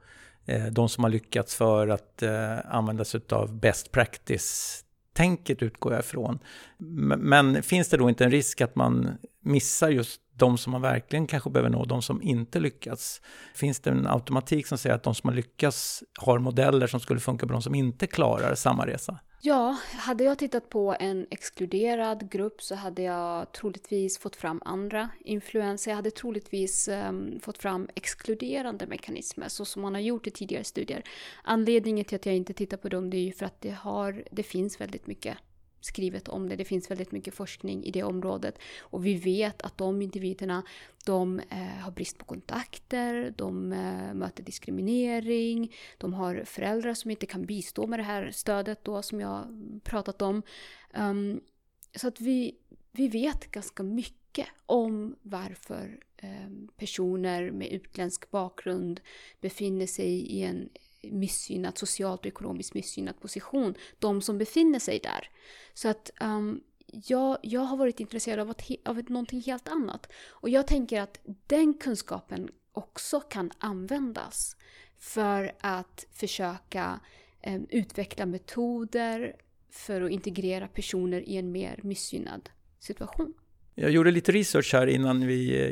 eh, 0.47 0.67
de 0.67 0.89
som 0.89 1.05
har 1.05 1.11
lyckats 1.11 1.55
för 1.55 1.89
att 1.89 2.23
eh, 2.23 2.75
använda 2.75 3.05
sig 3.05 3.21
av 3.31 3.55
best 3.55 3.93
practice 3.93 4.85
tänket 5.19 5.63
utgår 5.63 5.93
jag 5.93 6.01
ifrån. 6.01 6.39
Men 7.19 7.63
finns 7.63 7.89
det 7.89 7.97
då 7.97 8.09
inte 8.09 8.25
en 8.25 8.31
risk 8.31 8.61
att 8.61 8.77
man 8.77 9.19
missar 9.45 9.89
just 9.89 10.21
de 10.35 10.59
som 10.59 10.71
man 10.71 10.83
verkligen 10.83 11.27
kanske 11.27 11.51
behöver 11.51 11.71
nå, 11.71 11.85
de 11.85 12.03
som 12.03 12.23
inte 12.23 12.61
lyckats? 12.61 13.23
Finns 13.55 13.81
det 13.81 13.91
en 13.91 14.07
automatik 14.07 14.67
som 14.67 14.79
säger 14.79 14.97
att 14.97 15.03
de 15.03 15.15
som 15.15 15.29
har 15.29 15.35
lyckats 15.37 16.03
har 16.19 16.39
modeller 16.39 16.87
som 16.87 17.01
skulle 17.01 17.21
funka 17.21 17.47
på 17.47 17.53
de 17.53 17.63
som 17.63 17.75
inte 17.75 18.07
klarar 18.07 18.55
samma 18.55 18.87
resa? 18.87 19.19
Ja, 19.41 19.77
hade 19.93 20.25
jag 20.25 20.39
tittat 20.39 20.69
på 20.69 20.97
en 21.01 21.27
exkluderad 21.31 22.31
grupp 22.31 22.63
så 22.63 22.75
hade 22.75 23.03
jag 23.03 23.53
troligtvis 23.53 24.19
fått 24.19 24.37
fram 24.37 24.63
andra 24.65 25.11
influenser. 25.25 25.91
Jag 25.91 25.97
hade 25.97 26.11
troligtvis 26.11 26.89
um, 26.89 27.41
fått 27.41 27.59
fram 27.59 27.89
exkluderande 27.95 28.87
mekanismer 28.87 29.49
så 29.49 29.65
som 29.65 29.83
man 29.83 29.95
har 29.95 30.01
gjort 30.01 30.27
i 30.27 30.31
tidigare 30.31 30.65
studier. 30.65 31.03
Anledningen 31.43 32.05
till 32.05 32.17
att 32.17 32.27
jag 32.27 32.37
inte 32.37 32.53
tittar 32.53 32.77
på 32.77 32.89
dem 32.89 33.11
det 33.11 33.17
är 33.17 33.25
ju 33.25 33.33
för 33.33 33.47
att 33.47 33.61
det, 33.61 33.71
har, 33.71 34.25
det 34.31 34.43
finns 34.43 34.81
väldigt 34.81 35.07
mycket 35.07 35.39
skrivet 35.81 36.29
om 36.29 36.49
det. 36.49 36.57
Det 36.57 36.65
finns 36.65 36.91
väldigt 36.91 37.13
mycket 37.13 37.35
forskning 37.35 37.85
i 37.85 37.91
det 37.91 38.03
området. 38.03 38.59
Och 38.81 39.07
vi 39.07 39.15
vet 39.15 39.63
att 39.63 39.79
de 39.79 40.03
individerna, 40.03 40.63
de 41.05 41.41
eh, 41.41 41.59
har 41.59 41.91
brist 41.91 42.19
på 42.19 42.25
kontakter, 42.25 43.35
de 43.37 43.73
eh, 43.73 44.15
möter 44.15 44.43
diskriminering, 44.43 45.75
de 45.99 46.15
har 46.15 46.43
föräldrar 46.45 46.95
som 46.95 47.11
inte 47.11 47.27
kan 47.27 47.47
bistå 47.47 47.87
med 47.87 47.99
det 47.99 48.03
här 48.03 48.31
stödet 48.31 48.85
då 48.85 49.03
som 49.03 49.21
jag 49.21 49.47
pratat 49.85 50.23
om. 50.23 50.43
Um, 50.95 51.41
så 51.95 52.09
att 52.09 52.21
vi, 52.21 52.55
vi 52.93 53.09
vet 53.09 53.51
ganska 53.51 53.83
mycket 53.83 54.47
om 54.67 55.17
varför 55.23 55.99
eh, 56.17 56.51
personer 56.77 57.51
med 57.51 57.73
utländsk 57.73 58.31
bakgrund 58.31 59.01
befinner 59.41 59.87
sig 59.87 60.09
i 60.09 60.43
en 60.43 60.69
missgynnad, 61.13 61.79
socialt 61.79 62.21
och 62.21 62.27
ekonomiskt 62.27 62.75
missgynnad 62.75 63.21
position, 63.21 63.75
de 63.99 64.23
som 64.23 64.39
befinner 64.39 64.79
sig 64.79 64.99
där. 64.99 65.31
Så 65.75 65.89
att 65.89 66.11
um, 66.21 66.61
jag, 66.87 67.39
jag 67.43 67.61
har 67.61 67.77
varit 67.77 68.01
intresserad 68.01 68.41
av, 68.41 68.51
att, 68.51 68.63
av 68.85 68.99
ett, 68.99 69.09
någonting 69.09 69.41
helt 69.41 69.69
annat. 69.69 70.13
Och 70.29 70.49
jag 70.49 70.67
tänker 70.67 71.01
att 71.01 71.21
den 71.47 71.75
kunskapen 71.75 72.51
också 72.73 73.21
kan 73.21 73.51
användas 73.59 74.57
för 74.99 75.53
att 75.61 76.07
försöka 76.13 77.01
um, 77.47 77.67
utveckla 77.71 78.27
metoder 78.27 79.37
för 79.71 80.01
att 80.01 80.11
integrera 80.11 80.69
personer 80.69 81.21
i 81.21 81.37
en 81.37 81.53
mer 81.53 81.81
missgynnad 81.83 82.51
situation. 82.79 83.35
Jag 83.81 83.91
gjorde 83.91 84.11
lite 84.11 84.33
research 84.33 84.73
här 84.73 84.87
innan 84.87 85.27
vi, 85.27 85.63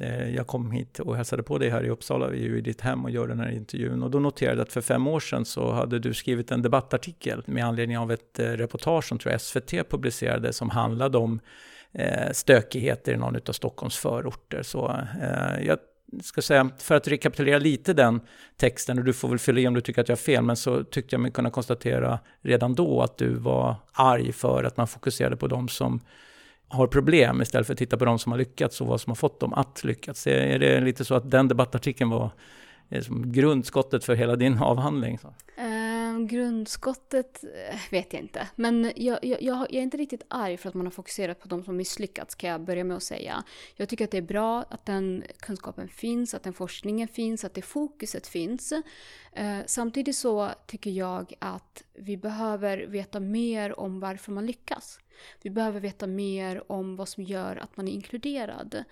eh, 0.00 0.34
jag 0.34 0.46
kom 0.46 0.70
hit 0.70 1.00
och 1.00 1.16
hälsade 1.16 1.42
på 1.42 1.58
dig 1.58 1.70
här 1.70 1.84
i 1.84 1.90
Uppsala. 1.90 2.28
Vi 2.28 2.38
är 2.38 2.48
ju 2.48 2.58
i 2.58 2.60
ditt 2.60 2.80
hem 2.80 3.04
och 3.04 3.10
gör 3.10 3.28
den 3.28 3.40
här 3.40 3.50
intervjun. 3.50 4.02
Och 4.02 4.10
då 4.10 4.18
noterade 4.18 4.56
jag 4.56 4.62
att 4.62 4.72
för 4.72 4.80
fem 4.80 5.06
år 5.06 5.20
sedan 5.20 5.44
så 5.44 5.72
hade 5.72 5.98
du 5.98 6.14
skrivit 6.14 6.50
en 6.50 6.62
debattartikel 6.62 7.42
med 7.46 7.64
anledning 7.64 7.98
av 7.98 8.12
ett 8.12 8.38
eh, 8.38 8.44
reportage 8.44 9.04
som 9.04 9.18
tror 9.18 9.32
jag 9.32 9.40
SVT 9.40 9.90
publicerade 9.90 10.52
som 10.52 10.70
handlade 10.70 11.18
om 11.18 11.40
eh, 11.92 12.32
stökigheter 12.32 13.12
i 13.12 13.16
någon 13.16 13.36
av 13.48 13.52
Stockholms 13.52 13.96
förorter. 13.96 14.62
Så 14.62 15.00
jag 15.62 15.78
ska 16.22 16.42
säga, 16.42 16.70
för 16.78 16.94
att 16.94 17.08
rekapitulera 17.08 17.58
lite 17.58 17.92
den 17.92 18.20
texten, 18.56 18.98
och 18.98 19.04
du 19.04 19.12
får 19.12 19.28
väl 19.28 19.38
fylla 19.38 19.60
i 19.60 19.68
om 19.68 19.74
du 19.74 19.80
tycker 19.80 20.00
att 20.00 20.08
jag 20.08 20.16
har 20.16 20.22
fel, 20.22 20.44
men 20.44 20.56
så 20.56 20.84
tyckte 20.84 21.14
jag 21.14 21.20
mig 21.20 21.30
kunna 21.30 21.50
konstatera 21.50 22.18
redan 22.42 22.74
då 22.74 23.02
att 23.02 23.18
du 23.18 23.34
var 23.34 23.76
arg 23.92 24.32
för 24.32 24.64
att 24.64 24.76
man 24.76 24.88
fokuserade 24.88 25.36
på 25.36 25.46
de 25.46 25.68
som 25.68 26.00
har 26.68 26.86
problem 26.86 27.42
istället 27.42 27.66
för 27.66 27.74
att 27.74 27.78
titta 27.78 27.96
på 27.96 28.04
de 28.04 28.18
som 28.18 28.32
har 28.32 28.38
lyckats 28.38 28.80
och 28.80 28.86
vad 28.86 29.00
som 29.00 29.10
har 29.10 29.14
fått 29.14 29.40
dem 29.40 29.54
att 29.54 29.84
lyckas. 29.84 30.26
Är 30.26 30.58
det 30.58 30.80
lite 30.80 31.04
så 31.04 31.14
att 31.14 31.30
den 31.30 31.48
debattartikeln 31.48 32.10
var 32.10 32.30
eh, 32.88 33.02
som 33.02 33.32
grundskottet 33.32 34.04
för 34.04 34.14
hela 34.14 34.36
din 34.36 34.58
avhandling? 34.58 35.18
Ehm, 35.56 36.22
eh, 36.22 36.26
grundskottet 36.26 37.44
vet 37.90 38.12
jag 38.12 38.22
inte. 38.22 38.48
Men 38.56 38.92
jag, 38.96 39.24
jag, 39.24 39.42
jag, 39.42 39.74
är 39.74 39.80
inte 39.82 39.96
riktigt 39.96 40.22
arg 40.28 40.56
för 40.56 40.68
att 40.68 40.74
man 40.74 40.86
har 40.86 40.90
fokuserat 40.90 41.40
på 41.40 41.48
de 41.48 41.64
som 41.64 41.76
misslyckats, 41.76 42.34
kan 42.34 42.50
jag 42.50 42.60
börja 42.60 42.84
med 42.84 42.96
att 42.96 43.02
säga. 43.02 43.44
Jag 43.76 43.88
tycker 43.88 44.04
att 44.04 44.10
det 44.10 44.18
är 44.18 44.22
bra 44.22 44.64
att 44.70 44.86
den 44.86 45.24
kunskapen 45.40 45.88
finns, 45.88 46.34
att 46.34 46.42
den 46.42 46.52
forskningen 46.52 47.08
finns, 47.08 47.44
att 47.44 47.54
det 47.54 47.62
fokuset 47.62 48.26
finns. 48.26 48.72
Eh, 49.32 49.58
samtidigt 49.66 50.16
så 50.16 50.50
tycker 50.66 50.90
jag 50.90 51.34
att 51.38 51.82
vi 51.94 52.16
behöver 52.16 52.78
veta 52.78 53.20
mer 53.20 53.80
om 53.80 54.00
varför 54.00 54.32
man 54.32 54.46
lyckas. 54.46 55.00
Vi 55.42 55.50
behöver 55.50 55.80
veta 55.80 56.06
mer 56.06 56.72
om 56.72 56.96
vad 56.96 57.08
som 57.08 57.22
gör 57.22 57.56
att 57.56 57.76
man 57.76 57.88
är 57.88 57.92
inkluderad. 57.92 58.84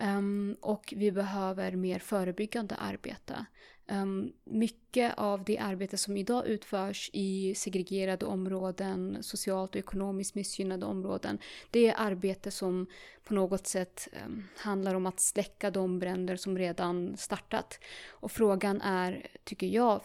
Um, 0.00 0.56
och 0.60 0.94
vi 0.96 1.12
behöver 1.12 1.72
mer 1.72 1.98
förebyggande 1.98 2.74
arbete. 2.74 3.46
Um, 3.88 4.32
mycket 4.44 5.14
av 5.16 5.44
det 5.44 5.58
arbete 5.58 5.96
som 5.96 6.16
idag 6.16 6.46
utförs 6.46 7.10
i 7.12 7.54
segregerade 7.54 8.26
områden, 8.26 9.18
socialt 9.20 9.70
och 9.70 9.76
ekonomiskt 9.76 10.34
missgynnade 10.34 10.86
områden, 10.86 11.38
det 11.70 11.86
är 11.86 11.94
arbete 11.98 12.50
som 12.50 12.86
på 13.24 13.34
något 13.34 13.66
sätt 13.66 14.08
um, 14.24 14.48
handlar 14.56 14.94
om 14.94 15.06
att 15.06 15.20
släcka 15.20 15.70
de 15.70 15.98
bränder 15.98 16.36
som 16.36 16.58
redan 16.58 17.16
startat. 17.16 17.78
Och 18.10 18.32
frågan 18.32 18.80
är, 18.80 19.26
tycker 19.44 19.66
jag, 19.66 20.02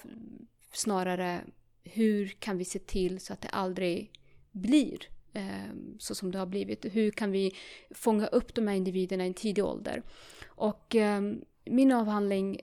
snarare 0.71 1.41
hur 1.83 2.27
kan 2.27 2.57
vi 2.57 2.65
se 2.65 2.79
till 2.79 3.19
så 3.19 3.33
att 3.33 3.41
det 3.41 3.49
aldrig 3.49 4.11
blir 4.51 4.99
Ehm, 5.37 5.95
så 5.99 6.15
som 6.15 6.31
det 6.31 6.39
har 6.39 6.45
blivit. 6.45 6.85
Hur 6.85 7.11
kan 7.11 7.31
vi 7.31 7.55
fånga 7.91 8.27
upp 8.27 8.53
de 8.53 8.67
här 8.67 8.75
individerna 8.75 9.23
i 9.23 9.27
en 9.27 9.33
tidig 9.33 9.65
ålder? 9.65 10.03
Och 10.47 10.95
ehm, 10.95 11.41
min 11.65 11.91
avhandling 11.91 12.59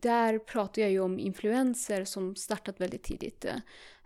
där 0.00 0.38
pratar 0.38 0.82
jag 0.82 0.90
ju 0.90 1.00
om 1.00 1.18
influenser 1.18 2.04
som 2.04 2.36
startat 2.36 2.80
väldigt 2.80 3.02
tidigt 3.02 3.44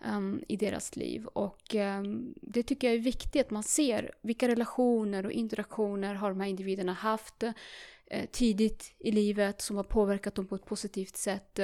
um, 0.05 0.45
i 0.49 0.57
deras 0.57 0.97
liv. 0.97 1.27
Och 1.27 1.75
um, 1.75 2.35
det 2.43 2.63
tycker 2.63 2.87
jag 2.87 2.95
är 2.95 3.01
viktigt, 3.01 3.47
att 3.47 3.51
man 3.51 3.63
ser 3.63 4.15
vilka 4.23 4.49
relationer 4.49 5.27
och 5.27 5.33
interaktioner 5.33 6.15
har 6.15 6.29
de 6.29 6.41
här 6.41 6.49
individerna 6.49 6.93
haft 6.93 7.43
uh, 7.43 7.51
tidigt 8.33 8.95
i 8.99 9.13
livet 9.13 9.63
som 9.63 9.77
har 9.77 9.85
påverkat 9.85 10.35
dem 10.35 10.47
på 10.47 10.55
ett 10.55 10.67
positivt 10.67 11.17
sätt. 11.17 11.59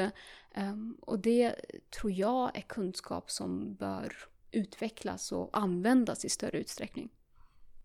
Um, 0.56 0.96
och 1.00 1.18
det 1.18 1.54
tror 1.90 2.12
jag 2.12 2.56
är 2.56 2.62
kunskap 2.62 3.30
som 3.30 3.74
bör 3.74 4.12
utvecklas 4.52 5.32
och 5.32 5.50
användas 5.52 6.24
i 6.24 6.28
större 6.28 6.58
utsträckning. 6.58 7.08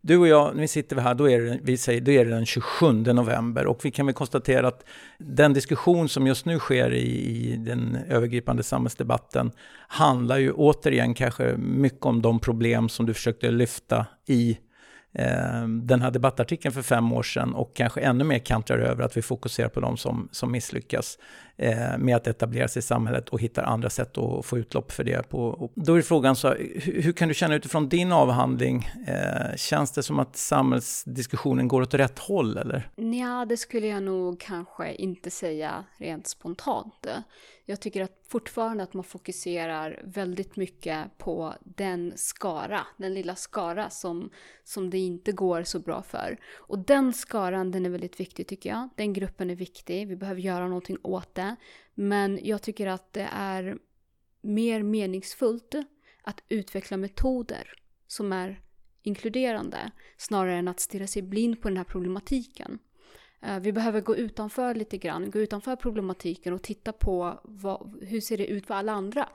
Du 0.01 0.17
och 0.17 0.28
jag, 0.28 0.56
när 0.56 0.62
vi 0.62 0.67
sitter 0.67 0.95
här, 0.95 1.15
då 1.15 1.30
är, 1.30 1.41
det, 1.41 1.60
vi 1.63 1.78
säger, 1.78 2.01
då 2.01 2.12
är 2.12 2.25
det 2.25 2.32
den 2.32 2.45
27 2.45 2.91
november 2.91 3.65
och 3.65 3.86
vi 3.86 3.91
kan 3.91 4.06
väl 4.06 4.15
konstatera 4.15 4.67
att 4.67 4.86
den 5.17 5.54
diskussion 5.54 6.10
som 6.10 6.28
just 6.28 6.45
nu 6.45 6.60
sker 6.60 6.93
i, 6.93 7.08
i 7.08 7.58
den 7.58 7.97
övergripande 8.10 8.63
samhällsdebatten 8.63 9.51
handlar 9.88 10.38
ju 10.38 10.51
återigen 10.51 11.13
kanske 11.13 11.58
mycket 11.58 12.06
om 12.06 12.21
de 12.21 12.39
problem 12.39 12.89
som 12.89 13.06
du 13.06 13.13
försökte 13.13 13.51
lyfta 13.51 14.06
i 14.25 14.58
Eh, 15.17 15.67
den 15.67 16.01
här 16.01 16.12
debattartikeln 16.12 16.73
för 16.73 16.82
fem 16.82 17.13
år 17.13 17.23
sedan 17.23 17.54
och 17.54 17.75
kanske 17.75 18.01
ännu 18.01 18.23
mer 18.23 18.39
kantrar 18.39 18.80
över 18.80 19.04
att 19.04 19.17
vi 19.17 19.21
fokuserar 19.21 19.69
på 19.69 19.80
de 19.80 19.97
som, 19.97 20.30
som 20.32 20.51
misslyckas 20.51 21.17
Eh, 21.58 21.98
med 21.98 22.15
att 22.15 22.28
etablera 22.28 22.68
sig 22.68 22.80
i 22.80 22.84
samhället 22.84 23.30
och 23.30 23.41
hittar 23.41 23.63
andra 23.63 23.89
sätt 23.89 24.18
att 24.18 24.46
få 24.46 24.58
utlopp 24.58 24.91
för 24.91 25.04
det. 25.04 25.30
På. 25.30 25.70
Då 25.76 25.96
är 25.96 26.02
frågan 26.02 26.36
så, 26.36 26.54
hur, 26.54 27.02
hur 27.02 27.12
kan 27.12 27.28
du 27.28 27.34
känna 27.34 27.56
utifrån 27.56 27.89
din 27.89 28.12
avhandling, 28.12 28.89
eh, 29.08 29.56
känns 29.56 29.91
det 29.91 30.04
som 30.04 30.20
att 30.20 30.36
samhällsdiskussionen 30.38 31.68
går 31.68 31.82
åt 31.82 31.94
rätt 31.94 32.20
håll 32.20 32.58
eller? 32.58 32.89
Ja, 32.96 33.46
det 33.50 33.58
skulle 33.58 33.88
jag 33.88 34.04
nog 34.04 34.39
kanske 34.39 34.94
inte 34.94 35.30
säga 35.32 35.84
rent 35.98 36.28
spontant. 36.28 37.08
Jag 37.68 37.80
tycker 37.80 38.04
att 38.04 38.12
fortfarande 38.28 38.84
att 38.84 38.94
man 38.94 39.04
fokuserar 39.04 40.02
väldigt 40.04 40.56
mycket 40.56 41.18
på 41.18 41.54
den 41.63 42.13
skara, 42.15 42.82
den 42.98 43.13
lilla 43.13 43.36
skara 43.36 43.89
som, 43.89 44.30
som 44.63 44.89
det 44.89 44.98
inte 44.98 45.32
går 45.32 45.63
så 45.63 45.80
bra 45.80 46.02
för. 46.02 46.38
Och 46.56 46.80
den 46.80 47.13
skaran, 47.13 47.72
den 47.72 47.86
är 47.86 47.89
väldigt 47.89 48.20
viktig 48.20 48.48
tycker 48.48 48.70
jag. 48.70 48.89
Den 48.96 49.13
gruppen 49.13 49.50
är 49.50 49.56
viktig, 49.56 50.08
vi 50.08 50.15
behöver 50.15 50.41
göra 50.41 50.68
någonting 50.68 50.98
åt 51.02 51.36
den 51.36 51.45
det. 51.46 51.56
Men 51.94 52.40
jag 52.44 52.62
tycker 52.62 52.88
att 52.88 53.14
det 53.14 53.30
är 53.32 53.78
mer 54.42 54.84
meningsfullt 54.84 55.76
att 56.22 56.44
utveckla 56.50 56.98
metoder 56.98 57.74
som 58.08 58.34
är 58.34 58.62
inkluderande 59.02 59.92
snarare 60.18 60.56
än 60.56 60.68
att 60.68 60.80
stirra 60.80 61.08
sig 61.08 61.22
blind 61.22 61.62
på 61.62 61.68
den 61.68 61.78
här 61.78 61.84
problematiken. 61.84 62.80
Eh, 63.42 63.60
vi 63.60 63.72
behöver 63.72 64.02
gå 64.02 64.16
utanför 64.16 64.76
lite 64.76 64.98
grann, 64.98 65.32
gå 65.32 65.40
utanför 65.40 65.76
problematiken 65.76 66.54
och 66.54 66.62
titta 66.62 66.92
på 66.92 67.40
vad, 67.44 68.04
hur 68.04 68.22
ser 68.22 68.38
det 68.38 68.48
ut 68.48 68.66
för 68.66 68.74
alla 68.74 68.92
andra. 68.92 69.30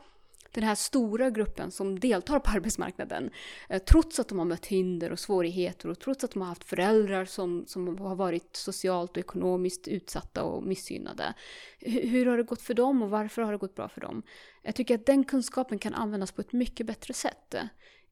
Den 0.52 0.64
här 0.64 0.74
stora 0.74 1.30
gruppen 1.30 1.70
som 1.70 1.98
deltar 2.00 2.38
på 2.38 2.50
arbetsmarknaden, 2.50 3.30
eh, 3.68 3.82
trots 3.82 4.20
att 4.20 4.28
de 4.28 4.38
har 4.38 4.46
mött 4.46 4.66
hinder 4.66 5.12
och 5.12 5.18
svårigheter 5.18 5.88
och 5.88 5.98
trots 5.98 6.24
att 6.24 6.30
de 6.30 6.40
har 6.40 6.48
haft 6.48 6.64
föräldrar 6.64 7.24
som, 7.24 7.64
som 7.66 7.98
har 7.98 8.16
varit 8.16 8.56
socialt 8.56 9.10
och 9.10 9.18
ekonomiskt 9.18 9.88
utsatta 9.88 10.42
och 10.42 10.62
missgynnade. 10.62 11.34
Hur, 11.78 12.06
hur 12.06 12.26
har 12.26 12.36
det 12.36 12.42
gått 12.42 12.62
för 12.62 12.74
dem 12.74 13.02
och 13.02 13.10
varför 13.10 13.42
har 13.42 13.52
det 13.52 13.58
gått 13.58 13.74
bra 13.74 13.88
för 13.88 14.00
dem? 14.00 14.22
Jag 14.62 14.74
tycker 14.74 14.94
att 14.94 15.06
den 15.06 15.24
kunskapen 15.24 15.78
kan 15.78 15.94
användas 15.94 16.32
på 16.32 16.40
ett 16.40 16.52
mycket 16.52 16.86
bättre 16.86 17.14
sätt 17.14 17.54
eh, 17.54 17.64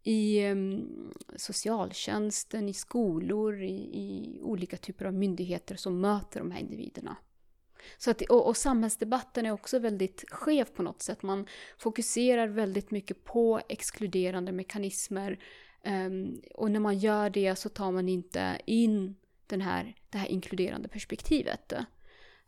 i 0.02 0.50
um, 0.50 1.14
socialtjänsten, 1.36 2.68
i 2.68 2.74
skolor, 2.74 3.62
i, 3.62 3.74
i, 3.74 4.40
olika 4.42 4.76
typer 4.76 5.04
av 5.04 5.14
myndigheter 5.14 5.76
som 5.76 6.00
möter 6.00 6.40
de 6.40 6.50
här 6.50 6.60
individerna. 6.60 7.16
Så 7.98 8.10
att, 8.10 8.22
och, 8.22 8.46
och 8.46 8.56
samhällsdebatten 8.56 9.46
är 9.46 9.50
också 9.50 9.78
väldigt 9.78 10.24
skev 10.30 10.64
på 10.64 10.82
något 10.82 11.02
sätt. 11.02 11.22
Man 11.22 11.46
fokuserar 11.78 12.48
väldigt 12.48 12.90
mycket 12.90 13.24
på 13.24 13.60
exkluderande 13.68 14.52
mekanismer. 14.52 15.38
Um, 15.84 16.40
och 16.54 16.70
när 16.70 16.80
man 16.80 16.98
gör 16.98 17.30
det 17.30 17.56
så 17.56 17.68
tar 17.68 17.92
man 17.92 18.08
inte 18.08 18.60
in 18.66 19.16
den 19.46 19.60
här, 19.60 19.94
det 20.10 20.18
här 20.18 20.28
inkluderande 20.28 20.88
perspektivet. 20.88 21.72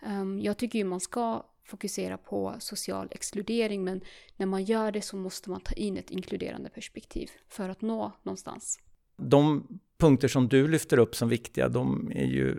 Um, 0.06 0.40
jag 0.40 0.56
tycker 0.56 0.78
ju 0.78 0.84
man 0.84 1.00
ska 1.00 1.46
fokusera 1.64 2.18
på 2.18 2.54
social 2.58 3.08
exkludering 3.10 3.84
men 3.84 4.00
när 4.36 4.46
man 4.46 4.64
gör 4.64 4.92
det 4.92 5.02
så 5.02 5.16
måste 5.16 5.50
man 5.50 5.60
ta 5.60 5.74
in 5.74 5.96
ett 5.96 6.10
inkluderande 6.10 6.70
perspektiv 6.70 7.30
för 7.48 7.68
att 7.68 7.82
nå 7.82 8.12
någonstans. 8.22 8.78
De 9.16 9.66
punkter 9.98 10.28
som 10.28 10.48
du 10.48 10.68
lyfter 10.68 10.98
upp 10.98 11.14
som 11.14 11.28
viktiga, 11.28 11.68
de 11.68 12.12
är 12.14 12.26
ju 12.26 12.58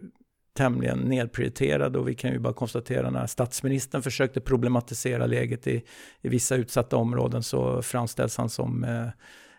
tämligen 0.53 0.99
nedprioriterade 0.99 1.99
och 1.99 2.07
vi 2.07 2.15
kan 2.15 2.31
ju 2.31 2.39
bara 2.39 2.53
konstatera 2.53 3.09
när 3.09 3.27
statsministern 3.27 4.01
försökte 4.01 4.41
problematisera 4.41 5.25
läget 5.25 5.67
i, 5.67 5.83
i 6.21 6.29
vissa 6.29 6.55
utsatta 6.55 6.97
områden 6.97 7.43
så 7.43 7.81
framställs 7.81 8.37
han 8.37 8.49
som 8.49 8.83
eh, 8.83 9.07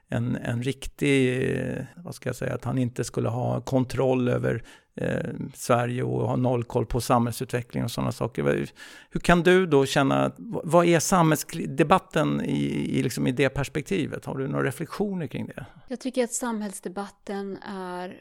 en, 0.09 0.37
en 0.37 0.63
riktig, 0.63 1.51
eh, 1.51 1.85
vad 1.97 2.15
ska 2.15 2.29
jag 2.29 2.37
säga, 2.37 2.55
att 2.55 2.65
han 2.65 2.79
inte 2.79 3.05
skulle 3.05 3.29
ha 3.29 3.61
kontroll 3.61 4.29
över 4.29 4.65
eh, 4.97 5.31
Sverige 5.55 6.03
och 6.03 6.29
ha 6.29 6.37
noll 6.37 6.65
koll 6.65 6.87
på 6.87 7.01
samhällsutveckling 7.01 7.85
och 7.85 7.91
sådana 7.91 8.13
saker. 8.13 8.67
Hur 9.11 9.21
kan 9.21 9.43
du 9.43 9.67
då 9.67 9.87
känna, 9.87 10.33
vad 10.39 10.87
är 10.87 11.01
samhällsdebatten 11.01 12.41
i, 12.45 12.99
i, 12.99 13.03
liksom 13.03 13.27
i 13.27 13.33
det 13.33 13.49
perspektivet? 13.49 14.25
Har 14.25 14.39
du 14.39 14.49
några 14.49 14.65
reflektioner 14.65 15.27
kring 15.27 15.47
det? 15.47 15.67
Jag 15.89 16.01
tycker 16.01 16.25
att 16.25 16.33
samhällsdebatten 16.33 17.59
är 17.69 18.17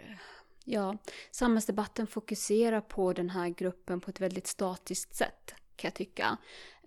Ja, 0.65 0.97
samhällsdebatten 1.31 2.07
fokuserar 2.07 2.81
på 2.81 3.13
den 3.13 3.29
här 3.29 3.49
gruppen 3.49 4.01
på 4.01 4.09
ett 4.09 4.21
väldigt 4.21 4.47
statiskt 4.47 5.15
sätt 5.15 5.55
kan 5.81 5.87
jag 5.87 5.93
tycka. 5.93 6.37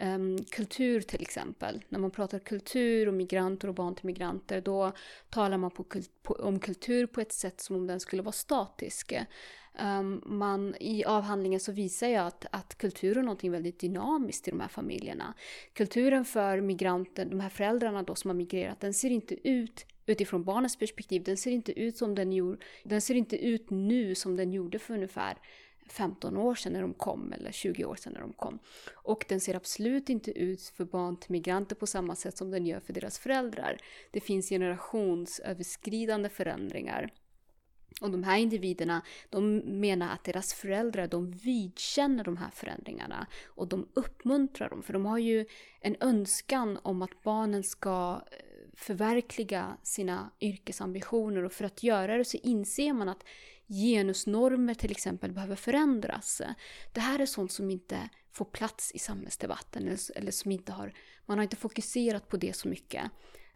Um, 0.00 0.44
kultur 0.44 1.00
till 1.00 1.22
exempel. 1.22 1.84
När 1.88 1.98
man 1.98 2.10
pratar 2.10 2.38
kultur 2.38 3.08
och 3.08 3.14
migranter 3.14 3.68
och 3.68 3.74
barn 3.74 3.94
till 3.94 4.06
migranter 4.06 4.60
då 4.60 4.92
talar 5.30 5.58
man 5.58 5.70
på, 5.70 5.84
på, 6.22 6.34
om 6.34 6.58
kultur 6.58 7.06
på 7.06 7.20
ett 7.20 7.32
sätt 7.32 7.60
som 7.60 7.76
om 7.76 7.86
den 7.86 8.00
skulle 8.00 8.22
vara 8.22 8.32
statisk. 8.32 9.12
Um, 9.82 10.22
man, 10.26 10.74
I 10.80 11.04
avhandlingen 11.04 11.60
så 11.60 11.72
visar 11.72 12.08
jag 12.08 12.26
att, 12.26 12.46
att 12.50 12.78
kultur 12.78 13.18
är 13.18 13.22
något 13.22 13.44
väldigt 13.44 13.80
dynamiskt 13.80 14.48
i 14.48 14.50
de 14.50 14.60
här 14.60 14.68
familjerna. 14.68 15.34
Kulturen 15.72 16.24
för 16.24 16.60
migranter, 16.60 17.24
de 17.24 17.40
här 17.40 17.48
föräldrarna 17.48 18.02
då 18.02 18.14
som 18.14 18.30
har 18.30 18.36
migrerat, 18.36 18.80
den 18.80 18.94
ser 18.94 19.10
inte 19.10 19.48
ut 19.48 19.86
utifrån 20.06 20.44
barnets 20.44 20.76
perspektiv, 20.76 21.22
den 21.22 21.36
ser 21.36 21.50
inte 21.50 21.80
ut 21.80 21.96
som 21.96 22.14
den 22.14 22.32
gjorde, 22.32 22.58
den 22.82 23.00
ser 23.00 23.14
inte 23.14 23.36
ut 23.46 23.70
nu 23.70 24.14
som 24.14 24.36
den 24.36 24.52
gjorde 24.52 24.78
för 24.78 24.94
ungefär 24.94 25.38
15 25.88 26.36
år 26.36 26.54
sedan 26.54 26.72
när 26.72 26.80
de 26.80 26.94
kom 26.94 27.32
eller 27.32 27.52
20 27.52 27.84
år 27.84 27.96
sedan 27.96 28.12
när 28.12 28.20
de 28.20 28.32
kom. 28.32 28.58
Och 28.94 29.24
den 29.28 29.40
ser 29.40 29.54
absolut 29.54 30.08
inte 30.08 30.30
ut 30.30 30.62
för 30.62 30.84
barn 30.84 31.16
till 31.16 31.30
migranter 31.32 31.76
på 31.76 31.86
samma 31.86 32.16
sätt 32.16 32.38
som 32.38 32.50
den 32.50 32.66
gör 32.66 32.80
för 32.80 32.92
deras 32.92 33.18
föräldrar. 33.18 33.78
Det 34.10 34.20
finns 34.20 34.48
generationsöverskridande 34.48 36.28
förändringar. 36.28 37.12
Och 38.00 38.10
de 38.10 38.24
här 38.24 38.38
individerna, 38.38 39.02
de 39.30 39.56
menar 39.56 40.14
att 40.14 40.24
deras 40.24 40.54
föräldrar, 40.54 41.06
de 41.06 41.30
vidkänner 41.30 42.24
de 42.24 42.36
här 42.36 42.50
förändringarna 42.50 43.26
och 43.46 43.68
de 43.68 43.88
uppmuntrar 43.94 44.70
dem, 44.70 44.82
för 44.82 44.92
de 44.92 45.06
har 45.06 45.18
ju 45.18 45.46
en 45.80 45.96
önskan 46.00 46.78
om 46.82 47.02
att 47.02 47.22
barnen 47.22 47.62
ska 47.62 48.20
förverkliga 48.76 49.76
sina 49.82 50.30
yrkesambitioner 50.40 51.44
och 51.44 51.52
för 51.52 51.64
att 51.64 51.82
göra 51.82 52.16
det 52.16 52.24
så 52.24 52.36
inser 52.42 52.92
man 52.92 53.08
att 53.08 53.24
genusnormer 53.68 54.74
till 54.74 54.90
exempel 54.90 55.32
behöver 55.32 55.56
förändras. 55.56 56.42
Det 56.92 57.00
här 57.00 57.18
är 57.18 57.26
sånt 57.26 57.52
som 57.52 57.70
inte 57.70 58.08
får 58.32 58.44
plats 58.44 58.92
i 58.94 58.98
samhällsdebatten 58.98 59.96
eller 60.14 60.30
som 60.30 60.50
inte 60.50 60.72
har, 60.72 60.92
man 61.26 61.38
har 61.38 61.42
inte 61.42 61.56
fokuserat 61.56 62.28
på 62.28 62.36
det 62.36 62.56
så 62.56 62.68
mycket. 62.68 63.02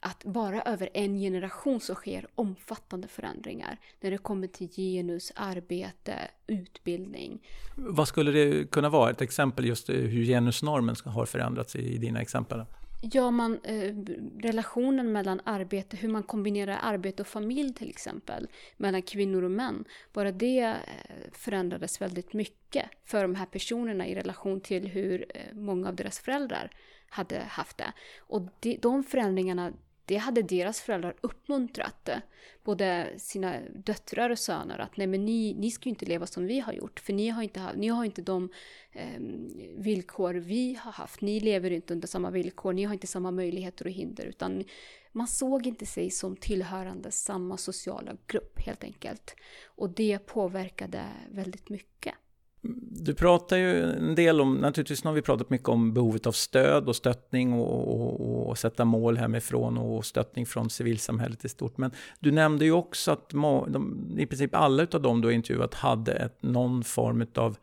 Att 0.00 0.24
bara 0.24 0.62
över 0.62 0.88
en 0.94 1.18
generation 1.18 1.80
så 1.80 1.94
sker 1.94 2.26
omfattande 2.34 3.08
förändringar 3.08 3.78
när 4.00 4.10
det 4.10 4.18
kommer 4.18 4.46
till 4.46 4.68
genus, 4.68 5.32
arbete, 5.34 6.14
utbildning. 6.46 7.46
Vad 7.76 8.08
skulle 8.08 8.30
det 8.30 8.70
kunna 8.70 8.88
vara? 8.88 9.10
Ett 9.10 9.20
exempel 9.20 9.64
just 9.64 9.90
eh, 9.90 9.96
hur 9.96 10.24
genusnormen 10.24 10.96
har 11.04 11.26
förändrats 11.26 11.76
i 11.76 11.98
dina 11.98 12.20
exempel? 12.20 12.64
Ja, 13.00 13.30
man, 13.30 13.60
eh, 13.64 13.94
relationen 14.42 15.12
mellan 15.12 15.40
arbete, 15.44 15.96
hur 15.96 16.08
man 16.08 16.22
kombinerar 16.22 16.78
arbete 16.82 17.22
och 17.22 17.26
familj 17.26 17.74
till 17.74 17.90
exempel, 17.90 18.48
mellan 18.76 19.02
kvinnor 19.02 19.42
och 19.42 19.50
män. 19.50 19.84
Bara 20.12 20.32
det 20.32 20.60
eh, 20.60 21.32
förändrades 21.32 22.00
väldigt 22.00 22.32
mycket 22.32 22.86
för 23.04 23.22
de 23.22 23.34
här 23.34 23.46
personerna 23.46 24.06
i 24.06 24.14
relation 24.14 24.60
till 24.60 24.88
hur 24.88 25.26
eh, 25.34 25.54
många 25.54 25.88
av 25.88 25.94
deras 25.94 26.18
föräldrar 26.18 26.70
hade 27.08 27.38
haft 27.38 27.78
det. 27.78 27.92
Och 28.18 28.48
de, 28.60 28.76
de 28.76 29.04
förändringarna 29.04 29.72
det 30.08 30.16
hade 30.16 30.42
deras 30.42 30.80
föräldrar 30.80 31.14
uppmuntrat. 31.20 32.08
Eh, 32.08 32.18
både 32.64 33.14
sina 33.18 33.60
döttrar 33.74 34.30
och 34.30 34.38
söner 34.38 34.78
att 34.78 34.96
nej 34.96 35.06
men 35.06 35.24
ni, 35.24 35.54
ni 35.54 35.70
ska 35.70 35.84
ju 35.84 35.90
inte 35.90 36.06
leva 36.06 36.26
som 36.26 36.46
vi 36.46 36.60
har 36.60 36.72
gjort 36.72 37.00
för 37.00 37.12
ni 37.12 37.28
har 37.28 37.42
inte, 37.42 37.72
ni 37.76 37.88
har 37.88 38.04
inte 38.04 38.22
de 38.22 38.50
eh, 38.92 39.20
villkor 39.76 40.34
vi 40.34 40.74
har 40.74 40.92
haft. 40.92 41.20
Ni 41.20 41.40
lever 41.40 41.70
inte 41.70 41.94
under 41.94 42.08
samma 42.08 42.30
villkor, 42.30 42.72
ni 42.72 42.84
har 42.84 42.92
inte 42.92 43.06
samma 43.06 43.30
möjligheter 43.30 43.84
och 43.84 43.90
hinder 43.90 44.26
utan 44.26 44.64
man 45.12 45.28
såg 45.28 45.66
inte 45.66 45.86
sig 45.86 46.10
som 46.10 46.36
tillhörande 46.36 47.10
samma 47.10 47.56
sociala 47.56 48.16
grupp 48.26 48.60
helt 48.60 48.84
enkelt. 48.84 49.34
Och 49.66 49.90
det 49.90 50.18
påverkade 50.18 51.04
väldigt 51.30 51.68
mycket. 51.68 52.14
Du 52.90 53.14
pratar 53.14 53.56
ju 53.56 53.82
en 53.82 54.14
del 54.14 54.40
om, 54.40 54.54
naturligtvis 54.54 55.04
har 55.04 55.12
vi 55.12 55.22
pratat 55.22 55.50
mycket 55.50 55.68
om 55.68 55.94
behovet 55.94 56.26
av 56.26 56.32
stöd 56.32 56.88
och 56.88 56.96
stöttning 56.96 57.52
och, 57.52 57.88
och, 57.88 58.48
och, 58.48 58.58
sätta 58.58 58.84
mål 58.84 59.16
hemifrån 59.16 59.78
och 59.78 60.04
stöttning 60.04 60.46
från 60.46 60.70
civilsamhället 60.70 61.44
i 61.44 61.48
stort. 61.48 61.78
Men 61.78 61.90
du 62.20 62.30
nämnde 62.30 62.64
ju 62.64 62.72
också 62.72 63.10
att 63.10 63.28
de, 63.28 64.14
i 64.18 64.26
princip 64.26 64.54
alla 64.54 64.86
av 64.92 65.02
dem 65.02 65.20
du 65.20 65.28
har 65.28 65.32
intervjuat 65.32 65.74
hade 65.74 66.12
ett, 66.12 66.42
någon 66.42 66.84
form 66.84 67.26
av 67.34 67.56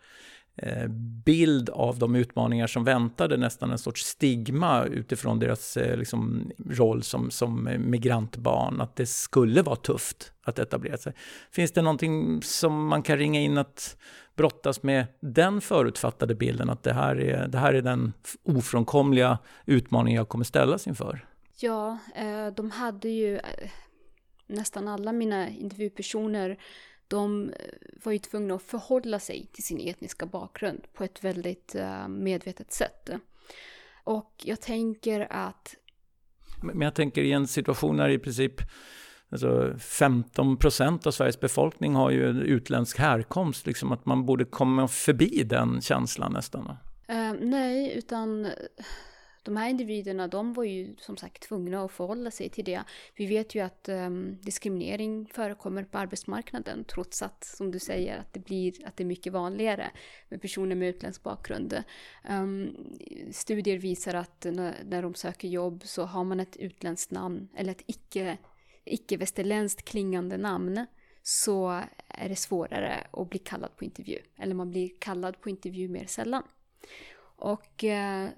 Eh, 0.57 0.87
bild 1.25 1.69
av 1.69 1.99
de 1.99 2.15
utmaningar 2.15 2.67
som 2.67 2.83
väntade, 2.83 3.37
nästan 3.37 3.71
en 3.71 3.77
sorts 3.77 4.05
stigma 4.05 4.85
utifrån 4.85 5.39
deras 5.39 5.77
eh, 5.77 5.97
liksom, 5.97 6.51
roll 6.69 7.03
som, 7.03 7.31
som 7.31 7.69
migrantbarn, 7.79 8.81
att 8.81 8.95
det 8.95 9.05
skulle 9.05 9.61
vara 9.61 9.75
tufft 9.75 10.31
att 10.43 10.59
etablera 10.59 10.97
sig. 10.97 11.13
Finns 11.51 11.71
det 11.71 11.81
någonting 11.81 12.41
som 12.41 12.87
man 12.87 13.03
kan 13.03 13.17
ringa 13.17 13.41
in 13.41 13.57
att 13.57 13.97
brottas 14.35 14.83
med 14.83 15.05
den 15.19 15.61
förutfattade 15.61 16.35
bilden, 16.35 16.69
att 16.69 16.83
det 16.83 16.93
här 16.93 17.21
är, 17.21 17.47
det 17.47 17.57
här 17.57 17.73
är 17.73 17.81
den 17.81 18.13
ofrånkomliga 18.43 19.37
utmaning 19.65 20.15
jag 20.15 20.29
kommer 20.29 20.45
ställas 20.45 20.87
inför? 20.87 21.25
Ja, 21.59 21.97
eh, 22.15 22.47
de 22.55 22.71
hade 22.71 23.09
ju 23.09 23.39
nästan 24.47 24.87
alla 24.87 25.11
mina 25.11 25.49
intervjupersoner 25.49 26.57
de 27.07 27.49
eh, 27.49 27.55
var 28.03 28.11
ju 28.11 28.19
tvungna 28.19 28.55
att 28.55 28.61
förhålla 28.61 29.19
sig 29.19 29.49
till 29.51 29.63
sin 29.63 29.79
etniska 29.89 30.25
bakgrund 30.25 30.81
på 30.93 31.03
ett 31.03 31.23
väldigt 31.23 31.75
uh, 31.75 32.07
medvetet 32.07 32.73
sätt. 32.73 33.09
Och 34.03 34.33
jag 34.43 34.61
tänker 34.61 35.27
att... 35.29 35.75
Men 36.63 36.81
jag 36.81 36.95
tänker 36.95 37.21
i 37.21 37.31
en 37.31 37.47
situation 37.47 37.97
när 37.97 38.09
i 38.09 38.19
princip 38.19 38.61
alltså 39.29 39.75
15 39.79 40.57
procent 40.57 41.07
av 41.07 41.11
Sveriges 41.11 41.39
befolkning 41.39 41.95
har 41.95 42.11
ju 42.11 42.25
utländsk 42.27 42.99
härkomst, 42.99 43.65
liksom 43.65 43.91
att 43.91 44.05
man 44.05 44.25
borde 44.25 44.45
komma 44.45 44.87
förbi 44.87 45.43
den 45.43 45.81
känslan 45.81 46.33
nästan. 46.33 46.67
Uh, 47.09 47.33
nej, 47.41 47.97
utan 47.97 48.47
de 49.45 49.57
här 49.57 49.69
individerna, 49.69 50.27
de 50.27 50.53
var 50.53 50.63
ju 50.63 50.95
som 50.97 51.17
sagt 51.17 51.43
tvungna 51.43 51.85
att 51.85 51.91
förhålla 51.91 52.31
sig 52.31 52.49
till 52.49 52.65
det. 52.65 52.83
Vi 53.15 53.25
vet 53.25 53.55
ju 53.55 53.59
att 53.59 53.89
um, 53.89 54.37
diskriminering 54.41 55.27
förekommer 55.27 55.83
på 55.83 55.97
arbetsmarknaden 55.97 56.83
trots 56.83 57.21
att, 57.21 57.43
som 57.43 57.71
du 57.71 57.79
säger, 57.79 58.17
att 58.17 58.33
det 58.33 58.39
blir 58.39 58.87
att 58.87 58.97
det 58.97 59.03
är 59.03 59.05
mycket 59.05 59.33
vanligare 59.33 59.91
med 60.29 60.41
personer 60.41 60.75
med 60.75 60.89
utländsk 60.89 61.23
bakgrund. 61.23 61.83
Um, 62.29 62.77
studier 63.31 63.77
visar 63.77 64.13
att 64.13 64.45
när, 64.49 64.83
när 64.85 65.01
de 65.01 65.15
söker 65.15 65.47
jobb 65.47 65.81
så 65.85 66.03
har 66.03 66.23
man 66.23 66.39
ett 66.39 66.57
utländskt 66.57 67.11
namn 67.11 67.47
eller 67.55 67.71
ett 67.71 67.83
icke, 67.85 68.37
icke-västerländskt 68.85 69.85
klingande 69.85 70.37
namn 70.37 70.85
så 71.23 71.81
är 72.07 72.29
det 72.29 72.35
svårare 72.35 73.07
att 73.11 73.29
bli 73.29 73.39
kallad 73.39 73.77
på 73.77 73.85
intervju. 73.85 74.19
Eller 74.37 74.55
man 74.55 74.69
blir 74.69 74.89
kallad 74.99 75.41
på 75.41 75.49
intervju 75.49 75.87
mer 75.87 76.05
sällan. 76.05 76.43
Och 77.37 77.83
eh, 77.83 78.29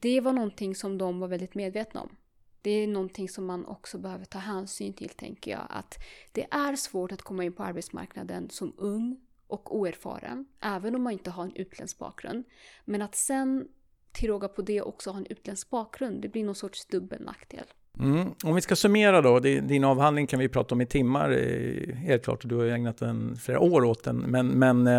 det 0.00 0.20
var 0.20 0.32
någonting 0.32 0.74
som 0.74 0.98
de 0.98 1.20
var 1.20 1.28
väldigt 1.28 1.54
medvetna 1.54 2.00
om. 2.00 2.16
Det 2.62 2.70
är 2.70 2.86
någonting 2.86 3.28
som 3.28 3.46
man 3.46 3.66
också 3.66 3.98
behöver 3.98 4.24
ta 4.24 4.38
hänsyn 4.38 4.92
till, 4.92 5.08
tänker 5.08 5.50
jag. 5.50 5.66
Att 5.70 5.98
det 6.32 6.46
är 6.50 6.76
svårt 6.76 7.12
att 7.12 7.22
komma 7.22 7.44
in 7.44 7.52
på 7.52 7.62
arbetsmarknaden 7.62 8.50
som 8.50 8.72
ung 8.78 9.20
och 9.46 9.76
oerfaren, 9.76 10.46
även 10.60 10.94
om 10.94 11.02
man 11.02 11.12
inte 11.12 11.30
har 11.30 11.44
en 11.44 11.56
utländsk 11.56 11.98
bakgrund. 11.98 12.44
Men 12.84 13.02
att 13.02 13.14
sen 13.14 13.68
till 14.12 14.28
råga 14.28 14.48
på 14.48 14.62
det 14.62 14.82
också 14.82 15.10
ha 15.10 15.18
en 15.18 15.26
utländsk 15.26 15.70
bakgrund, 15.70 16.22
det 16.22 16.28
blir 16.28 16.44
någon 16.44 16.54
sorts 16.54 16.86
dubbel 16.86 17.22
nackdel. 17.22 17.64
Mm. 17.98 18.28
Om 18.44 18.54
vi 18.54 18.60
ska 18.60 18.76
summera 18.76 19.22
då, 19.22 19.40
din 19.40 19.84
avhandling 19.84 20.26
kan 20.26 20.38
vi 20.38 20.48
prata 20.48 20.74
om 20.74 20.80
i 20.80 20.86
timmar, 20.86 21.30
eh, 21.30 21.94
helt 21.94 22.24
klart, 22.24 22.40
du 22.44 22.56
har 22.56 22.64
ägnat 22.64 23.02
en, 23.02 23.36
flera 23.36 23.60
år 23.60 23.84
åt 23.84 24.04
den. 24.04 24.16
Men, 24.16 24.46
men 24.48 24.86
eh, 24.86 24.96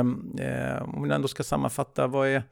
eh, 0.47 0.95
om 0.95 1.03
vi 1.03 1.09
ändå 1.09 1.27
ska 1.27 1.43
sammanfatta, 1.43 2.07
vad 2.07 2.27
är 2.27 2.43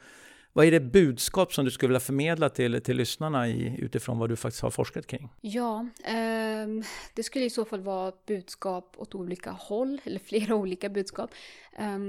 vad 0.56 0.66
är 0.66 0.72
det 0.72 0.80
budskap 0.80 1.54
som 1.54 1.66
du 1.66 1.72
skulle 1.72 1.88
vilja 1.88 2.00
förmedla 2.00 2.50
till, 2.50 2.82
till 2.82 2.98
lyssnarna 2.98 3.48
i, 3.48 3.76
utifrån 3.80 4.20
vad 4.20 4.30
du 4.30 4.36
faktiskt 4.36 4.64
har 4.64 4.70
forskat 4.70 5.08
kring? 5.08 5.30
Ja, 5.42 5.88
eh, 6.04 6.68
det 7.14 7.24
skulle 7.24 7.46
i 7.46 7.50
så 7.50 7.66
fall 7.66 7.82
vara 7.82 8.14
budskap 8.26 8.96
åt 8.98 9.16
olika 9.16 9.52
håll, 9.52 10.02
eller 10.04 10.20
flera 10.26 10.56
olika 10.56 10.90
budskap. 10.90 11.32
Eh, 11.78 12.00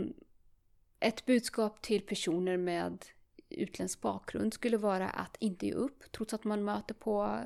ett 1.01 1.27
budskap 1.27 1.83
till 1.83 2.01
personer 2.01 2.57
med 2.57 3.05
utländsk 3.49 4.01
bakgrund 4.01 4.55
skulle 4.55 4.77
vara 4.77 5.09
att 5.09 5.37
inte 5.39 5.67
ge 5.67 5.73
upp 5.73 6.13
trots 6.13 6.35
att 6.35 6.45
man 6.45 6.65
möter 6.65 6.95
på, 6.95 7.39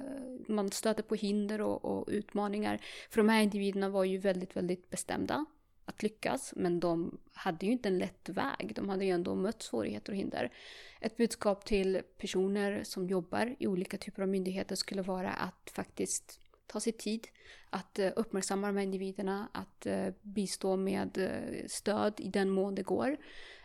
man 0.49 0.71
stöter 0.71 1.03
på 1.03 1.15
hinder 1.15 1.61
och, 1.61 1.85
och 1.85 2.09
utmaningar. 2.09 2.81
För 3.11 3.17
de 3.17 3.29
här 3.29 3.43
individerna 3.43 3.89
var 3.89 4.05
ju 4.05 4.19
väldigt, 4.19 4.57
väldigt 4.57 4.91
bestämda 4.91 5.45
att 5.91 6.03
lyckas, 6.03 6.53
men 6.57 6.81
de 6.81 7.19
hade 7.33 7.67
ju 7.67 7.73
inte 7.73 7.89
en 7.89 7.99
lätt 7.99 8.29
väg. 8.29 8.73
De 8.75 8.89
hade 8.89 9.05
ju 9.05 9.11
ändå 9.11 9.35
mött 9.35 9.63
svårigheter 9.63 10.13
och 10.13 10.17
hinder. 10.17 10.53
Ett 11.01 11.17
budskap 11.17 11.65
till 11.65 12.03
personer 12.19 12.85
som 12.85 13.07
jobbar 13.09 13.57
i 13.59 13.67
olika 13.67 13.99
typer 13.99 14.23
av 14.23 14.29
myndigheter 14.29 14.77
skulle 14.77 15.03
vara 15.03 15.31
att 15.31 15.71
faktiskt 15.73 16.41
ta 16.67 16.81
sig 16.81 16.93
tid 16.93 17.29
att 17.71 17.99
eh, 17.99 18.11
uppmärksamma 18.17 18.67
de 18.67 18.77
här 18.77 18.85
individerna, 18.85 19.49
att 19.53 19.87
eh, 19.87 20.07
bistå 20.23 20.77
med 20.77 21.19
eh, 21.19 21.67
stöd 21.67 22.15
i 22.21 22.29
den 22.29 22.51
mån 22.51 22.75
det 22.75 22.83
går. 22.83 23.17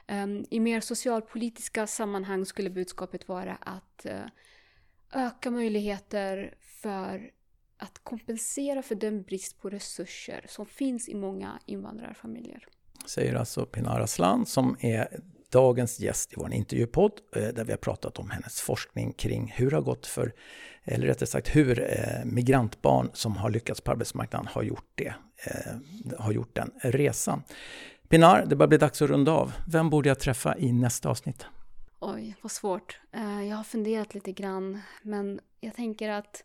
Ehm, 0.08 0.46
I 0.50 0.60
mer 0.60 0.80
socialpolitiska 0.80 1.88
sammanhang 1.88 2.46
skulle 2.46 2.70
budskapet 2.70 3.28
vara 3.28 3.56
att 3.56 4.06
öka 5.14 5.52
möjligheter 5.52 6.56
för 6.62 7.32
att 7.78 8.00
kompensera 8.04 8.82
för 8.82 8.96
den 8.96 9.24
brist 9.24 9.62
på 9.62 9.70
resurser 9.70 10.46
som 10.50 10.66
finns 10.66 11.10
i 11.10 11.16
många 11.16 11.60
invandrarfamiljer. 11.66 12.68
Säger 13.06 13.36
alltså 13.36 13.66
Pinar 13.66 14.00
Aslan 14.00 14.46
som 14.46 14.78
är 14.80 15.20
dagens 15.50 16.00
gäst 16.00 16.34
i 16.34 16.36
vår 16.38 16.54
intervjupodd 16.54 17.12
eh, 17.36 17.48
där 17.48 17.64
vi 17.64 17.72
har 17.72 17.78
pratat 17.78 18.20
om 18.20 18.30
hennes 18.30 18.62
forskning 18.62 19.14
kring 19.14 19.54
hur 19.56 19.70
det 19.70 19.76
har 19.76 19.84
gått 19.84 20.08
för, 20.08 20.34
eller 20.84 21.08
rättare 21.08 21.28
sagt 21.28 21.56
hur 21.56 21.80
eh, 21.80 22.26
migrantbarn 22.26 23.10
som 23.14 23.38
har 23.38 23.50
lyckats 23.50 23.82
på 23.82 23.92
arbetsmarknaden 23.92 24.48
har 24.48 24.64
gjort 24.64 24.92
det, 24.96 25.16
eh, 25.46 26.20
har 26.20 26.32
gjort 26.32 26.56
den 26.56 26.72
resan. 26.82 27.44
Pinar, 28.10 28.46
det 28.46 28.56
börjar 28.56 28.68
bli 28.68 28.78
dags 28.78 29.02
att 29.02 29.10
runda 29.10 29.32
av. 29.32 29.54
Vem 29.68 29.90
borde 29.90 30.10
jag 30.10 30.20
träffa 30.20 30.58
i 30.58 30.72
nästa 30.72 31.10
avsnitt? 31.10 31.46
Oj, 32.00 32.36
vad 32.42 32.52
svårt. 32.52 33.00
Jag 33.50 33.56
har 33.56 33.64
funderat 33.64 34.14
lite 34.14 34.32
grann, 34.32 34.82
men 35.02 35.40
jag 35.60 35.76
tänker 35.76 36.10
att 36.10 36.44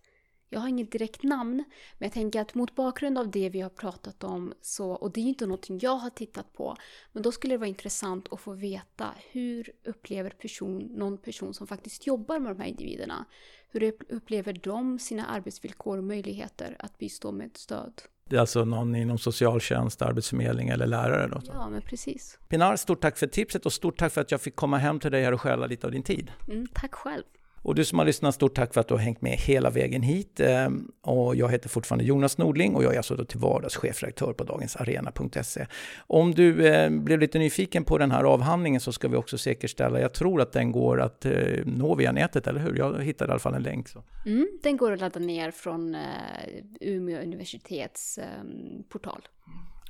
jag 0.51 0.61
har 0.61 0.69
inget 0.69 0.93
direkt 0.93 1.23
namn, 1.23 1.65
men 1.99 2.07
jag 2.07 2.13
tänker 2.13 2.41
att 2.41 2.55
mot 2.55 2.75
bakgrund 2.75 3.19
av 3.19 3.31
det 3.31 3.49
vi 3.49 3.61
har 3.61 3.71
pratat 3.71 4.25
om, 4.25 4.55
så, 4.61 4.91
och 4.91 5.13
det 5.13 5.21
är 5.21 5.25
inte 5.25 5.47
någonting 5.47 5.79
jag 5.83 5.97
har 5.97 6.11
tittat 6.11 6.53
på, 6.53 6.77
men 7.13 7.23
då 7.23 7.33
skulle 7.33 7.55
det 7.55 7.59
vara 7.59 7.69
intressant 7.69 8.33
att 8.33 8.41
få 8.41 8.53
veta 8.53 9.15
hur 9.31 9.73
upplever 9.85 10.31
person, 10.31 10.79
någon 10.79 11.19
person 11.19 11.55
som 11.55 11.67
faktiskt 11.67 12.07
jobbar 12.07 12.39
med 12.39 12.57
de 12.57 12.61
här 12.61 12.69
individerna? 12.69 13.25
Hur 13.73 13.93
upplever 14.09 14.53
de 14.53 14.99
sina 14.99 15.27
arbetsvillkor 15.27 15.99
och 15.99 16.05
möjligheter 16.05 16.77
att 16.79 16.99
bistå 16.99 17.33
med 17.33 17.51
stöd? 17.55 18.03
Det 18.25 18.37
är 18.37 18.41
alltså 18.41 18.65
någon 18.65 18.97
inom 18.97 19.19
socialtjänst, 19.19 20.03
arbetsförmedling 20.03 20.69
eller 20.69 20.87
lärare? 20.87 21.29
Då, 21.29 21.41
ja, 21.47 21.69
men 21.69 21.83
precis. 21.83 22.39
Pinar, 22.49 22.77
stort 22.77 23.01
tack 23.01 23.19
för 23.19 23.27
tipset 23.27 23.67
och 23.67 23.73
stort 23.73 23.99
tack 23.99 24.13
för 24.13 24.21
att 24.21 24.31
jag 24.31 24.41
fick 24.41 24.57
komma 24.57 24.79
hem 24.79 25.01
till 25.01 25.11
dig 25.11 25.25
här 25.25 25.33
och 25.33 25.41
stjäla 25.41 25.67
lite 25.67 25.87
av 25.87 25.93
din 25.93 26.03
tid. 26.03 26.33
Mm, 26.49 26.67
tack 26.75 26.95
själv. 26.95 27.23
Och 27.63 27.75
du 27.75 27.85
som 27.85 27.99
har 27.99 28.07
lyssnat, 28.07 28.35
stort 28.35 28.55
tack 28.55 28.75
för 28.75 28.81
att 28.81 28.89
du 28.89 28.95
har 28.95 28.99
hängt 28.99 29.23
med 29.23 29.33
hela 29.33 29.71
vägen 29.71 30.03
hit. 30.03 30.41
Ehm, 30.41 30.91
och 31.03 31.37
jag 31.37 31.51
heter 31.51 31.69
fortfarande 31.69 32.05
Jonas 32.05 32.39
Nordling 32.39 32.75
och 32.75 32.85
jag 32.85 32.93
är 32.93 32.97
alltså 32.97 33.17
då 33.17 33.25
till 33.25 33.39
vardags 33.39 33.77
chefredaktör 33.77 34.33
på 34.33 34.45
dagensarena.se. 34.45 35.67
Om 36.07 36.35
du 36.35 36.69
ehm, 36.69 37.05
blev 37.05 37.21
lite 37.21 37.39
nyfiken 37.39 37.85
på 37.85 37.99
den 37.99 38.11
här 38.11 38.25
avhandlingen 38.25 38.81
så 38.81 38.93
ska 38.93 39.09
vi 39.09 39.17
också 39.17 39.39
säkerställa, 39.39 40.01
jag 40.01 40.13
tror 40.13 40.41
att 40.41 40.53
den 40.53 40.73
går 40.73 41.01
att 41.01 41.25
ehm, 41.25 41.63
nå 41.65 41.95
via 41.95 42.13
nätet, 42.13 42.47
eller 42.47 42.61
hur? 42.61 42.79
Jag 42.79 43.03
hittade 43.03 43.29
i 43.29 43.33
alla 43.33 43.41
fall 43.41 43.55
en 43.55 43.63
länk. 43.63 43.89
Så. 43.89 44.03
Mm, 44.27 44.49
den 44.63 44.77
går 44.77 44.93
att 44.93 45.01
ladda 45.01 45.21
ner 45.21 45.51
från 45.51 45.95
eh, 45.95 46.01
Umeå 46.81 47.23
universitets 47.23 48.19
portal. 48.89 49.23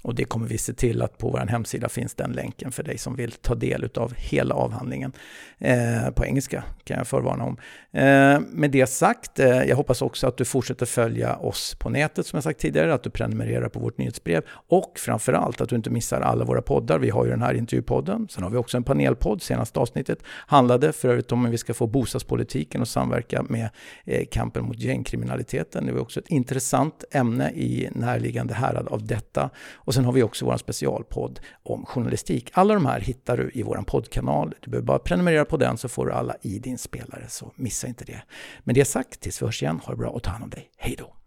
Och 0.03 0.15
det 0.15 0.25
kommer 0.25 0.47
vi 0.47 0.59
se 0.59 0.73
till 0.73 1.03
att 1.03 1.19
på 1.19 1.31
vår 1.31 1.39
hemsida 1.39 1.89
finns 1.89 2.15
den 2.15 2.33
länken 2.33 2.73
för 2.73 2.83
dig 2.83 2.99
som 2.99 3.17
vill 3.17 3.33
ta 3.33 3.55
del 3.55 3.89
av 3.95 4.15
hela 4.17 4.55
avhandlingen. 4.55 5.13
Eh, 5.59 6.11
på 6.15 6.25
engelska 6.25 6.65
kan 6.85 6.99
jag 6.99 7.07
förvarna 7.07 7.45
om. 7.45 7.57
Eh, 7.93 8.41
med 8.41 8.71
det 8.71 8.87
sagt, 8.87 9.39
eh, 9.39 9.49
jag 9.49 9.77
hoppas 9.77 10.03
också 10.03 10.27
att 10.27 10.37
du 10.37 10.45
fortsätter 10.45 10.87
följa 10.87 11.37
oss 11.37 11.75
på 11.79 11.89
nätet 11.91 12.27
som 12.27 12.37
jag 12.37 12.45
sagt 12.45 12.61
tidigare, 12.61 12.95
att 12.95 13.03
du 13.03 13.11
prenumererar 13.11 13.69
på 13.69 13.81
vårt 13.81 13.99
nyhetsbrev 13.99 14.43
och 14.69 14.93
framförallt 14.99 15.61
att 15.61 15.69
du 15.69 15.77
inte 15.77 15.91
missar 15.91 16.21
alla 16.21 16.45
våra 16.45 16.63
poddar. 16.63 16.99
Vi 16.99 17.11
har 17.11 17.25
ju 17.25 17.31
den 17.31 17.43
här 17.43 17.55
intervjupodden, 17.55 18.29
sen 18.31 18.43
har 18.43 18.51
vi 18.51 18.57
också 18.57 18.77
en 18.77 18.85
panelpodd. 18.85 19.43
Senaste 19.43 19.81
avsnittet 19.81 20.19
handlade 20.47 20.93
för 20.93 21.09
övrigt 21.09 21.33
om 21.33 21.45
hur 21.45 21.53
vi 21.53 21.59
ska 21.59 21.75
få 21.75 21.87
bostadspolitiken 21.87 22.83
att 22.83 22.89
samverka 22.89 23.43
med 23.43 23.71
eh, 24.05 24.27
kampen 24.31 24.65
mot 24.65 24.79
gängkriminaliteten. 24.79 25.87
Det 25.87 25.93
var 25.93 26.01
också 26.01 26.21
ett 26.21 26.29
intressant 26.29 27.05
ämne 27.11 27.51
i 27.51 27.89
närliggande 27.93 28.55
härad 28.55 28.89
av 28.89 29.07
detta. 29.07 29.51
Och 29.91 29.95
sen 29.95 30.05
har 30.05 30.13
vi 30.13 30.23
också 30.23 30.45
vår 30.45 30.57
specialpodd 30.57 31.41
om 31.63 31.87
journalistik. 31.87 32.51
Alla 32.53 32.75
de 32.75 32.87
här 32.87 33.01
hittar 33.01 33.37
du 33.37 33.51
i 33.55 33.63
vår 33.63 33.85
poddkanal. 33.87 34.55
Du 34.61 34.71
behöver 34.71 34.87
bara 34.87 34.99
prenumerera 34.99 35.45
på 35.45 35.57
den 35.57 35.79
så 35.79 35.89
får 35.89 36.07
du 36.07 36.13
alla 36.13 36.35
i 36.43 36.59
din 36.59 36.79
spelare, 36.79 37.25
så 37.29 37.53
missa 37.57 37.87
inte 37.87 38.05
det. 38.05 38.23
Med 38.65 38.75
det 38.75 38.85
sagt, 38.85 39.21
tills 39.21 39.43
vi 39.43 39.47
hörs 39.47 39.63
igen, 39.63 39.81
ha 39.85 39.93
det 39.93 39.97
bra 39.97 40.09
och 40.11 40.23
ta 40.23 40.31
hand 40.31 40.45
om 40.45 40.51
dig. 40.51 40.71
Hej 40.77 40.97
då! 40.99 41.20